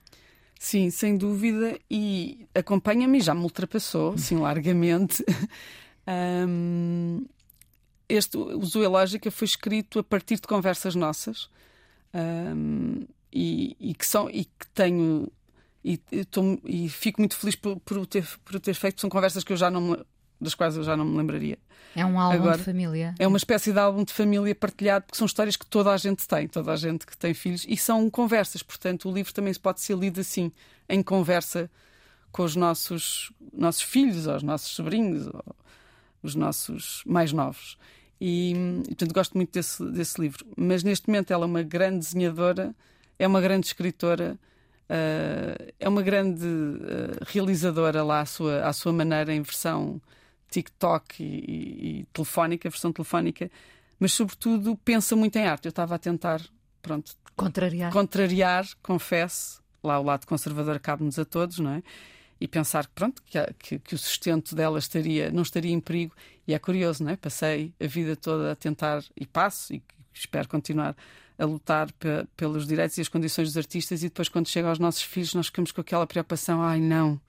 Sim, 0.59 0.89
sem 0.89 1.17
dúvida, 1.17 1.77
e 1.89 2.47
acompanha-me, 2.55 3.19
já 3.19 3.33
me 3.33 3.41
ultrapassou, 3.41 4.17
sim, 4.17 4.37
largamente. 4.37 5.23
um, 6.47 7.25
este, 8.07 8.37
o 8.37 8.63
Zoológica 8.65 9.29
foi 9.29 9.45
escrito 9.45 9.99
a 9.99 10.03
partir 10.03 10.35
de 10.35 10.47
conversas 10.47 10.95
nossas 10.95 11.49
um, 12.13 13.05
e, 13.31 13.75
e, 13.79 13.93
que 13.93 14.05
são 14.05 14.29
e 14.29 14.45
que 14.45 14.67
tenho 14.73 15.29
e, 15.83 15.97
tô, 16.25 16.59
e 16.65 16.89
fico 16.89 17.21
muito 17.21 17.37
feliz 17.37 17.55
por, 17.55 17.79
por, 17.81 17.97
o 17.99 18.05
ter, 18.07 18.27
por 18.43 18.55
o 18.55 18.59
ter 18.59 18.73
feito. 18.73 18.99
São 18.99 19.09
conversas 19.09 19.43
que 19.43 19.53
eu 19.53 19.57
já 19.57 19.69
não 19.69 19.81
me, 19.81 20.05
das 20.39 20.55
quais 20.55 20.75
eu 20.77 20.83
já 20.83 20.95
não 20.95 21.05
me 21.05 21.17
lembraria. 21.17 21.57
É 21.95 22.05
um 22.05 22.19
álbum 22.19 22.35
Agora, 22.35 22.57
de 22.57 22.63
família. 22.63 23.15
É 23.17 23.25
uma 23.25 23.37
espécie 23.37 23.71
de 23.71 23.79
álbum 23.79 24.03
de 24.03 24.11
família 24.11 24.53
partilhado, 24.53 25.05
porque 25.05 25.17
são 25.17 25.25
histórias 25.25 25.55
que 25.55 25.65
toda 25.65 25.91
a 25.91 25.97
gente 25.97 26.27
tem, 26.27 26.47
toda 26.47 26.73
a 26.73 26.75
gente 26.75 27.05
que 27.05 27.17
tem 27.17 27.33
filhos, 27.33 27.65
e 27.67 27.77
são 27.77 28.09
conversas. 28.09 28.61
Portanto, 28.61 29.09
o 29.09 29.13
livro 29.13 29.33
também 29.33 29.53
pode 29.53 29.79
ser 29.79 29.97
lido 29.97 30.19
assim, 30.19 30.51
em 30.89 31.01
conversa 31.01 31.69
com 32.33 32.43
os 32.43 32.55
nossos, 32.55 33.31
nossos 33.53 33.81
filhos, 33.81 34.27
ou 34.27 34.35
os 34.35 34.43
nossos 34.43 34.75
sobrinhos, 34.75 35.27
ou 35.27 35.55
os 36.21 36.35
nossos 36.35 37.01
mais 37.05 37.31
novos. 37.31 37.77
E, 38.19 38.53
portanto, 38.87 39.13
gosto 39.13 39.33
muito 39.35 39.53
desse, 39.53 39.83
desse 39.91 40.19
livro. 40.19 40.45
Mas 40.57 40.83
neste 40.83 41.07
momento 41.07 41.31
ela 41.31 41.45
é 41.45 41.47
uma 41.47 41.63
grande 41.63 41.99
desenhadora, 41.99 42.75
é 43.17 43.25
uma 43.25 43.39
grande 43.39 43.67
escritora, 43.67 44.37
uh, 44.89 45.73
é 45.79 45.87
uma 45.87 46.01
grande 46.01 46.45
uh, 46.45 47.23
realizadora 47.25 48.03
lá 48.03 48.19
à 48.19 48.25
sua, 48.25 48.65
à 48.65 48.73
sua 48.73 48.91
maneira, 48.91 49.33
em 49.33 49.41
versão 49.41 50.01
TikTok 50.55 51.21
e, 51.21 51.25
e, 51.25 51.99
e 51.99 52.05
telefónica, 52.13 52.69
versão 52.69 52.91
telefónica, 52.91 53.51
mas 53.99 54.13
sobretudo 54.13 54.77
pensa 54.77 55.15
muito 55.15 55.35
em 55.37 55.45
arte. 55.45 55.65
Eu 55.65 55.69
estava 55.69 55.95
a 55.95 55.97
tentar, 55.97 56.41
pronto, 56.81 57.13
contrariar, 57.35 57.91
contrariar 57.91 58.65
confesso, 58.81 59.61
lá 59.83 59.99
o 59.99 60.03
lado 60.03 60.25
conservador 60.25 60.79
cabe-nos 60.79 61.19
a 61.19 61.25
todos, 61.25 61.59
não 61.59 61.71
é? 61.71 61.83
e 62.39 62.47
pensar 62.49 62.85
pronto 62.87 63.23
que, 63.23 63.39
que, 63.57 63.79
que, 63.79 63.95
o 63.95 63.97
sustento 63.97 64.55
dela 64.55 64.77
estaria 64.77 65.31
não 65.31 65.41
estaria 65.41 65.71
em 65.71 65.79
perigo 65.79 66.13
e 66.45 66.53
é 66.53 66.59
curioso 66.59 67.01
não 67.01 67.11
é 67.11 67.15
passei 67.15 67.73
a 67.79 67.87
vida 67.87 68.13
toda 68.13 68.51
a 68.51 68.55
tentar 68.57 69.05
e 69.15 69.25
passo 69.25 69.73
e 69.73 69.81
espero 70.13 70.45
continuar 70.49 70.97
a 71.39 71.45
lutar 71.45 71.89
pe 71.93 72.27
pelos 72.35 72.67
direitos 72.67 72.97
e 72.97 73.01
as 73.01 73.07
condições 73.07 73.47
dos 73.47 73.57
artistas 73.57 74.03
e 74.03 74.07
depois 74.09 74.27
quando 74.27 74.49
chega 74.49 74.67
aos 74.67 74.79
nossos 74.79 75.01
filhos 75.01 75.33
nós 75.33 75.45
ficamos 75.45 75.71
com 75.71 75.79
aquela 75.79 76.05
preocupação 76.05 76.61
ai 76.61 76.81
não 76.81 77.21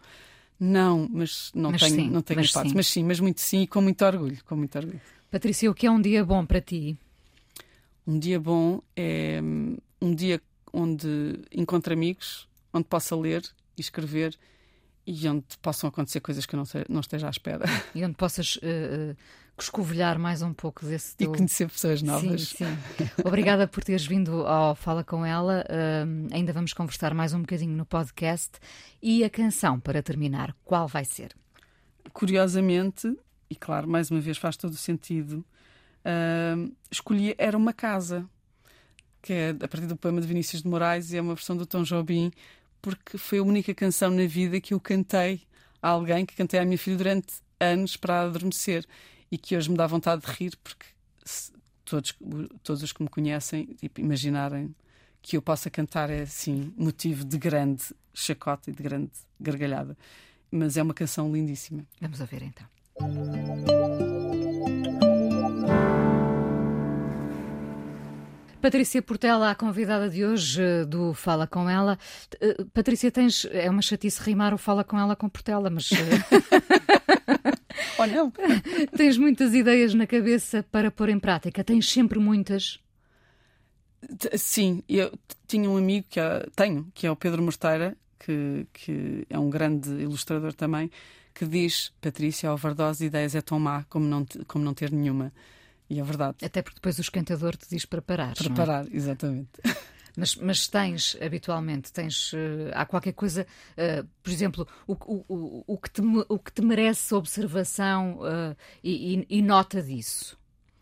não 0.59 1.09
mas 1.11 1.51
não 1.55 1.71
mas 1.71 1.83
tenho 1.83 1.95
sim, 1.95 2.11
não 2.11 2.23
tenho 2.23 2.41
mas 2.41 2.53
sim. 2.53 2.73
mas 2.75 2.87
sim 2.87 3.05
mas 3.05 3.21
muito 3.21 3.41
sim 3.41 3.63
e 3.63 3.67
com 3.67 3.81
muito 3.81 4.05
orgulho 4.05 4.39
com 4.45 4.57
muito 4.57 4.77
orgulho 4.77 5.01
Patrícia 5.31 5.71
o 5.71 5.75
que 5.75 5.87
é 5.87 5.91
um 5.91 6.01
dia 6.01 6.25
bom 6.25 6.47
para 6.47 6.61
ti 6.61 6.97
um 8.07 8.19
dia 8.19 8.41
bom 8.41 8.81
é 8.97 9.41
um 10.01 10.15
dia 10.15 10.41
onde 10.73 11.41
encontro 11.53 11.93
amigos 11.93 12.49
onde 12.73 12.87
possa 12.87 13.15
ler 13.17 13.43
e 13.77 13.81
escrever 13.81 14.39
e 15.07 15.29
onde 15.29 15.45
possam 15.63 15.89
acontecer 15.89 16.21
coisas 16.21 16.45
que 16.45 16.55
eu 16.55 16.59
não, 16.59 16.65
sei, 16.65 16.85
não 16.89 17.01
esteja 17.01 17.29
à 17.29 17.31
espera. 17.31 17.65
E 17.95 18.05
onde 18.05 18.17
possas 18.17 18.57
uh, 18.57 19.17
escovilhar 19.59 20.19
mais 20.19 20.43
um 20.43 20.53
pouco 20.53 20.85
desse 20.85 21.17
teu... 21.17 21.33
E 21.33 21.37
conhecer 21.37 21.69
pessoas 21.71 22.03
novas. 22.03 22.49
Sim, 22.49 22.67
sim. 22.67 22.79
Obrigada 23.25 23.67
por 23.67 23.83
teres 23.83 24.07
vindo 24.07 24.47
ao 24.47 24.75
Fala 24.75 25.03
Com 25.03 25.25
Ela. 25.25 25.65
Uh, 25.69 26.35
ainda 26.35 26.53
vamos 26.53 26.73
conversar 26.73 27.15
mais 27.15 27.33
um 27.33 27.41
bocadinho 27.41 27.77
no 27.77 27.87
podcast. 27.87 28.53
E 29.03 29.25
a 29.25 29.31
canção, 29.31 29.81
para 29.81 30.03
terminar, 30.03 30.55
qual 30.65 30.87
vai 30.87 31.05
ser? 31.05 31.35
Curiosamente, 32.13 33.17
e 33.51 33.57
claro, 33.57 33.89
mais 33.89 34.11
uma 34.11 34.21
vez 34.21 34.39
faz 34.39 34.57
todo 34.57 34.73
o 34.73 34.77
sentido, 34.77 35.45
escolhi 36.91 37.35
Era 37.37 37.57
Uma 37.57 37.73
Casa, 37.73 38.25
que 39.21 39.33
é 39.33 39.51
a 39.51 39.69
partir 39.69 39.87
do 39.87 39.97
poema 39.97 40.21
de 40.21 40.27
Vinícius 40.27 40.63
de 40.63 40.69
Moraes 40.69 41.13
e 41.13 41.17
é 41.17 41.21
uma 41.21 41.35
versão 41.35 41.57
do 41.57 41.67
Tom 41.67 41.83
Jobim, 41.83 42.31
porque 42.81 43.19
foi 43.19 43.39
a 43.39 43.43
única 43.43 43.75
canção 43.75 44.11
na 44.11 44.25
vida 44.27 44.61
que 44.61 44.73
eu 44.73 44.79
cantei 44.79 45.43
a 45.83 45.89
alguém, 45.89 46.25
que 46.25 46.37
cantei 46.37 46.61
à 46.61 46.65
minha 46.65 46.79
filha 46.79 46.97
durante 46.97 47.35
anos 47.59 47.97
para 47.97 48.23
adormecer 48.23 48.87
e 49.31 49.39
que 49.39 49.57
hoje 49.57 49.71
me 49.71 49.77
dá 49.77 49.87
vontade 49.87 50.23
de 50.23 50.31
rir 50.33 50.57
porque 50.63 50.87
se, 51.25 51.53
todos, 51.85 52.15
todos 52.63 52.83
os 52.83 52.93
que 52.93 53.03
me 53.03 53.09
conhecem 53.09 53.67
tipo, 53.79 54.01
imaginarem 54.01 54.75
que 55.23 55.37
eu 55.37 55.43
possa 55.43 55.69
cantar 55.69 56.11
é 56.11 56.23
assim 56.23 56.73
motivo 56.77 57.25
de 57.25 57.37
grande 57.37 57.83
chacota 58.15 58.71
e 58.71 58.73
de 58.73 58.83
grande 58.83 59.11
gargalhada. 59.41 59.97
Mas 60.51 60.77
é 60.77 60.83
uma 60.83 60.95
canção 60.95 61.33
lindíssima. 61.33 61.85
Vamos 62.01 62.21
ouvir 62.21 62.43
então. 62.43 62.67
Patrícia 68.61 69.01
Portela, 69.03 69.51
a 69.51 69.55
convidada 69.55 70.09
de 70.09 70.25
hoje 70.25 70.61
eh, 70.61 70.85
do 70.85 71.15
Fala 71.15 71.47
Com 71.47 71.69
Ela. 71.69 71.99
Eh, 72.41 72.65
Patrícia, 72.73 73.13
tens. 73.13 73.47
É 73.53 73.71
uma 73.71 73.83
chatice 73.83 74.21
rimar 74.23 74.55
o 74.55 74.59
Fala 74.59 74.83
Com 74.83 74.99
Ela 74.99 75.15
com 75.15 75.29
Portela, 75.29 75.71
mas. 75.71 75.91
Ou 78.07 78.33
não? 78.33 78.33
tens 78.97 79.17
muitas 79.19 79.55
ideias 79.55 79.95
na 79.95 80.07
cabeça 80.07 80.63
para 80.63 80.91
pôr 80.91 81.09
em 81.09 81.19
prática? 81.19 81.65
Tens 81.65 81.91
sempre 81.91 82.19
muitas? 82.19 82.81
Sim, 84.37 84.83
eu 84.89 85.13
tinha 85.47 85.69
um 85.69 85.77
amigo 85.77 86.07
que 86.09 86.21
é, 86.21 86.47
tenho, 86.55 86.87
que 86.95 87.07
é 87.07 87.11
o 87.11 87.17
Pedro 87.17 87.43
Morteira, 87.43 87.97
que, 88.19 88.67
que 88.73 89.27
é 89.29 89.39
um 89.39 89.51
grande 89.51 89.91
ilustrador 89.91 90.53
também, 90.53 90.91
que 91.35 91.47
diz: 91.47 91.93
Patrícia, 92.01 92.51
a 92.51 92.55
overdose 92.55 93.01
de 93.01 93.07
ideias 93.07 93.35
é 93.35 93.41
tão 93.41 93.59
má 93.59 93.85
como 93.89 94.07
não, 94.07 94.27
como 94.47 94.65
não 94.65 94.75
ter 94.75 94.91
nenhuma. 94.93 95.33
E 95.89 96.01
é 96.01 96.03
verdade. 96.03 96.39
Até 96.43 96.63
porque 96.63 96.77
depois 96.77 96.99
o 96.99 97.01
esquentador 97.01 97.57
te 97.57 97.69
diz 97.69 97.85
para 97.85 98.03
parar. 98.03 98.35
Para 98.35 98.51
parar, 98.51 98.87
exatamente. 98.93 99.51
Mas, 100.17 100.35
mas, 100.35 100.67
tens, 100.67 101.15
habitualmente, 101.21 101.93
tens, 101.93 102.33
uh, 102.33 102.73
há 102.73 102.87
qualquer 102.87 103.13
coisa, 103.13 103.47
uh, 103.73 104.09
por 104.23 104.33
exemplo, 104.33 104.67
o, 104.87 104.95
o, 104.95 105.25
o, 105.29 105.65
o, 105.67 105.79
que 105.79 105.91
te, 105.91 106.01
o 106.29 106.39
que 106.39 106.51
te 106.51 106.63
merece 106.63 107.15
observação 107.15 108.19
uh, 108.21 108.57
e, 108.83 109.27
e, 109.29 109.43
nota 109.43 109.83
disso? 109.83 110.39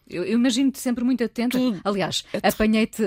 Eu, 0.09 0.25
imagino-te 0.25 0.79
sempre 0.79 1.03
muito 1.03 1.25
atenta. 1.25 1.59
Tudo. 1.59 1.81
Aliás, 1.83 2.25
é 2.33 2.47
apanhei-te 2.47 3.03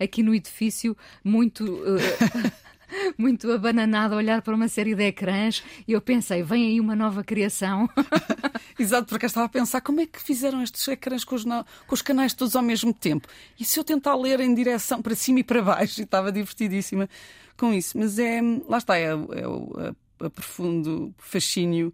aqui 0.00 0.22
no 0.22 0.34
edifício 0.34 0.96
muito. 1.22 1.64
muito 3.18 3.50
abananada 3.50 4.14
a 4.14 4.18
olhar 4.18 4.42
para 4.42 4.54
uma 4.54 4.68
série 4.68 4.94
de 4.94 5.02
ecrãs 5.04 5.62
e 5.86 5.92
eu 5.92 6.00
pensei, 6.00 6.42
vem 6.42 6.66
aí 6.66 6.80
uma 6.80 6.94
nova 6.94 7.24
criação. 7.24 7.90
Exato, 8.78 9.08
porque 9.08 9.24
eu 9.24 9.28
estava 9.28 9.46
a 9.46 9.48
pensar 9.48 9.80
como 9.80 10.00
é 10.00 10.06
que 10.06 10.20
fizeram 10.20 10.62
estes 10.62 10.86
ecrãs 10.88 11.24
com 11.24 11.34
os, 11.34 11.44
com 11.44 11.94
os 11.94 12.02
canais 12.02 12.34
todos 12.34 12.54
ao 12.54 12.62
mesmo 12.62 12.92
tempo. 12.92 13.26
E 13.58 13.64
se 13.64 13.78
eu 13.80 13.84
tentar 13.84 14.14
ler 14.14 14.38
em 14.40 14.54
direção 14.54 15.00
para 15.00 15.14
cima 15.14 15.40
e 15.40 15.44
para 15.44 15.62
baixo? 15.62 16.00
E 16.00 16.04
estava 16.04 16.30
divertidíssima 16.30 17.08
com 17.56 17.72
isso. 17.72 17.96
Mas 17.96 18.18
é, 18.18 18.40
lá 18.68 18.78
está, 18.78 18.98
é, 18.98 19.04
é 19.04 19.14
a, 19.14 20.26
a 20.26 20.30
profundo 20.30 21.14
fascínio 21.18 21.92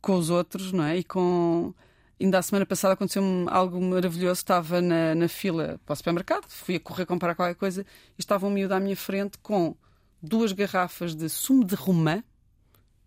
com 0.00 0.16
os 0.16 0.30
outros, 0.30 0.72
não 0.72 0.84
é? 0.84 0.98
E 0.98 1.04
com. 1.04 1.74
Ainda 2.20 2.38
a 2.38 2.42
semana 2.42 2.64
passada 2.64 2.94
aconteceu-me 2.94 3.46
algo 3.48 3.80
maravilhoso. 3.80 4.40
Estava 4.40 4.80
na, 4.80 5.14
na 5.14 5.28
fila 5.28 5.80
para 5.84 5.92
o 5.92 5.96
supermercado, 5.96 6.44
fui 6.48 6.76
a 6.76 6.80
correr 6.80 7.04
comprar 7.04 7.34
qualquer 7.34 7.54
coisa 7.54 7.82
e 8.16 8.20
estava 8.20 8.46
um 8.46 8.50
miúdo 8.50 8.74
à 8.74 8.80
minha 8.80 8.96
frente 8.96 9.38
com 9.38 9.76
duas 10.22 10.52
garrafas 10.52 11.14
de 11.14 11.28
sumo 11.28 11.64
de 11.64 11.74
romã, 11.74 12.22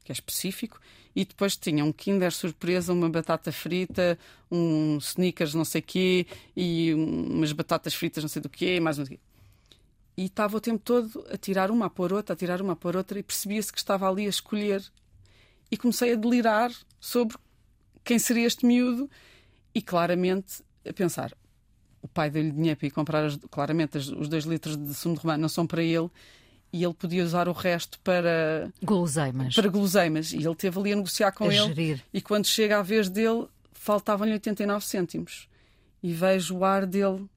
que 0.03 0.11
é 0.11 0.13
específico, 0.13 0.79
e 1.15 1.23
depois 1.23 1.55
tinha 1.55 1.85
um 1.85 1.93
Kinder 1.93 2.31
surpresa, 2.31 2.91
uma 2.91 3.09
batata 3.09 3.51
frita, 3.51 4.19
um 4.51 4.97
sneakers 4.97 5.53
não 5.53 5.63
sei 5.63 5.81
quê, 5.81 6.27
e 6.55 6.93
umas 6.93 7.53
batatas 7.53 7.93
fritas 7.93 8.23
não 8.23 8.27
sei 8.27 8.41
do 8.41 8.49
quê, 8.49 8.79
mais 8.81 8.97
sei 8.97 9.05
quê. 9.05 9.19
E 10.17 10.25
estava 10.25 10.57
o 10.57 10.61
tempo 10.61 10.79
todo 10.83 11.25
a 11.31 11.37
tirar 11.37 11.71
uma 11.71 11.85
a 11.85 11.89
pôr 11.89 12.11
outra, 12.11 12.33
a 12.33 12.35
tirar 12.35 12.61
uma 12.61 12.73
a 12.73 12.75
pôr 12.75 12.97
outra, 12.97 13.17
e 13.17 13.23
percebia-se 13.23 13.71
que 13.71 13.77
estava 13.77 14.09
ali 14.09 14.25
a 14.25 14.29
escolher. 14.29 14.83
E 15.71 15.77
comecei 15.77 16.13
a 16.13 16.15
delirar 16.15 16.71
sobre 16.99 17.37
quem 18.03 18.19
seria 18.19 18.45
este 18.45 18.65
miúdo, 18.65 19.09
e 19.73 19.81
claramente 19.81 20.63
a 20.87 20.91
pensar: 20.91 21.33
o 22.01 22.07
pai 22.09 22.29
deu-lhe 22.29 22.51
dinheiro 22.51 22.77
para 22.77 22.87
ir 22.87 22.91
comprar, 22.91 23.25
as, 23.25 23.37
claramente, 23.49 23.97
as, 23.97 24.07
os 24.07 24.27
dois 24.27 24.43
litros 24.43 24.75
de 24.75 24.93
sumo 24.93 25.15
de 25.15 25.21
romã 25.21 25.37
não 25.37 25.49
são 25.49 25.65
para 25.65 25.81
ele 25.81 26.09
e 26.75 26.83
ele 26.83 26.93
podia 26.93 27.23
usar 27.23 27.47
o 27.47 27.53
resto 27.53 27.97
para 28.01 28.69
guloseimas. 28.83 29.55
Para 29.55 29.69
guloseimas. 29.69 30.33
E 30.33 30.43
ele 30.45 30.55
teve 30.55 30.77
ali 30.77 30.91
a 30.91 30.95
negociar 30.97 31.31
com 31.31 31.45
a 31.45 31.47
ele. 31.47 31.67
Gerir. 31.67 32.03
E 32.13 32.19
quando 32.19 32.45
chega 32.45 32.79
à 32.79 32.81
vez 32.81 33.07
dele, 33.07 33.47
faltavam-lhe 33.71 34.33
89 34.33 34.85
cêntimos. 34.85 35.47
E 36.03 36.11
vejo 36.11 36.57
o 36.57 36.65
ar 36.65 36.85
dele 36.85 37.29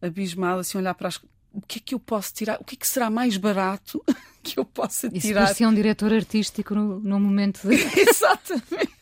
abismado, 0.00 0.60
assim, 0.60 0.78
olhar 0.78 0.94
para 0.94 1.08
as. 1.08 1.16
O 1.52 1.60
que 1.66 1.80
é 1.80 1.82
que 1.86 1.94
eu 1.96 1.98
posso 1.98 2.32
tirar? 2.32 2.60
O 2.60 2.64
que 2.64 2.76
é 2.76 2.78
que 2.78 2.86
será 2.86 3.10
mais 3.10 3.36
barato 3.36 4.00
que 4.44 4.60
eu 4.60 4.64
possa 4.64 5.08
tirar? 5.08 5.18
Isso 5.18 5.34
parecia 5.34 5.68
um 5.68 5.74
diretor 5.74 6.12
artístico 6.12 6.72
no, 6.72 7.00
no 7.00 7.18
momento 7.18 7.68
de. 7.68 7.74
Exatamente. 7.98 8.92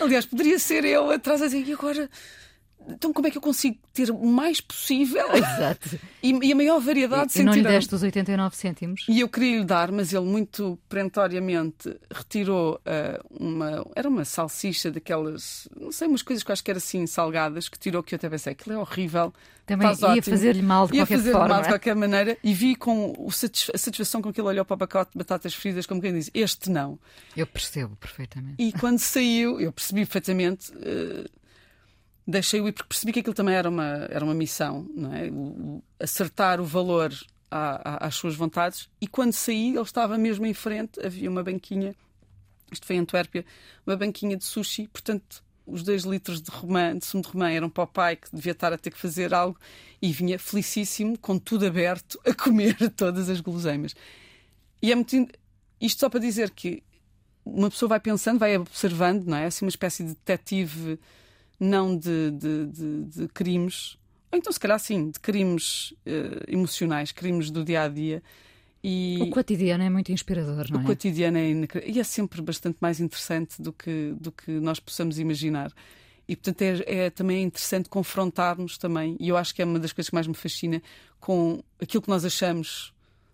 Aliás, 0.00 0.24
poderia 0.24 0.58
ser 0.60 0.84
eu 0.84 1.10
atrás 1.10 1.42
a 1.42 1.46
dizer, 1.46 1.66
e 1.66 1.72
agora 1.72 2.08
então 2.88 3.12
como 3.12 3.26
é 3.26 3.30
que 3.30 3.38
eu 3.38 3.42
consigo 3.42 3.78
ter 3.92 4.10
o 4.10 4.26
mais 4.26 4.60
possível 4.60 5.26
Exato. 5.34 5.98
E, 6.22 6.32
e 6.46 6.52
a 6.52 6.56
maior 6.56 6.80
variedade 6.80 7.32
sem 7.32 7.42
e 7.42 7.44
não 7.44 7.52
lhe 7.52 7.62
deste 7.62 7.94
os 7.94 8.02
89 8.02 8.56
cêntimos? 8.56 9.04
E 9.08 9.20
eu 9.20 9.28
queria 9.28 9.58
lhe 9.58 9.64
dar, 9.64 9.90
mas 9.90 10.12
ele 10.12 10.24
muito 10.24 10.78
perentoriamente 10.88 11.94
retirou 12.10 12.74
uh, 12.74 13.24
uma... 13.44 13.86
Era 13.94 14.08
uma 14.08 14.24
salsicha 14.24 14.90
daquelas... 14.90 15.68
Não 15.78 15.92
sei, 15.92 16.08
umas 16.08 16.22
coisas 16.22 16.42
que 16.42 16.50
eu 16.50 16.52
acho 16.52 16.64
que 16.64 16.70
eram 16.70 16.78
assim 16.78 17.06
salgadas, 17.06 17.68
que 17.68 17.78
tirou 17.78 18.02
que 18.02 18.14
eu 18.14 18.16
até 18.16 18.28
pensei, 18.28 18.52
aquilo 18.52 18.76
é 18.76 18.78
horrível. 18.78 19.32
Também 19.66 19.88
ia 19.88 20.22
fazer-lhe 20.22 20.62
mal 20.62 20.86
de 20.86 20.94
ia 20.94 21.02
qualquer 21.02 21.16
fazer 21.16 21.32
forma. 21.32 21.48
mal 21.48 21.62
de 21.62 21.68
qualquer 21.68 21.96
maneira. 21.96 22.38
E 22.44 22.52
vi 22.52 22.74
com 22.74 23.14
a 23.28 23.78
satisfação 23.78 24.20
com 24.20 24.32
que 24.32 24.40
ele 24.40 24.48
olhou 24.48 24.64
para 24.64 24.74
o 24.74 24.78
pacote 24.78 25.12
de 25.12 25.18
batatas 25.18 25.54
fritas, 25.54 25.86
como 25.86 26.02
quem 26.02 26.12
diz, 26.12 26.30
este 26.34 26.70
não. 26.70 26.98
Eu 27.36 27.46
percebo 27.46 27.96
perfeitamente. 27.96 28.56
E 28.58 28.72
quando 28.72 28.98
saiu, 28.98 29.60
eu 29.60 29.72
percebi 29.72 30.00
perfeitamente... 30.00 30.70
Uh, 30.72 31.43
deixei-o 32.26 32.68
ir 32.68 32.72
porque 32.72 32.88
percebi 32.88 33.12
que 33.12 33.20
aquilo 33.20 33.34
também 33.34 33.54
era 33.54 33.68
uma, 33.68 34.06
era 34.10 34.24
uma 34.24 34.34
missão, 34.34 34.88
não 34.94 35.14
é? 35.14 35.28
O, 35.30 35.82
acertar 36.00 36.60
o 36.60 36.64
valor 36.64 37.12
à, 37.50 38.04
à, 38.04 38.06
às 38.06 38.14
suas 38.14 38.34
vontades. 38.34 38.88
E 39.00 39.06
quando 39.06 39.32
saí, 39.32 39.70
ele 39.70 39.80
estava 39.80 40.16
mesmo 40.18 40.46
em 40.46 40.54
frente, 40.54 41.04
havia 41.04 41.30
uma 41.30 41.42
banquinha, 41.42 41.94
isto 42.72 42.86
foi 42.86 42.96
em 42.96 43.00
Antuérpia, 43.00 43.44
uma 43.86 43.96
banquinha 43.96 44.36
de 44.36 44.44
sushi, 44.44 44.88
portanto. 44.88 45.42
Os 45.66 45.82
dois 45.82 46.02
litros 46.02 46.42
de 46.42 46.50
romã, 46.50 46.94
de 46.94 47.06
sumo 47.06 47.22
de 47.22 47.30
romã, 47.30 47.50
eram 47.50 47.70
para 47.70 47.84
o 47.84 47.86
pai 47.86 48.16
que 48.16 48.28
devia 48.30 48.52
estar 48.52 48.70
a 48.70 48.76
ter 48.76 48.90
que 48.90 48.98
fazer 48.98 49.32
algo 49.32 49.58
e 50.02 50.12
vinha 50.12 50.38
felicíssimo, 50.38 51.18
com 51.18 51.38
tudo 51.38 51.64
aberto, 51.64 52.20
a 52.26 52.34
comer 52.34 52.76
todas 52.94 53.30
as 53.30 53.40
guloseimas. 53.40 53.96
E 54.82 54.92
é 54.92 54.94
muito. 54.94 55.16
Isto 55.80 56.00
só 56.00 56.10
para 56.10 56.20
dizer 56.20 56.50
que 56.50 56.82
uma 57.42 57.70
pessoa 57.70 57.88
vai 57.88 58.00
pensando, 58.00 58.38
vai 58.38 58.58
observando, 58.58 59.24
não 59.24 59.38
é? 59.38 59.46
Assim, 59.46 59.64
uma 59.64 59.70
espécie 59.70 60.02
de 60.02 60.10
detetive 60.10 60.98
não 61.64 61.96
de, 61.96 62.30
de, 62.30 62.66
de, 62.66 63.04
de 63.04 63.28
crimes, 63.28 63.96
ou 64.30 64.38
então 64.38 64.52
se 64.52 64.60
calhar 64.60 64.78
sim, 64.78 65.10
de 65.10 65.20
crimes 65.20 65.92
uh, 66.06 66.44
emocionais, 66.48 67.12
crimes 67.12 67.50
do 67.50 67.64
dia 67.64 67.82
a 67.82 67.88
dia. 67.88 68.22
E 68.82 69.18
o 69.22 69.30
cotidiano 69.30 69.82
é 69.82 69.88
muito 69.88 70.12
inspirador, 70.12 70.66
não 70.70 70.80
é? 70.80 70.82
O 70.82 70.86
cotidiano 70.86 71.38
é 71.38 71.50
e 71.86 71.98
é 71.98 72.04
sempre 72.04 72.42
bastante 72.42 72.76
mais 72.80 73.00
interessante 73.00 73.62
do 73.62 73.72
que, 73.72 74.14
do 74.20 74.30
que 74.30 74.50
nós 74.50 74.78
possamos 74.78 75.18
imaginar. 75.18 75.72
E 76.28 76.36
portanto 76.36 76.62
é, 76.62 77.06
é 77.06 77.10
também 77.10 77.42
interessante 77.42 77.88
confrontarmos 77.88 78.76
também, 78.76 79.16
e 79.20 79.28
eu 79.28 79.36
acho 79.36 79.54
que 79.54 79.62
é 79.62 79.64
uma 79.64 79.78
das 79.78 79.92
coisas 79.92 80.10
que 80.10 80.14
mais 80.14 80.26
me 80.26 80.34
fascina, 80.34 80.82
com 81.20 81.62
aquilo 81.80 82.02
que 82.02 82.08
nós 82.08 82.24
achamos 82.24 82.92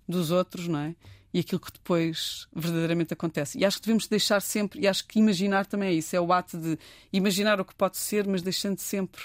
dos 0.09 0.31
outros, 0.31 0.69
não 0.69 0.81
é? 0.81 0.95
E 1.33 1.41
aquilo 1.41 1.61
que 1.61 1.73
depois 1.73 2.49
verdadeiramente 2.53 3.13
acontece. 3.13 3.59
E 3.59 3.65
acho 3.65 3.79
que 3.79 3.87
devemos 3.87 4.09
deixar 4.09 4.41
sempre, 4.41 4.81
e 4.81 4.89
acho 4.89 5.07
que 5.07 5.19
imaginar 5.19 5.67
também 5.67 5.91
é 5.91 5.93
isso, 5.93 6.15
é 6.15 6.21
o 6.21 6.33
ato 6.33 6.59
de 6.59 6.79
imaginar 7.13 7.61
o 7.61 7.65
que 7.65 7.75
pode 7.75 7.97
ser, 7.97 8.27
mas 8.27 8.43
deixando 8.43 8.79
sempre 8.79 9.23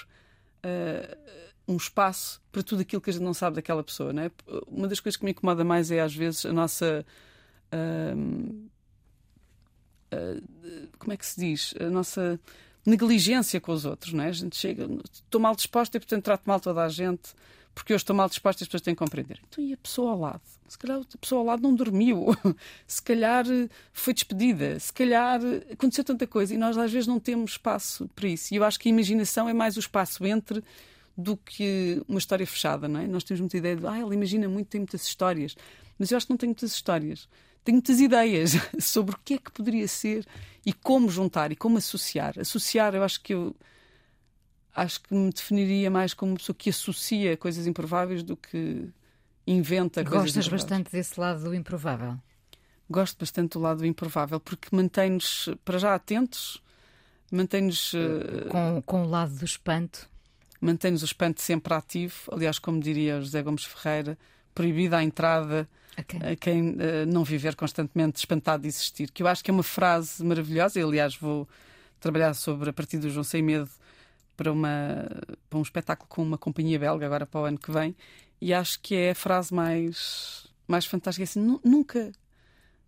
uh, 0.64 1.16
um 1.66 1.76
espaço 1.76 2.40
para 2.52 2.62
tudo 2.62 2.82
aquilo 2.82 3.02
que 3.02 3.10
a 3.10 3.12
gente 3.12 3.22
não 3.22 3.34
sabe 3.34 3.56
daquela 3.56 3.82
pessoa. 3.82 4.12
Não 4.12 4.22
é? 4.22 4.30
Uma 4.68 4.86
das 4.86 5.00
coisas 5.00 5.16
que 5.16 5.24
me 5.24 5.32
incomoda 5.32 5.64
mais 5.64 5.90
é 5.90 6.00
às 6.00 6.14
vezes 6.14 6.46
a 6.46 6.52
nossa. 6.52 7.04
Uh, 7.74 8.68
uh, 10.14 10.88
como 10.98 11.12
é 11.12 11.16
que 11.16 11.26
se 11.26 11.40
diz? 11.40 11.74
A 11.80 11.90
nossa 11.90 12.38
negligência 12.86 13.60
com 13.60 13.72
os 13.72 13.84
outros, 13.84 14.12
não 14.12 14.22
é? 14.22 14.28
A 14.28 14.32
gente 14.32 14.56
chega, 14.56 14.86
estou 15.12 15.40
mal 15.40 15.56
disposta 15.56 15.96
e 15.96 16.00
portanto 16.00 16.22
trato 16.22 16.44
mal 16.46 16.60
toda 16.60 16.84
a 16.84 16.88
gente 16.88 17.34
porque 17.76 17.92
eu 17.92 17.96
estou 17.98 18.16
mal 18.16 18.26
disposta 18.26 18.62
e 18.62 18.64
as 18.64 18.68
pessoas 18.68 18.80
têm 18.80 18.94
que 18.94 18.98
compreender. 18.98 19.38
Então, 19.46 19.62
e 19.62 19.74
a 19.74 19.76
pessoa 19.76 20.12
ao 20.12 20.18
lado? 20.18 20.40
Se 20.66 20.78
calhar 20.78 20.98
a 20.98 21.18
pessoa 21.18 21.40
ao 21.40 21.46
lado 21.46 21.62
não 21.62 21.74
dormiu, 21.74 22.28
se 22.88 23.02
calhar 23.02 23.44
eh, 23.46 23.68
foi 23.92 24.14
despedida, 24.14 24.80
se 24.80 24.90
calhar 24.90 25.38
eh, 25.44 25.74
aconteceu 25.74 26.02
tanta 26.02 26.26
coisa 26.26 26.54
e 26.54 26.56
nós 26.56 26.78
às 26.78 26.90
vezes 26.90 27.06
não 27.06 27.20
temos 27.20 27.50
espaço 27.50 28.08
para 28.16 28.28
isso. 28.28 28.54
E 28.54 28.56
eu 28.56 28.64
acho 28.64 28.80
que 28.80 28.88
a 28.88 28.90
imaginação 28.90 29.46
é 29.46 29.52
mais 29.52 29.76
o 29.76 29.80
espaço 29.80 30.24
entre 30.24 30.64
do 31.14 31.36
que 31.36 32.02
uma 32.08 32.18
história 32.18 32.46
fechada, 32.46 32.88
não 32.88 32.98
é? 32.98 33.06
Nós 33.06 33.22
temos 33.22 33.42
muita 33.42 33.58
ideia 33.58 33.76
de, 33.76 33.86
ah, 33.86 33.98
ela 33.98 34.14
imagina 34.14 34.48
muito, 34.48 34.68
tem 34.68 34.80
muitas 34.80 35.06
histórias. 35.06 35.54
Mas 35.98 36.10
eu 36.10 36.16
acho 36.16 36.26
que 36.26 36.32
não 36.32 36.38
tenho 36.38 36.50
muitas 36.52 36.72
histórias. 36.72 37.28
Tenho 37.62 37.76
muitas 37.76 38.00
ideias 38.00 38.52
sobre 38.80 39.14
o 39.14 39.18
que 39.22 39.34
é 39.34 39.38
que 39.38 39.52
poderia 39.52 39.86
ser 39.86 40.26
e 40.64 40.72
como 40.72 41.10
juntar 41.10 41.52
e 41.52 41.56
como 41.56 41.76
associar. 41.76 42.40
Associar, 42.40 42.94
eu 42.94 43.02
acho 43.02 43.20
que 43.20 43.34
eu 43.34 43.54
acho 44.76 45.00
que 45.00 45.14
me 45.14 45.30
definiria 45.32 45.90
mais 45.90 46.12
como 46.12 46.32
uma 46.32 46.38
pessoa 46.38 46.54
que 46.54 46.70
associa 46.70 47.36
coisas 47.36 47.66
improváveis 47.66 48.22
do 48.22 48.36
que 48.36 48.88
inventa 49.46 50.02
Gostas 50.02 50.20
coisas 50.20 50.34
Gostas 50.34 50.48
bastante 50.48 50.92
desse 50.92 51.18
lado 51.18 51.44
do 51.44 51.54
improvável? 51.54 52.18
Gosto 52.88 53.18
bastante 53.18 53.54
do 53.54 53.60
lado 53.60 53.78
do 53.78 53.86
improvável, 53.86 54.38
porque 54.38 54.68
mantém-nos, 54.74 55.48
para 55.64 55.78
já, 55.78 55.94
atentos 55.94 56.62
mantém-nos. 57.32 57.92
Uh, 57.94 58.48
com, 58.48 58.82
com 58.84 59.02
o 59.02 59.08
lado 59.08 59.34
do 59.34 59.44
espanto. 59.44 60.08
Mantém-nos 60.60 61.02
o 61.02 61.04
espanto 61.04 61.40
sempre 61.40 61.74
ativo. 61.74 62.14
Aliás, 62.30 62.58
como 62.58 62.80
diria 62.80 63.20
José 63.20 63.42
Gomes 63.42 63.64
Ferreira, 63.64 64.16
proibida 64.54 64.98
a 64.98 65.02
entrada 65.02 65.68
okay. 65.98 66.32
a 66.32 66.36
quem 66.36 66.70
uh, 66.70 67.06
não 67.06 67.24
viver 67.24 67.56
constantemente 67.56 68.18
espantado 68.18 68.62
de 68.62 68.68
existir. 68.68 69.10
Que 69.10 69.22
eu 69.22 69.26
acho 69.26 69.42
que 69.42 69.50
é 69.50 69.54
uma 69.54 69.62
frase 69.62 70.24
maravilhosa. 70.24 70.78
E, 70.78 70.82
aliás, 70.82 71.16
vou 71.16 71.48
trabalhar 71.98 72.34
sobre 72.34 72.70
a 72.70 72.72
partir 72.72 72.98
do 72.98 73.10
João 73.10 73.24
Sem 73.24 73.42
Medo 73.42 73.70
para, 74.36 74.52
uma, 74.52 75.06
para 75.48 75.58
um 75.58 75.62
espetáculo 75.62 76.08
com 76.08 76.22
uma 76.22 76.38
companhia 76.38 76.78
belga 76.78 77.06
agora 77.06 77.26
para 77.26 77.40
o 77.40 77.44
ano 77.44 77.58
que 77.58 77.70
vem 77.70 77.96
e 78.40 78.52
acho 78.52 78.80
que 78.80 78.94
é 78.94 79.10
a 79.10 79.14
frase 79.14 79.52
mais, 79.52 80.46
mais 80.68 80.84
fantástica. 80.84 81.24
Assim, 81.24 81.58
nunca, 81.64 82.12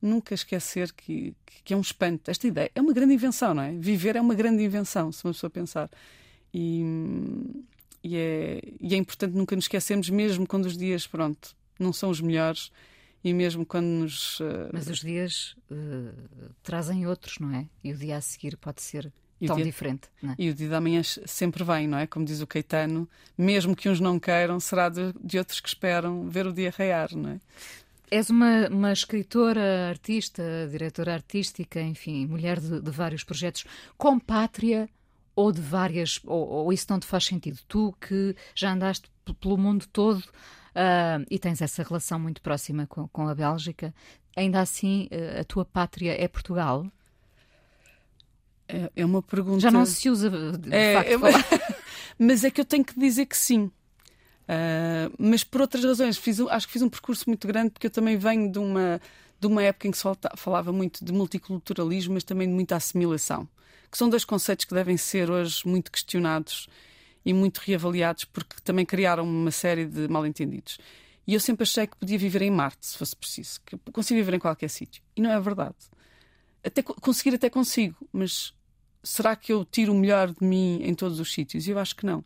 nunca 0.01 0.35
esquecer 0.35 0.93
que, 0.93 1.35
que 1.65 1.73
é 1.73 1.77
um 1.77 1.81
espanto. 1.81 2.31
Esta 2.31 2.47
ideia 2.47 2.71
é 2.75 2.81
uma 2.81 2.93
grande 2.93 3.15
invenção, 3.15 3.55
não 3.55 3.63
é? 3.63 3.73
Viver 3.73 4.17
é 4.17 4.21
uma 4.21 4.35
grande 4.35 4.63
invenção, 4.63 5.11
se 5.11 5.25
uma 5.25 5.33
pessoa 5.33 5.51
pensar. 5.51 5.91
E, 6.53 6.83
e, 8.03 8.17
é, 8.17 8.61
e 8.81 8.95
é 8.95 8.97
importante 8.97 9.35
nunca 9.35 9.57
nos 9.57 9.65
esquecermos, 9.65 10.11
mesmo 10.11 10.47
quando 10.47 10.67
os 10.67 10.77
dias, 10.77 11.07
pronto, 11.07 11.57
não 11.79 11.93
são 11.93 12.11
os 12.11 12.21
melhores 12.21 12.71
e 13.23 13.33
mesmo 13.33 13.67
quando 13.67 13.87
nos. 13.87 14.41
Uh... 14.41 14.71
Mas 14.73 14.87
os 14.87 15.01
dias 15.01 15.57
uh, 15.71 16.51
trazem 16.63 17.07
outros, 17.07 17.39
não 17.39 17.55
é? 17.55 17.69
E 17.83 17.93
o 17.93 17.97
dia 17.97 18.17
a 18.17 18.21
seguir 18.21 18.57
pode 18.57 18.83
ser 18.83 19.13
tão 19.47 19.57
dia, 19.57 19.65
diferente. 19.65 20.09
É? 20.23 20.35
E 20.39 20.51
o 20.51 20.55
dia 20.55 20.69
da 20.69 20.81
manhã 20.81 21.03
sempre 21.03 21.63
vem, 21.63 21.87
não 21.87 21.99
é? 21.99 22.07
Como 22.07 22.25
diz 22.25 22.41
o 22.41 22.47
Caetano, 22.47 23.09
mesmo 23.37 23.77
que 23.77 23.89
uns 23.89 24.01
não 24.01 24.19
queiram, 24.19 24.59
será 24.59 24.89
de, 24.89 25.13
de 25.23 25.39
outros 25.39 25.61
que 25.61 25.69
esperam 25.69 26.29
ver 26.29 26.47
o 26.47 26.53
dia 26.53 26.73
raiar, 26.77 27.15
não 27.15 27.31
é? 27.31 27.41
És 28.11 28.31
uma, 28.31 28.69
uma 28.69 28.93
escritora, 28.93 29.91
artista, 29.91 30.43
diretora 30.71 31.13
artística, 31.13 31.81
enfim, 31.81 32.27
mulher 32.27 32.59
de, 32.59 32.81
de 32.81 32.91
vários 32.91 33.23
projetos, 33.23 33.65
com 33.99 34.19
pátria 34.19 34.89
ou 35.37 35.53
de 35.53 35.61
várias, 35.61 36.19
ou, 36.25 36.49
ou, 36.49 36.73
isso 36.73 36.87
não 36.89 36.99
te 36.99 37.07
faz 37.07 37.25
sentido? 37.25 37.59
Tu 37.69 37.95
que 38.01 38.35
já 38.55 38.73
andaste 38.73 39.11
pelo 39.41 39.59
mundo 39.59 39.87
todo 39.93 40.19
uh, 40.19 41.25
e 41.31 41.39
tens 41.39 41.61
essa 41.61 41.83
relação 41.83 42.19
muito 42.19 42.41
próxima 42.41 42.87
com, 42.87 43.07
com 43.09 43.29
a 43.29 43.35
Bélgica, 43.35 43.95
ainda 44.37 44.61
assim 44.61 45.09
uh, 45.13 45.41
a 45.41 45.45
tua 45.45 45.65
pátria 45.65 46.13
é 46.21 46.27
Portugal? 46.27 46.91
É, 48.69 48.91
é 48.97 49.05
uma 49.05 49.23
pergunta. 49.23 49.61
Já 49.61 49.71
não 49.71 49.87
se 49.87 50.11
usa 50.11 50.31
de 50.31 50.75
é, 50.75 50.95
facto. 50.95 51.53
É, 51.55 51.77
mas 52.19 52.45
é 52.45 52.51
que 52.51 52.61
eu 52.61 52.65
tenho 52.65 52.85
que 52.85 52.99
dizer 52.99 53.27
que 53.27 53.37
sim. 53.37 53.71
Uh, 54.49 55.13
mas 55.19 55.45
por 55.45 55.61
outras 55.61 55.85
razões, 55.85 56.17
fiz, 56.17 56.41
acho 56.41 56.67
que 56.67 56.73
fiz 56.73 56.83
um 56.83 56.89
percurso 56.89 57.25
muito 57.27 57.47
grande 57.47 57.71
porque 57.71 57.87
eu 57.87 57.91
também 57.91 58.17
venho 58.17 58.51
de 58.51 58.59
uma, 58.59 59.01
de 59.39 59.47
uma 59.47 59.63
época 59.63 59.89
em 59.89 59.91
que 59.91 59.99
se 59.99 60.05
falava 60.37 60.73
muito 60.73 61.05
de 61.05 61.13
multiculturalismo, 61.13 62.15
mas 62.15 62.25
também 62.25 62.49
de 62.49 62.55
muita 62.55 62.77
assimilação, 62.77 63.47
que 63.91 63.99
são 63.99 64.09
dois 64.09 64.25
conceitos 64.25 64.65
que 64.65 64.75
devem 64.75 64.97
ser 64.97 65.31
hoje 65.31 65.67
muito 65.67 65.93
questionados 65.93 66.67
e 67.25 67.35
muito 67.35 67.59
reavaliados 67.59 68.25
porque 68.25 68.57
também 68.65 68.87
criaram 68.87 69.25
uma 69.25 69.51
série 69.51 69.85
de 69.85 70.09
mal-entendidos. 70.09 70.79
E 71.27 71.35
eu 71.35 71.41
sempre 71.41 71.65
achei 71.65 71.87
que 71.87 71.95
podia 71.95 72.17
viver 72.17 72.41
em 72.41 72.51
Marte, 72.51 72.87
se 72.87 72.97
fosse 72.97 73.15
preciso, 73.15 73.61
que 73.67 73.77
consigo 73.93 74.19
viver 74.19 74.33
em 74.33 74.39
qualquer 74.39 74.71
sítio. 74.71 75.03
E 75.15 75.21
não 75.21 75.31
é 75.31 75.39
verdade. 75.39 75.77
Até 76.65 76.83
conseguir 76.83 77.35
até 77.35 77.51
consigo, 77.51 77.97
mas 78.11 78.55
será 79.09 79.35
que 79.35 79.53
eu 79.53 79.65
tiro 79.65 79.93
o 79.93 79.97
melhor 79.97 80.29
de 80.33 80.45
mim 80.45 80.81
em 80.83 80.95
todos 80.95 81.19
os 81.19 81.33
sítios? 81.33 81.67
Eu 81.67 81.79
acho 81.79 81.97
que 81.97 82.05
não. 82.05 82.25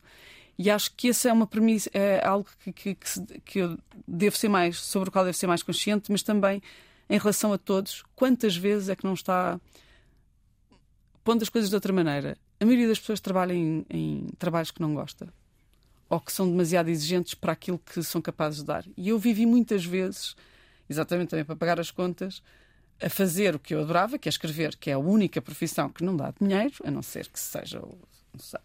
E 0.58 0.70
acho 0.70 0.92
que 0.94 1.08
essa 1.08 1.28
é 1.28 1.32
uma 1.32 1.46
premissa, 1.46 1.90
é 1.94 2.24
algo 2.24 2.48
que, 2.62 2.72
que, 2.72 2.94
que, 2.94 3.40
que 3.44 3.58
eu 3.60 3.78
devo 4.06 4.36
ser 4.36 4.48
mais, 4.48 4.78
sobre 4.78 5.08
o 5.08 5.12
qual 5.12 5.24
devo 5.24 5.36
ser 5.36 5.46
mais 5.46 5.62
consciente, 5.62 6.10
mas 6.10 6.22
também 6.22 6.62
em 7.08 7.18
relação 7.18 7.52
a 7.52 7.58
todos, 7.58 8.02
quantas 8.14 8.56
vezes 8.56 8.88
é 8.88 8.96
que 8.96 9.04
não 9.04 9.14
está 9.14 9.60
pondo 11.24 11.42
as 11.42 11.48
coisas 11.48 11.70
de 11.70 11.76
outra 11.76 11.92
maneira? 11.92 12.36
A 12.60 12.64
maioria 12.64 12.88
das 12.88 12.98
pessoas 12.98 13.20
trabalha 13.20 13.52
em, 13.52 13.84
em 13.88 14.26
trabalhos 14.38 14.70
que 14.70 14.80
não 14.80 14.94
gosta 14.94 15.32
ou 16.08 16.20
que 16.20 16.32
são 16.32 16.50
demasiado 16.50 16.90
exigentes 16.90 17.32
para 17.32 17.52
aquilo 17.52 17.78
que 17.78 18.02
são 18.02 18.20
capazes 18.20 18.60
de 18.60 18.66
dar. 18.66 18.84
E 18.96 19.08
eu 19.08 19.18
vivi 19.18 19.46
muitas 19.46 19.82
vezes, 19.84 20.36
exatamente 20.88 21.30
também 21.30 21.44
para 21.44 21.56
pagar 21.56 21.80
as 21.80 21.90
contas, 21.90 22.42
a 23.02 23.10
fazer 23.10 23.54
o 23.54 23.58
que 23.58 23.74
eu 23.74 23.80
adorava, 23.80 24.18
que 24.18 24.28
é 24.28 24.30
escrever, 24.30 24.76
que 24.76 24.90
é 24.90 24.94
a 24.94 24.98
única 24.98 25.42
profissão 25.42 25.88
que 25.88 26.04
não 26.04 26.16
dá 26.16 26.32
dinheiro, 26.40 26.74
a 26.84 26.90
não 26.90 27.02
ser 27.02 27.28
que 27.28 27.38
seja 27.38 27.82
sei, 28.38 28.60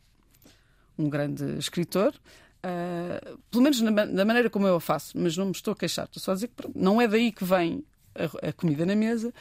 um 0.97 1.09
grande 1.09 1.57
escritor. 1.57 2.13
Uh, 2.57 3.37
pelo 3.49 3.63
menos 3.63 3.81
na, 3.81 3.91
da 3.91 4.25
maneira 4.25 4.49
como 4.49 4.67
eu 4.67 4.75
a 4.75 4.81
faço, 4.81 5.17
mas 5.17 5.37
não 5.37 5.45
me 5.45 5.51
estou 5.51 5.71
a 5.71 5.75
queixar, 5.75 6.05
estou 6.05 6.21
só 6.21 6.31
a 6.31 6.33
dizer 6.33 6.47
que 6.47 6.69
não 6.75 7.01
é 7.01 7.07
daí 7.07 7.31
que 7.31 7.43
vem 7.43 7.83
a, 8.15 8.49
a 8.49 8.53
comida 8.53 8.85
na 8.85 8.95
mesa 8.95 9.33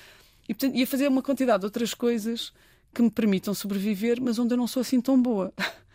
e, 0.49 0.55
portanto, 0.55 0.77
ia 0.77 0.87
fazer 0.87 1.09
uma 1.09 1.23
quantidade 1.23 1.61
de 1.61 1.67
outras 1.67 1.93
coisas 1.95 2.53
que 2.95 3.03
me 3.03 3.11
permitam 3.11 3.53
sobreviver, 3.53 4.21
mas 4.21 4.39
onde 4.39 4.55
eu 4.55 4.59
não 4.59 4.67
sou 4.67 4.81
assim 4.81 5.01
tão 5.01 5.21
boa. 5.21 5.53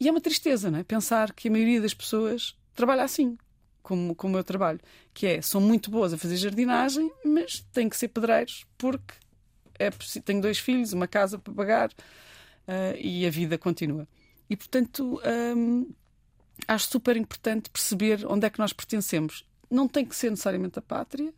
E 0.00 0.08
é 0.08 0.10
uma 0.10 0.20
tristeza, 0.20 0.68
não 0.68 0.80
é? 0.80 0.82
Pensar 0.82 1.32
que 1.32 1.46
a 1.46 1.50
maioria 1.52 1.80
das 1.80 1.94
pessoas 1.94 2.56
trabalha 2.74 3.04
assim, 3.04 3.38
como, 3.82 4.14
como 4.14 4.36
eu 4.36 4.44
trabalho, 4.44 4.80
que 5.12 5.26
é, 5.26 5.42
são 5.42 5.60
muito 5.60 5.90
boas 5.90 6.12
a 6.12 6.18
fazer 6.18 6.36
jardinagem, 6.36 7.10
mas 7.24 7.60
têm 7.72 7.88
que 7.88 7.96
ser 7.96 8.08
pedreiros 8.08 8.64
porque 8.78 9.14
é, 9.78 9.90
tenho 10.24 10.40
dois 10.40 10.58
filhos, 10.58 10.92
uma 10.92 11.08
casa 11.08 11.38
para 11.38 11.52
pagar 11.52 11.90
uh, 11.90 12.96
e 12.98 13.26
a 13.26 13.30
vida 13.30 13.58
continua. 13.58 14.06
E, 14.48 14.56
portanto, 14.56 15.20
um, 15.56 15.90
acho 16.68 16.88
super 16.88 17.16
importante 17.16 17.70
perceber 17.70 18.24
onde 18.26 18.46
é 18.46 18.50
que 18.50 18.58
nós 18.58 18.72
pertencemos. 18.72 19.44
Não 19.70 19.88
tem 19.88 20.04
que 20.04 20.14
ser 20.14 20.30
necessariamente 20.30 20.78
a 20.78 20.82
pátria, 20.82 21.32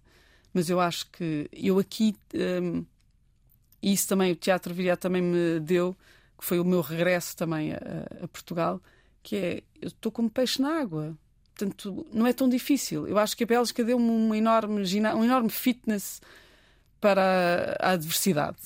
mas 0.53 0.69
eu 0.69 0.81
acho 0.81 1.11
que 1.11 1.49
eu 1.53 1.79
aqui, 1.79 2.15
um, 2.35 2.85
e 3.81 3.93
isso 3.93 4.09
também 4.09 4.33
o 4.33 4.37
Teatro 4.37 4.75
Viriato 4.75 5.03
também 5.03 5.23
me 5.23 5.61
deu, 5.61 5.97
que 6.39 6.45
foi 6.45 6.59
o 6.59 6.65
meu 6.65 6.81
regresso 6.81 7.37
também 7.37 7.73
a, 7.73 7.79
a 8.25 8.29
Portugal, 8.29 8.81
que 9.23 9.37
é, 9.37 9.63
eu 9.81 9.89
estou 9.89 10.13
como 10.13 10.29
peixe 10.29 10.61
na 10.61 10.81
água 10.81 11.17
Portanto, 11.57 12.07
não 12.13 12.27
é 12.27 12.33
tão 12.33 12.49
difícil. 12.49 13.07
Eu 13.07 13.17
acho 13.17 13.37
que 13.37 13.45
a 13.45 13.47
Bélgica 13.47 13.85
deu-me 13.85 14.05
um 14.05 14.35
enorme, 14.35 14.83
um 15.15 15.25
enorme 15.25 15.51
fitness 15.51 16.21
para 17.01 17.77
a 17.79 17.91
adversidade. 17.91 18.59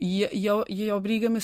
E, 0.00 0.24
e, 0.24 0.46
e 0.68 0.90
obriga-me 0.90 1.38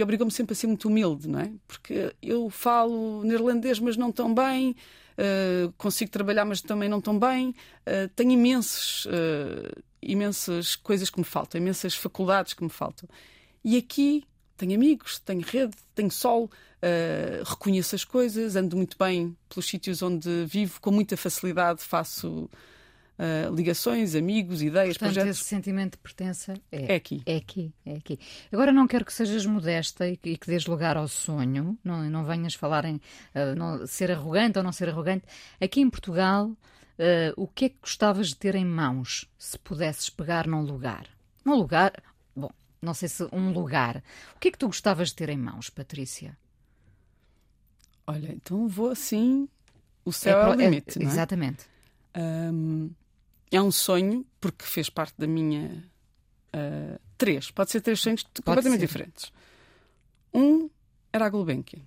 obriga 0.00 0.30
sempre 0.30 0.52
a 0.52 0.54
ser 0.54 0.68
muito 0.68 0.86
humilde, 0.86 1.28
não 1.28 1.40
é? 1.40 1.50
Porque 1.66 2.14
eu 2.22 2.48
falo 2.48 3.24
neerlandês, 3.24 3.80
mas 3.80 3.96
não 3.96 4.12
tão 4.12 4.32
bem, 4.32 4.76
uh, 5.18 5.72
consigo 5.76 6.08
trabalhar, 6.08 6.44
mas 6.44 6.60
também 6.60 6.88
não 6.88 7.00
tão 7.00 7.18
bem. 7.18 7.48
Uh, 7.48 8.08
tenho 8.14 8.30
imensos, 8.30 9.06
uh, 9.06 9.82
imensas 10.00 10.76
coisas 10.76 11.10
que 11.10 11.18
me 11.18 11.24
faltam, 11.24 11.60
imensas 11.60 11.96
faculdades 11.96 12.54
que 12.54 12.62
me 12.62 12.70
faltam. 12.70 13.08
E 13.64 13.76
aqui 13.76 14.22
tenho 14.56 14.74
amigos, 14.74 15.18
tenho 15.18 15.42
rede, 15.42 15.76
tenho 15.94 16.10
sol, 16.10 16.44
uh, 16.44 17.44
reconheço 17.44 17.94
as 17.94 18.04
coisas, 18.04 18.56
ando 18.56 18.76
muito 18.76 18.96
bem 18.98 19.36
pelos 19.48 19.66
sítios 19.66 20.02
onde 20.02 20.44
vivo, 20.46 20.80
com 20.80 20.90
muita 20.90 21.16
facilidade 21.16 21.82
faço 21.82 22.50
uh, 23.18 23.54
ligações, 23.54 24.14
amigos, 24.14 24.62
ideias, 24.62 24.96
Portanto, 24.96 25.14
projetos. 25.14 25.40
esse 25.40 25.48
sentimento 25.48 25.92
de 25.92 25.98
pertença 25.98 26.54
é, 26.70 26.92
é, 26.92 26.96
aqui. 26.96 27.22
É 27.26 27.36
aqui, 27.36 27.72
é 27.84 27.92
aqui. 27.94 28.18
Agora 28.52 28.72
não 28.72 28.86
quero 28.86 29.04
que 29.04 29.12
sejas 29.12 29.44
modesta 29.44 30.08
e 30.08 30.16
que, 30.16 30.30
e 30.30 30.36
que 30.36 30.46
dês 30.46 30.66
lugar 30.66 30.96
ao 30.96 31.08
sonho, 31.08 31.78
não, 31.84 32.08
não 32.08 32.24
venhas 32.24 32.54
falar 32.54 32.84
em 32.84 32.96
uh, 32.96 33.54
não, 33.56 33.86
ser 33.86 34.10
arrogante 34.10 34.58
ou 34.58 34.64
não 34.64 34.72
ser 34.72 34.88
arrogante. 34.88 35.24
Aqui 35.60 35.80
em 35.80 35.90
Portugal, 35.90 36.50
o 37.36 37.46
que 37.46 37.66
é 37.66 37.68
que 37.68 37.76
gostavas 37.82 38.28
de 38.28 38.36
ter 38.36 38.54
em 38.54 38.64
mãos 38.64 39.28
se 39.36 39.58
pudesses 39.58 40.08
pegar 40.08 40.46
num 40.46 40.62
lugar? 40.62 41.06
Num 41.44 41.54
lugar, 41.54 41.92
bom, 42.34 42.50
não 42.86 42.94
sei 42.94 43.08
se 43.08 43.28
um 43.32 43.52
lugar. 43.52 44.02
O 44.36 44.38
que 44.38 44.48
é 44.48 44.50
que 44.50 44.58
tu 44.58 44.66
gostavas 44.66 45.08
de 45.08 45.16
ter 45.16 45.28
em 45.28 45.36
mãos, 45.36 45.68
Patrícia? 45.68 46.38
Olha, 48.06 48.32
então 48.32 48.68
vou 48.68 48.90
assim. 48.90 49.48
O 50.04 50.12
céu 50.12 50.38
é, 50.38 50.44
é 50.44 50.48
o 50.48 50.54
limite, 50.54 50.98
é, 50.98 51.02
não 51.02 51.10
é? 51.10 51.12
Exatamente. 51.12 51.66
Um, 52.16 52.90
é 53.50 53.60
um 53.60 53.72
sonho, 53.72 54.24
porque 54.40 54.64
fez 54.64 54.88
parte 54.88 55.14
da 55.18 55.26
minha. 55.26 55.84
Uh, 56.54 56.98
três, 57.18 57.50
pode 57.50 57.72
ser 57.72 57.80
três 57.80 58.00
sonhos 58.00 58.22
pode 58.22 58.42
completamente 58.42 58.80
ser. 58.80 58.86
diferentes. 58.86 59.32
Um 60.32 60.70
era 61.12 61.26
a 61.26 61.28
Gulbenkian. 61.28 61.82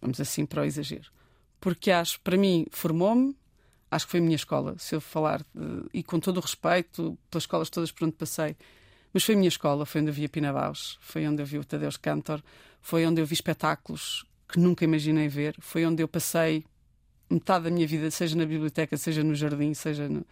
Vamos 0.00 0.18
assim 0.20 0.46
para 0.46 0.62
o 0.62 0.64
exagero. 0.64 1.12
Porque 1.60 1.90
acho, 1.90 2.18
para 2.22 2.36
mim, 2.36 2.66
formou-me, 2.72 3.36
acho 3.90 4.06
que 4.06 4.10
foi 4.10 4.20
a 4.20 4.22
minha 4.22 4.36
escola, 4.36 4.74
se 4.78 4.94
eu 4.94 5.00
falar, 5.00 5.44
de, 5.54 5.84
e 5.92 6.02
com 6.02 6.18
todo 6.18 6.38
o 6.38 6.40
respeito 6.40 7.16
pelas 7.30 7.42
escolas 7.44 7.70
todas 7.70 7.92
por 7.92 8.06
onde 8.06 8.16
passei, 8.16 8.56
mas 9.12 9.24
foi 9.24 9.34
a 9.34 9.38
minha 9.38 9.48
escola, 9.48 9.84
foi 9.84 10.00
onde 10.00 10.10
eu 10.10 10.14
vi 10.14 10.24
a 10.24 10.28
Pina 10.28 10.52
Bausch, 10.52 10.96
foi 11.00 11.26
onde 11.26 11.42
eu 11.42 11.46
vi 11.46 11.58
o 11.58 11.64
Tadeusz 11.64 11.96
Cantor, 11.96 12.42
foi 12.80 13.06
onde 13.06 13.20
eu 13.20 13.26
vi 13.26 13.34
espetáculos 13.34 14.24
que 14.48 14.58
nunca 14.58 14.84
imaginei 14.84 15.28
ver, 15.28 15.54
foi 15.60 15.84
onde 15.86 16.02
eu 16.02 16.08
passei 16.08 16.64
metade 17.30 17.64
da 17.64 17.70
minha 17.70 17.86
vida, 17.86 18.10
seja 18.10 18.36
na 18.36 18.44
biblioteca, 18.44 18.96
seja 18.96 19.24
no 19.24 19.34
jardim, 19.34 19.72
seja 19.72 20.08
no, 20.08 20.24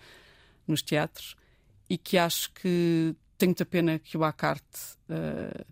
nos 0.68 0.83
teatros, 0.83 1.37
e 1.89 1.97
que 1.97 2.18
acho 2.18 2.53
que 2.53 3.14
tem 3.39 3.49
muita 3.49 3.64
pena 3.64 3.99
que 3.99 4.18
o 4.18 4.24
Acarte 4.24 4.97
uh, 5.09 5.64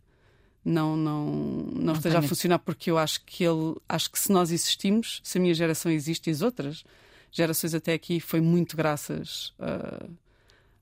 não, 0.64 0.96
não, 0.96 1.26
não, 1.26 1.82
não 1.82 1.92
esteja 1.92 2.18
a 2.18 2.22
funcionar, 2.22 2.58
porque 2.58 2.90
eu 2.90 2.98
acho 2.98 3.22
que 3.24 3.44
ele, 3.44 3.76
acho 3.88 4.10
que 4.10 4.18
se 4.18 4.32
nós 4.32 4.50
existimos, 4.50 5.20
se 5.22 5.36
a 5.36 5.40
minha 5.40 5.54
geração 5.54 5.92
existe 5.92 6.28
e 6.28 6.32
as 6.32 6.40
outras 6.40 6.84
gerações 7.30 7.74
até 7.74 7.92
aqui, 7.92 8.20
foi 8.20 8.40
muito 8.40 8.76
graças. 8.76 9.52
Uh, 9.58 10.10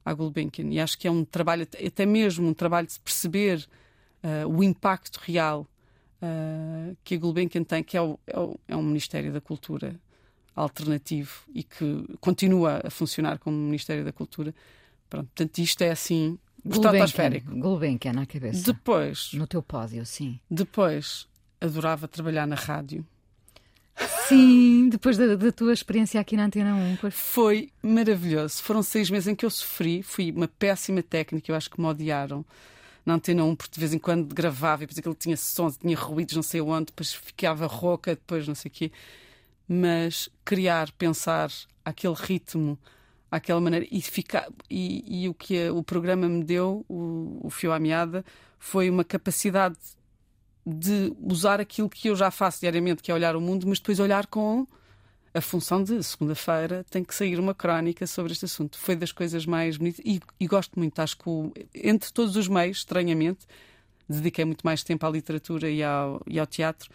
à 0.07 0.15
Gulbenkian. 0.15 0.73
E 0.73 0.79
acho 0.79 0.97
que 0.97 1.09
é 1.09 1.11
um 1.11 1.25
trabalho, 1.25 1.67
até 1.85 2.07
mesmo 2.07 2.49
um 2.49 2.55
trabalho 2.55 2.87
de 2.87 2.99
perceber 3.01 3.67
uh, 4.23 4.49
o 4.49 4.63
impacto 4.63 5.17
real 5.17 5.67
uh, 6.23 6.97
que 7.03 7.17
a 7.17 7.19
Gulbenkian 7.19 7.65
tem, 7.65 7.83
que 7.83 7.97
é, 7.97 8.01
o, 8.01 8.17
é, 8.25 8.39
o, 8.39 8.57
é 8.69 8.77
um 8.77 8.85
Ministério 8.85 9.33
da 9.33 9.41
Cultura 9.41 9.99
alternativo 10.55 11.43
e 11.53 11.65
que 11.65 12.07
continua 12.21 12.81
a 12.85 12.89
funcionar 12.89 13.41
como 13.41 13.57
Ministério 13.57 14.05
da 14.05 14.13
Cultura. 14.13 14.55
Pronto, 15.11 15.27
portanto, 15.27 15.59
isto 15.59 15.83
é 15.83 15.91
assim 15.91 16.39
estratosférico. 16.65 17.51
Gulbenkian 17.59 18.13
na 18.13 18.27
cabeça. 18.27 18.73
Depois. 18.73 19.33
No 19.33 19.47
teu 19.47 19.61
pódio, 19.61 20.07
sim. 20.07 20.39
Depois, 20.49 21.27
adorava 21.61 22.07
trabalhar 22.07 22.47
na 22.47 22.55
rádio. 22.55 23.05
Sim, 24.29 24.89
depois 24.89 25.17
da, 25.17 25.37
da, 25.37 25.53
tua 25.53 25.73
experiência 25.73 26.21
aqui 26.21 26.37
na 26.37 26.45
Antena 26.47 26.75
1. 26.75 26.97
Pois. 27.01 27.15
Foi 27.15 27.71
maravilhoso. 27.83 28.63
Foram 28.63 28.83
seis 28.83 29.09
meses 29.09 29.29
em 29.29 29.35
que 29.35 29.47
eu 29.47 29.51
sofri. 29.51 30.03
Fui 30.03 30.33
uma 30.33 30.49
péssima 30.49 31.03
técnica, 31.03 31.51
eu 31.51 31.57
acho 31.57 31.71
que 31.71 31.81
me 31.81 31.87
odiaram 31.87 32.45
na 33.05 33.15
Antena 33.15 33.45
1, 33.45 33.55
porque 33.55 33.75
de 33.75 33.81
vez 33.81 33.95
em 33.95 33.99
quando 33.99 34.35
gravava 34.35 34.83
e 34.83 34.87
depois 34.87 34.99
aquilo 34.99 35.15
tinha 35.15 35.37
sons, 35.37 35.77
tinha 35.77 35.97
ruídos, 35.97 36.35
não 36.35 36.43
sei 36.43 36.61
onde, 36.61 36.87
depois 36.87 37.15
ficava 37.15 37.67
rouca, 37.67 38.17
depois 38.17 38.49
não 38.49 38.55
sei 38.55 38.69
o 38.69 38.73
quê. 38.73 38.93
Mas 39.69 40.29
criar, 40.45 40.91
pensar 40.93 41.51
aquele 41.85 42.15
ritmo, 42.15 42.77
aquela 43.31 43.61
maneira, 43.61 43.87
e, 43.91 44.03
ficar, 44.03 44.49
e, 44.69 45.23
e 45.25 45.29
o 45.29 45.35
que 45.35 45.71
o 45.71 45.85
programa 45.85 46.29
me 46.29 46.43
deu, 46.43 46.85
o, 46.89 47.41
o 47.45 47.51
fio 47.51 47.73
à 47.73 47.79
meada, 47.79 48.25
foi 48.59 48.91
uma 48.91 49.05
capacidade 49.05 49.77
de 50.67 51.15
usar 51.21 51.61
aquilo 51.61 51.89
que 51.89 52.09
eu 52.09 52.17
já 52.17 52.31
faço 52.31 52.61
diariamente, 52.61 53.03
que 53.03 53.11
é 53.11 53.15
olhar 53.15 53.37
o 53.37 53.41
mundo, 53.41 53.67
mas 53.69 53.79
depois 53.79 54.01
olhar 54.01 54.27
com 54.27 54.67
a 55.33 55.41
função 55.41 55.85
de 55.85 56.03
segunda-feira 56.03 56.85
tem 56.91 57.05
que 57.05 57.15
sair 57.15 57.39
uma 57.39 57.55
crónica 57.55 58.07
sobre 58.07 58.33
este 58.33 58.47
assunto. 58.47 58.79
Foi 58.79 58.97
das 58.97 59.13
coisas 59.13 59.47
mais 59.47 59.77
bonitas 59.77 60.01
e, 60.05 60.21
e 60.41 60.47
gosto 60.47 60.79
muito. 60.79 60.99
Acho 60.99 61.17
que 61.17 61.29
o, 61.29 61.53
entre 61.75 62.13
todos 62.13 62.37
os 62.37 62.49
meios, 62.49 62.79
estranhamente, 62.79 63.47
dediquei 64.09 64.45
muito 64.45 64.63
mais 64.63 64.83
tempo 64.83 65.07
à 65.07 65.11
literatura 65.11 65.71
e 65.71 65.83
ao, 65.83 66.21
e 66.27 66.39
ao 66.41 66.47
teatro, 66.47 66.91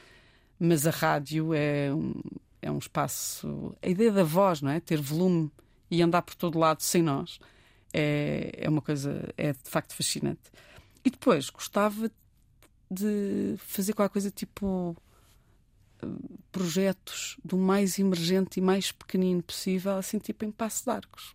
mas 0.60 0.86
a 0.86 0.92
rádio 0.92 1.54
é 1.54 1.94
um, 1.94 2.14
é 2.62 2.72
um 2.72 2.78
espaço. 2.78 3.76
A 3.82 3.88
ideia 3.88 4.12
da 4.12 4.24
voz, 4.24 4.62
não 4.62 4.72
é? 4.72 4.80
Ter 4.80 5.00
volume 5.00 5.52
e 5.90 6.02
andar 6.02 6.24
por 6.24 6.36
todo 6.36 6.60
lado 6.60 6.82
sem 6.82 7.02
nós 7.02 7.40
é, 7.94 8.52
é 8.58 8.70
uma 8.70 8.82
coisa, 8.82 9.32
é 9.38 9.54
de 9.54 9.70
facto 9.70 9.94
fascinante. 9.94 10.52
E 11.06 11.10
depois 11.10 11.50
gostava 11.50 12.12
de 12.92 13.56
fazer 13.58 13.94
qualquer 13.94 14.12
coisa 14.12 14.30
tipo 14.30 14.96
projetos 16.52 17.38
do 17.44 17.58
mais 17.58 17.98
emergente 17.98 18.60
e 18.60 18.62
mais 18.62 18.92
pequenino 18.92 19.42
possível, 19.42 19.98
assim 19.98 20.20
tipo 20.20 20.44
em 20.44 20.52
Passo 20.52 20.84
de 20.84 20.90
Arcos, 20.90 21.34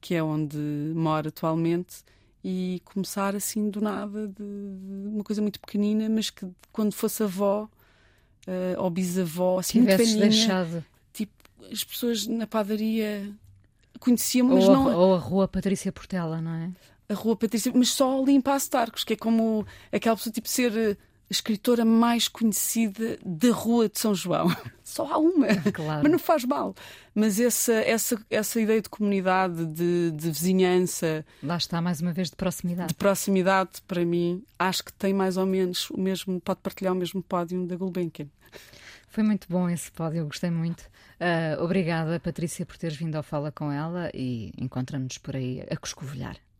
que 0.00 0.14
é 0.14 0.22
onde 0.22 0.56
moro 0.94 1.28
atualmente, 1.28 2.04
e 2.42 2.80
começar 2.84 3.34
assim 3.34 3.70
do 3.70 3.80
nada, 3.80 4.28
de, 4.28 4.34
de 4.34 5.08
uma 5.08 5.24
coisa 5.24 5.40
muito 5.40 5.58
pequenina, 5.58 6.08
mas 6.08 6.30
que 6.30 6.46
quando 6.70 6.92
fosse 6.92 7.22
avó 7.22 7.64
uh, 8.46 8.82
ou 8.82 8.90
bisavó, 8.90 9.58
assim 9.58 9.80
muito 9.80 9.96
velhinha, 9.96 10.28
deixado. 10.28 10.84
tipo, 11.12 11.32
as 11.72 11.82
pessoas 11.82 12.26
na 12.26 12.46
padaria 12.46 13.32
conheciam-me, 13.98 14.54
mas 14.54 14.64
ou 14.68 14.74
não... 14.74 14.88
A, 14.88 14.96
ou 14.96 15.14
a 15.14 15.18
rua 15.18 15.48
Patrícia 15.48 15.90
Portela, 15.90 16.40
não 16.40 16.54
é? 16.54 16.70
A 17.08 17.14
rua 17.14 17.36
Patrícia, 17.36 17.72
mas 17.74 17.90
só 17.90 18.22
ali 18.22 18.32
em 18.32 18.40
Passo 18.40 18.70
que 19.06 19.12
é 19.12 19.16
como 19.16 19.66
aquela 19.92 20.16
pessoa 20.16 20.32
tipo 20.32 20.48
ser 20.48 20.98
escritora 21.30 21.84
mais 21.84 22.28
conhecida 22.28 23.18
da 23.24 23.50
Rua 23.50 23.88
de 23.88 23.98
São 23.98 24.14
João. 24.14 24.54
Só 24.84 25.10
há 25.12 25.18
uma, 25.18 25.46
claro. 25.72 26.02
mas 26.02 26.12
não 26.12 26.18
faz 26.18 26.44
mal. 26.44 26.74
Mas 27.14 27.40
essa, 27.40 27.72
essa, 27.72 28.20
essa 28.30 28.60
ideia 28.60 28.80
de 28.80 28.88
comunidade, 28.88 29.64
de, 29.66 30.10
de 30.12 30.30
vizinhança. 30.30 31.24
Lá 31.42 31.56
está, 31.56 31.80
mais 31.80 32.00
uma 32.00 32.12
vez, 32.12 32.30
de 32.30 32.36
proximidade. 32.36 32.88
De 32.88 32.94
proximidade, 32.94 33.82
para 33.86 34.04
mim, 34.04 34.44
acho 34.58 34.84
que 34.84 34.92
tem 34.92 35.12
mais 35.12 35.36
ou 35.36 35.46
menos 35.46 35.90
o 35.90 35.98
mesmo, 35.98 36.40
pode 36.40 36.60
partilhar 36.60 36.92
o 36.92 36.96
mesmo 36.96 37.22
pódio 37.22 37.66
da 37.66 37.76
Gulbenkian. 37.76 38.28
Foi 39.08 39.22
muito 39.22 39.46
bom 39.48 39.68
esse 39.68 39.90
pódio, 39.92 40.18
eu 40.18 40.26
gostei 40.26 40.50
muito. 40.50 40.82
Uh, 41.20 41.62
obrigada, 41.62 42.18
Patrícia, 42.18 42.66
por 42.66 42.76
teres 42.76 42.96
vindo 42.96 43.14
ao 43.14 43.22
Fala 43.22 43.52
com 43.52 43.70
ela 43.70 44.10
e 44.12 44.52
encontramos-nos 44.58 45.18
por 45.18 45.36
aí 45.36 45.64
a 45.70 45.76
coscovilhar, 45.76 46.36